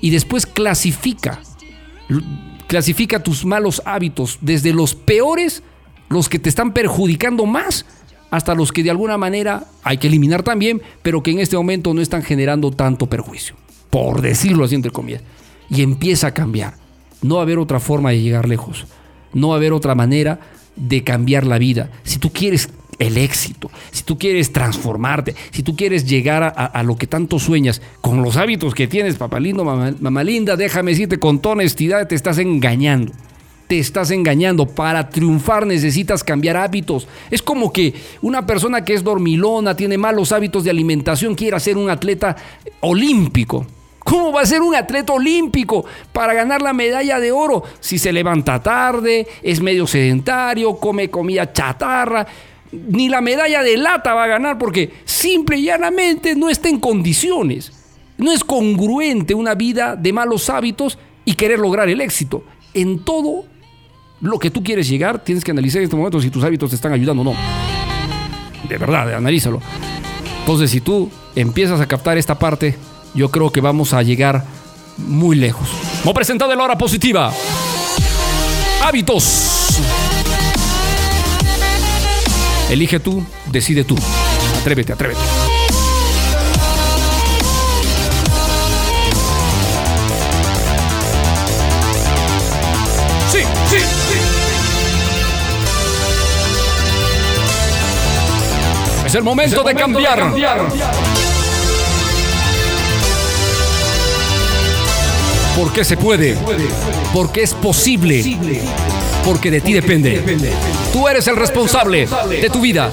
Y 0.00 0.10
después 0.10 0.46
clasifica. 0.46 1.40
Clasifica 2.66 3.22
tus 3.22 3.44
malos 3.44 3.82
hábitos, 3.84 4.38
desde 4.40 4.72
los 4.72 4.94
peores, 4.94 5.62
los 6.08 6.28
que 6.28 6.38
te 6.38 6.48
están 6.48 6.72
perjudicando 6.72 7.44
más, 7.44 7.84
hasta 8.30 8.54
los 8.54 8.70
que 8.70 8.84
de 8.84 8.90
alguna 8.90 9.18
manera 9.18 9.66
hay 9.82 9.98
que 9.98 10.06
eliminar 10.06 10.44
también, 10.44 10.80
pero 11.02 11.22
que 11.22 11.32
en 11.32 11.40
este 11.40 11.56
momento 11.56 11.92
no 11.92 12.00
están 12.00 12.22
generando 12.22 12.70
tanto 12.70 13.06
perjuicio. 13.06 13.56
Por 13.90 14.22
decirlo 14.22 14.64
así 14.64 14.76
entre 14.76 14.92
comillas. 14.92 15.22
Y 15.68 15.82
empieza 15.82 16.28
a 16.28 16.34
cambiar. 16.34 16.74
No 17.22 17.36
va 17.36 17.40
a 17.40 17.44
haber 17.44 17.58
otra 17.58 17.80
forma 17.80 18.10
de 18.10 18.22
llegar 18.22 18.48
lejos. 18.48 18.86
No 19.32 19.48
va 19.48 19.54
a 19.54 19.58
haber 19.58 19.72
otra 19.72 19.96
manera 19.96 20.40
de 20.76 21.04
cambiar 21.04 21.46
la 21.46 21.58
vida. 21.58 21.90
Si 22.02 22.18
tú 22.18 22.32
quieres 22.32 22.70
el 22.98 23.16
éxito, 23.16 23.70
si 23.90 24.02
tú 24.04 24.18
quieres 24.18 24.52
transformarte, 24.52 25.34
si 25.50 25.62
tú 25.62 25.74
quieres 25.74 26.06
llegar 26.06 26.52
a, 26.54 26.82
lo 26.82 26.96
que 26.96 27.06
tanto 27.06 27.38
sueñas, 27.38 27.80
con 28.00 28.22
los 28.22 28.36
hábitos 28.36 28.74
que 28.74 28.86
tienes, 28.86 29.16
papá 29.16 29.40
lindo, 29.40 29.64
mamá, 29.64 30.24
linda, 30.24 30.56
déjame 30.56 30.92
decirte 30.92 31.18
con 31.18 31.40
toda 31.40 31.54
honestidad, 31.54 32.06
te 32.06 32.14
estás 32.14 32.38
engañando 32.38 33.12
te 33.66 33.78
estás 33.78 34.10
engañando. 34.10 34.66
Para 34.66 35.10
triunfar 35.10 35.64
necesitas 35.64 36.24
cambiar 36.24 36.56
hábitos. 36.56 37.06
Es 37.30 37.40
como 37.40 37.72
que 37.72 37.94
una 38.20 38.44
persona 38.44 38.84
que 38.84 38.94
es 38.94 39.04
dormilona, 39.04 39.76
tiene 39.76 39.96
malos 39.96 40.32
hábitos 40.32 40.64
de 40.64 40.70
alimentación, 40.70 41.36
quiera 41.36 41.60
ser 41.60 41.76
un 41.76 41.88
atleta 41.88 42.34
olímpico. 42.80 43.64
¿Cómo 44.04 44.32
va 44.32 44.42
a 44.42 44.46
ser 44.46 44.62
un 44.62 44.74
atleta 44.74 45.12
olímpico 45.12 45.84
para 46.12 46.32
ganar 46.34 46.62
la 46.62 46.72
medalla 46.72 47.20
de 47.20 47.32
oro 47.32 47.62
si 47.80 47.98
se 47.98 48.12
levanta 48.12 48.62
tarde, 48.62 49.26
es 49.42 49.60
medio 49.60 49.86
sedentario, 49.86 50.76
come 50.76 51.10
comida 51.10 51.52
chatarra? 51.52 52.26
Ni 52.72 53.08
la 53.08 53.20
medalla 53.20 53.62
de 53.62 53.76
lata 53.76 54.14
va 54.14 54.24
a 54.24 54.28
ganar 54.28 54.58
porque 54.58 54.90
simple 55.04 55.58
y 55.58 55.64
llanamente 55.64 56.34
no 56.34 56.48
está 56.48 56.68
en 56.68 56.80
condiciones. 56.80 57.72
No 58.16 58.32
es 58.32 58.44
congruente 58.44 59.34
una 59.34 59.54
vida 59.54 59.96
de 59.96 60.12
malos 60.12 60.50
hábitos 60.50 60.98
y 61.24 61.34
querer 61.34 61.58
lograr 61.58 61.88
el 61.88 62.00
éxito. 62.00 62.44
En 62.74 63.04
todo 63.04 63.44
lo 64.20 64.38
que 64.38 64.50
tú 64.50 64.62
quieres 64.62 64.88
llegar, 64.88 65.22
tienes 65.24 65.44
que 65.44 65.50
analizar 65.50 65.78
en 65.78 65.84
este 65.84 65.96
momento 65.96 66.20
si 66.20 66.30
tus 66.30 66.44
hábitos 66.44 66.70
te 66.70 66.76
están 66.76 66.92
ayudando 66.92 67.22
o 67.22 67.24
no. 67.24 67.34
De 68.68 68.78
verdad, 68.78 69.14
analízalo. 69.14 69.60
Entonces, 70.40 70.70
si 70.70 70.80
tú 70.80 71.10
empiezas 71.34 71.80
a 71.80 71.86
captar 71.86 72.18
esta 72.18 72.38
parte, 72.38 72.76
yo 73.14 73.30
creo 73.30 73.50
que 73.50 73.60
vamos 73.60 73.92
a 73.92 74.02
llegar 74.02 74.44
muy 74.96 75.36
lejos. 75.36 75.68
Hemos 76.02 76.14
presentado 76.14 76.54
la 76.54 76.64
hora 76.64 76.78
positiva. 76.78 77.32
Hábitos. 78.82 79.78
Elige 82.70 83.00
tú, 83.00 83.24
decide 83.50 83.84
tú. 83.84 83.96
Atrévete, 84.60 84.92
atrévete. 84.92 85.20
Sí, 93.30 93.40
sí, 93.68 93.78
sí. 93.78 94.18
Es 99.06 99.14
el 99.16 99.24
momento, 99.24 99.64
de, 99.64 99.74
cambiar. 99.74 100.16
de 100.16 100.22
cambiar. 100.22 101.19
Porque 105.60 105.84
se 105.84 105.98
puede. 105.98 106.38
Porque 107.12 107.42
es 107.42 107.52
posible. 107.52 108.24
Porque 109.22 109.50
de 109.50 109.60
ti 109.60 109.74
depende. 109.74 110.24
Tú 110.90 111.06
eres 111.06 111.26
el 111.26 111.36
responsable 111.36 112.08
de 112.30 112.48
tu 112.48 112.62
vida. 112.62 112.90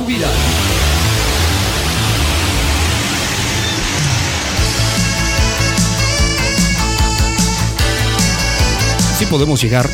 Sí 9.18 9.26
podemos 9.28 9.62
llegar. 9.62 9.90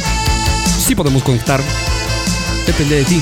Sí 0.79 0.95
podemos 0.95 1.21
conectar. 1.21 1.61
Depende 2.65 2.95
de 2.95 3.03
ti. 3.03 3.21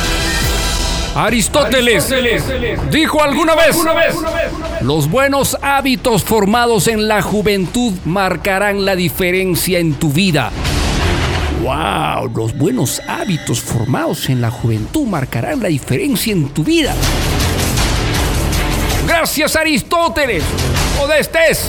Aristóteles, 1.15 2.09
dijo 2.89 3.21
alguna 3.21 3.53
vez, 3.53 3.75
los 4.79 5.09
buenos 5.09 5.57
hábitos 5.61 6.23
formados 6.23 6.87
en 6.87 7.09
la 7.09 7.21
juventud 7.21 7.91
marcarán 8.05 8.85
la 8.85 8.95
diferencia 8.95 9.79
en 9.79 9.95
tu 9.95 10.09
vida. 10.09 10.51
¡Wow! 11.61 12.31
Los 12.33 12.57
buenos 12.57 13.01
hábitos 13.09 13.59
formados 13.59 14.29
en 14.29 14.39
la 14.39 14.49
juventud 14.51 15.05
marcarán 15.05 15.61
la 15.61 15.67
diferencia 15.67 16.31
en 16.31 16.47
tu 16.47 16.63
vida. 16.63 16.95
Gracias 19.05 19.55
Aristóteles, 19.57 20.43
o 21.01 21.11
estés. 21.11 21.67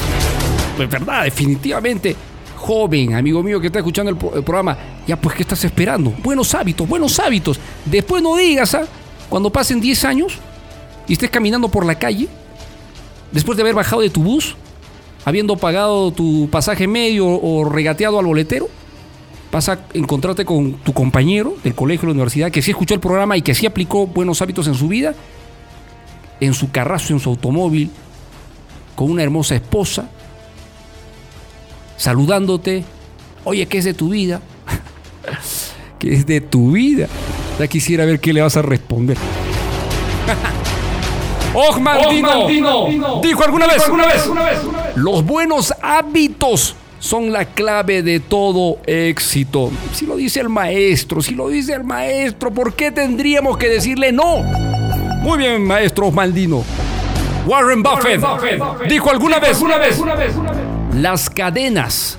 Pues 0.77 0.89
verdad, 0.89 1.25
definitivamente. 1.25 2.15
Joven, 2.57 3.15
amigo 3.15 3.43
mío 3.43 3.61
que 3.61 3.67
está 3.67 3.81
escuchando 3.81 4.13
el, 4.13 4.17
el 4.37 4.45
programa, 4.45 4.79
ya 5.05 5.17
pues, 5.17 5.35
¿qué 5.35 5.43
estás 5.43 5.65
esperando? 5.65 6.15
Buenos 6.23 6.55
hábitos, 6.55 6.89
buenos 6.89 7.19
hábitos. 7.19 7.59
Después 7.85 8.23
no 8.23 8.37
digas, 8.37 8.77
¿ah? 8.77 8.87
Cuando 9.29 9.51
pasen 9.51 9.81
10 9.81 10.05
años 10.05 10.39
y 11.09 11.15
estés 11.15 11.31
caminando 11.31 11.69
por 11.69 11.87
la 11.87 11.99
calle, 11.99 12.29
después 13.33 13.57
de 13.57 13.63
haber 13.63 13.75
bajado 13.75 14.03
de 14.03 14.11
tu 14.11 14.23
bus, 14.23 14.57
habiendo 15.25 15.57
pagado 15.57 16.11
tu 16.13 16.49
pasaje 16.51 16.87
medio 16.87 17.27
o 17.27 17.65
regateado 17.65 18.19
al 18.19 18.27
boletero, 18.27 18.69
vas 19.51 19.69
a 19.69 19.81
encontrarte 19.93 20.45
con 20.45 20.75
tu 20.75 20.93
compañero 20.93 21.55
del 21.63 21.75
colegio 21.75 22.05
o 22.05 22.07
la 22.07 22.13
universidad 22.13 22.51
que 22.51 22.63
sí 22.63 22.71
escuchó 22.71 22.95
el 22.95 23.01
programa 23.01 23.37
y 23.37 23.43
que 23.43 23.55
sí 23.55 23.67
aplicó 23.67 24.07
buenos 24.07 24.41
hábitos 24.43 24.67
en 24.67 24.75
su 24.75 24.89
vida, 24.89 25.15
en 26.41 26.55
su 26.55 26.71
carrazo, 26.71 27.13
en 27.13 27.21
su 27.21 27.29
automóvil, 27.29 27.91
con 28.97 29.11
una 29.11 29.23
hermosa 29.23 29.55
esposa, 29.55 30.09
saludándote, 31.97 32.85
oye, 33.45 33.67
¿qué 33.67 33.79
es 33.79 33.85
de 33.85 33.95
tu 33.95 34.09
vida? 34.09 34.41
¿Qué 35.99 36.15
es 36.15 36.27
de 36.27 36.41
tu 36.41 36.73
vida? 36.73 37.09
Ya 37.59 37.67
quisiera 37.69 38.05
ver 38.05 38.21
qué 38.21 38.33
le 38.33 38.41
vas 38.43 38.57
a 38.57 38.63
responder. 38.63 39.17
¡Oh, 41.55 41.79
Maldino! 41.79 43.21
Dijo 43.23 43.45
alguna 43.45 43.67
vez, 43.67 43.83
los 44.97 45.25
buenos 45.25 45.75
hábitos 45.83 46.77
son 46.99 47.33
la 47.33 47.45
clave 47.45 48.03
de 48.03 48.21
todo 48.21 48.79
éxito. 48.87 49.71
Si 49.93 50.07
lo 50.07 50.17
dice 50.17 50.41
el 50.41 50.49
maestro, 50.49 51.21
si 51.21 51.35
lo 51.35 51.49
dice 51.49 51.75
el 51.75 51.85
maestro, 51.85 52.53
¿por 52.53 52.75
qué 52.75 52.91
tendríamos 52.91 53.59
que 53.59 53.69
decirle 53.69 54.13
no? 54.13 54.43
Muy 55.23 55.39
bien, 55.39 55.63
maestro 55.63 56.11
Maldino. 56.11 56.65
Warren 57.47 57.83
Buffett, 57.83 58.23
dijo 58.89 59.11
alguna 59.11 59.41
vez, 59.41 59.61
una 59.61 59.77
vez, 59.79 59.97
las 60.95 61.29
cadenas 61.29 62.17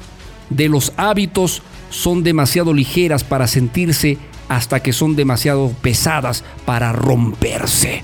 de 0.49 0.67
los 0.67 0.91
hábitos 0.97 1.61
son 1.89 2.23
demasiado 2.23 2.73
ligeras 2.73 3.23
para 3.23 3.47
sentirse 3.47 4.17
hasta 4.55 4.81
que 4.81 4.93
son 4.93 5.15
demasiado 5.15 5.69
pesadas 5.81 6.43
para 6.63 6.93
romperse. 6.93 8.03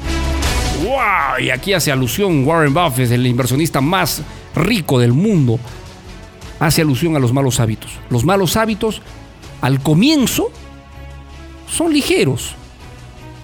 ¡Wow! 0.83 1.43
Y 1.43 1.51
aquí 1.51 1.73
hace 1.73 1.91
alusión 1.91 2.43
Warren 2.45 2.73
Buffett, 2.73 3.11
el 3.11 3.27
inversionista 3.27 3.81
más 3.81 4.23
rico 4.55 4.99
del 4.99 5.13
mundo, 5.13 5.59
hace 6.59 6.81
alusión 6.81 7.15
a 7.15 7.19
los 7.19 7.33
malos 7.33 7.59
hábitos. 7.59 7.91
Los 8.09 8.25
malos 8.25 8.57
hábitos 8.57 9.03
al 9.61 9.79
comienzo 9.81 10.51
son 11.69 11.93
ligeros, 11.93 12.55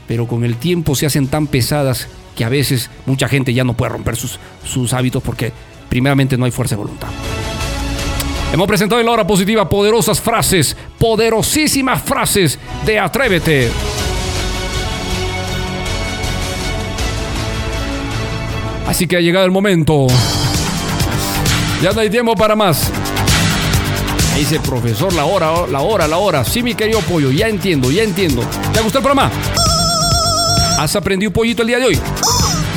pero 0.08 0.28
con 0.28 0.44
el 0.44 0.56
tiempo 0.56 0.96
se 0.96 1.06
hacen 1.06 1.28
tan 1.28 1.46
pesadas 1.46 2.08
que 2.36 2.44
a 2.44 2.50
veces 2.50 2.90
mucha 3.06 3.28
gente 3.28 3.54
ya 3.54 3.64
no 3.64 3.74
puede 3.74 3.92
romper 3.92 4.16
sus, 4.16 4.40
sus 4.64 4.94
hábitos 4.94 5.22
porque 5.22 5.54
primeramente 5.90 6.38
no 6.38 6.46
hay 6.46 6.52
fuerza 6.52 6.76
de 6.76 6.82
voluntad. 6.82 7.10
Hemos 8.56 8.70
presentado 8.70 9.02
en 9.02 9.06
la 9.06 9.12
hora 9.12 9.28
positiva 9.28 9.68
poderosas 9.68 10.22
frases, 10.22 10.78
poderosísimas 10.98 12.02
frases 12.02 12.58
de 12.86 12.98
Atrévete. 12.98 13.70
Así 18.88 19.08
que 19.08 19.18
ha 19.18 19.20
llegado 19.20 19.46
el 19.46 19.52
momento. 19.52 20.08
Ya 21.84 21.92
no 21.92 22.00
hay 22.00 22.10
tiempo 22.10 22.34
para 22.34 22.56
más. 22.56 22.90
Dice 24.38 24.62
profesor, 24.62 25.12
la 25.12 25.26
hora, 25.26 25.68
la 25.70 25.82
hora, 25.82 26.08
la 26.08 26.16
hora. 26.16 26.46
Sí, 26.46 26.64
mi 26.64 26.76
querido 26.76 27.02
pollo, 27.02 27.32
ya 27.32 27.50
entiendo, 27.50 27.92
ya 27.92 28.04
entiendo. 28.04 28.42
¿Te 28.74 28.80
gustó 28.80 29.00
el 29.00 29.04
programa? 29.04 29.30
¿Has 30.80 30.96
aprendido 30.96 31.34
pollito 31.34 31.62
el 31.62 31.68
día 31.68 31.80
de 31.80 31.88
hoy? 31.88 32.00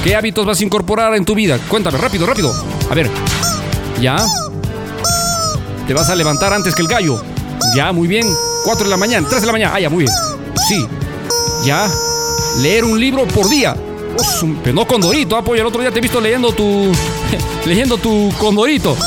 ¿Qué 0.03 0.16
hábitos 0.16 0.45
vas 0.45 0.61
a 0.61 0.64
incorporar 0.64 1.14
en 1.14 1.24
tu 1.24 1.37
vida? 1.37 1.57
Cuéntame, 1.68 1.99
rápido, 1.99 2.26
rápido. 2.26 2.53
A 2.91 2.95
ver. 2.97 3.09
¿Ya? 4.01 4.16
Te 5.89 5.95
vas 5.95 6.11
a 6.11 6.14
levantar 6.14 6.53
antes 6.53 6.74
que 6.74 6.82
el 6.82 6.89
gallo. 6.89 7.18
Ya, 7.74 7.93
muy 7.93 8.07
bien. 8.07 8.26
4 8.62 8.84
de 8.84 8.91
la 8.91 8.99
mañana, 8.99 9.26
3 9.26 9.41
de 9.41 9.47
la 9.47 9.53
mañana. 9.53 9.72
Ah, 9.74 9.80
ya, 9.80 9.89
muy 9.89 10.05
bien. 10.05 10.14
Sí. 10.68 10.86
Ya. 11.64 11.89
Leer 12.59 12.84
un 12.84 13.01
libro 13.01 13.26
por 13.26 13.49
día. 13.49 13.74
pero 14.62 14.74
no 14.74 14.86
Condorito, 14.86 15.34
apoyo. 15.34 15.62
El 15.62 15.66
otro 15.66 15.80
día 15.80 15.91
te 15.91 15.99
he 15.99 16.03
visto 16.03 16.20
leyendo 16.20 16.53
tu. 16.53 16.93
leyendo 17.64 17.97
tu 17.97 18.30
Condorito. 18.39 18.99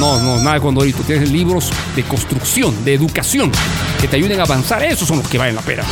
No, 0.00 0.20
no, 0.20 0.38
nada 0.38 0.54
de 0.54 0.60
Condorito. 0.60 1.04
Tienes 1.04 1.30
libros 1.30 1.70
de 1.94 2.02
construcción, 2.02 2.84
de 2.84 2.94
educación, 2.94 3.52
que 4.00 4.08
te 4.08 4.16
ayuden 4.16 4.40
a 4.40 4.42
avanzar. 4.42 4.82
Esos 4.82 5.06
son 5.06 5.18
los 5.18 5.28
que 5.28 5.38
valen 5.38 5.54
la 5.54 5.62
pena. 5.62 5.84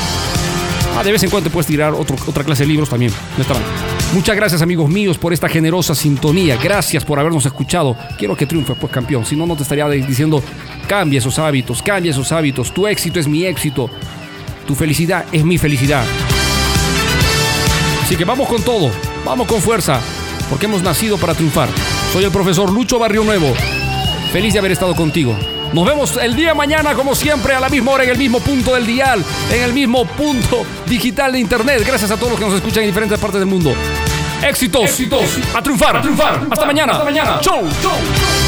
Ah, 0.96 1.04
de 1.04 1.12
vez 1.12 1.22
en 1.22 1.30
cuando 1.30 1.48
te 1.48 1.52
puedes 1.52 1.68
tirar 1.68 1.94
otra 1.94 2.42
clase 2.42 2.64
de 2.64 2.70
libros 2.70 2.88
también. 2.88 3.12
No 3.36 3.42
está 3.42 3.54
mal. 3.54 3.62
Muchas 4.14 4.36
gracias 4.36 4.62
amigos 4.62 4.88
míos 4.88 5.18
por 5.18 5.34
esta 5.34 5.50
generosa 5.50 5.94
sintonía. 5.94 6.56
Gracias 6.56 7.04
por 7.04 7.18
habernos 7.18 7.44
escuchado. 7.44 7.94
Quiero 8.16 8.34
que 8.36 8.46
triunfe 8.46 8.74
pues 8.74 8.90
campeón. 8.90 9.26
Si 9.26 9.36
no, 9.36 9.46
no 9.46 9.54
te 9.54 9.62
estaría 9.64 9.86
diciendo 9.88 10.42
cambia 10.86 11.18
esos 11.18 11.38
hábitos, 11.38 11.82
cambia 11.82 12.10
esos 12.10 12.32
hábitos. 12.32 12.72
Tu 12.72 12.86
éxito 12.86 13.20
es 13.20 13.28
mi 13.28 13.44
éxito. 13.44 13.90
Tu 14.66 14.74
felicidad 14.74 15.26
es 15.30 15.44
mi 15.44 15.58
felicidad. 15.58 16.04
Así 18.02 18.16
que 18.16 18.24
vamos 18.24 18.48
con 18.48 18.62
todo. 18.62 18.90
Vamos 19.26 19.46
con 19.46 19.60
fuerza. 19.60 20.00
Porque 20.48 20.64
hemos 20.64 20.82
nacido 20.82 21.18
para 21.18 21.34
triunfar. 21.34 21.68
Soy 22.12 22.24
el 22.24 22.30
profesor 22.30 22.72
Lucho 22.72 22.98
Barrio 22.98 23.24
Nuevo. 23.24 23.52
Feliz 24.32 24.54
de 24.54 24.58
haber 24.58 24.72
estado 24.72 24.94
contigo. 24.94 25.36
Nos 25.72 25.84
vemos 25.84 26.16
el 26.16 26.34
día 26.34 26.54
mañana, 26.54 26.94
como 26.94 27.14
siempre, 27.14 27.54
a 27.54 27.60
la 27.60 27.68
misma 27.68 27.92
hora, 27.92 28.04
en 28.04 28.10
el 28.10 28.18
mismo 28.18 28.40
punto 28.40 28.74
del 28.74 28.86
dial, 28.86 29.24
en 29.52 29.62
el 29.62 29.72
mismo 29.72 30.04
punto 30.06 30.64
digital 30.86 31.32
de 31.32 31.40
internet. 31.40 31.82
Gracias 31.86 32.10
a 32.10 32.16
todos 32.16 32.30
los 32.30 32.38
que 32.38 32.46
nos 32.46 32.54
escuchan 32.54 32.84
en 32.84 32.90
diferentes 32.90 33.18
partes 33.18 33.40
del 33.40 33.48
mundo. 33.48 33.74
Éxitos. 34.42 34.84
Éxitos. 34.84 35.38
A 35.54 35.62
triunfar. 35.62 35.96
A 35.96 36.00
triunfar. 36.00 36.46
Hasta 36.50 36.64
mañana. 36.64 36.92
Hasta 36.92 37.04
mañana. 37.04 37.38
Chau. 37.40 37.62
Chau. 37.82 38.47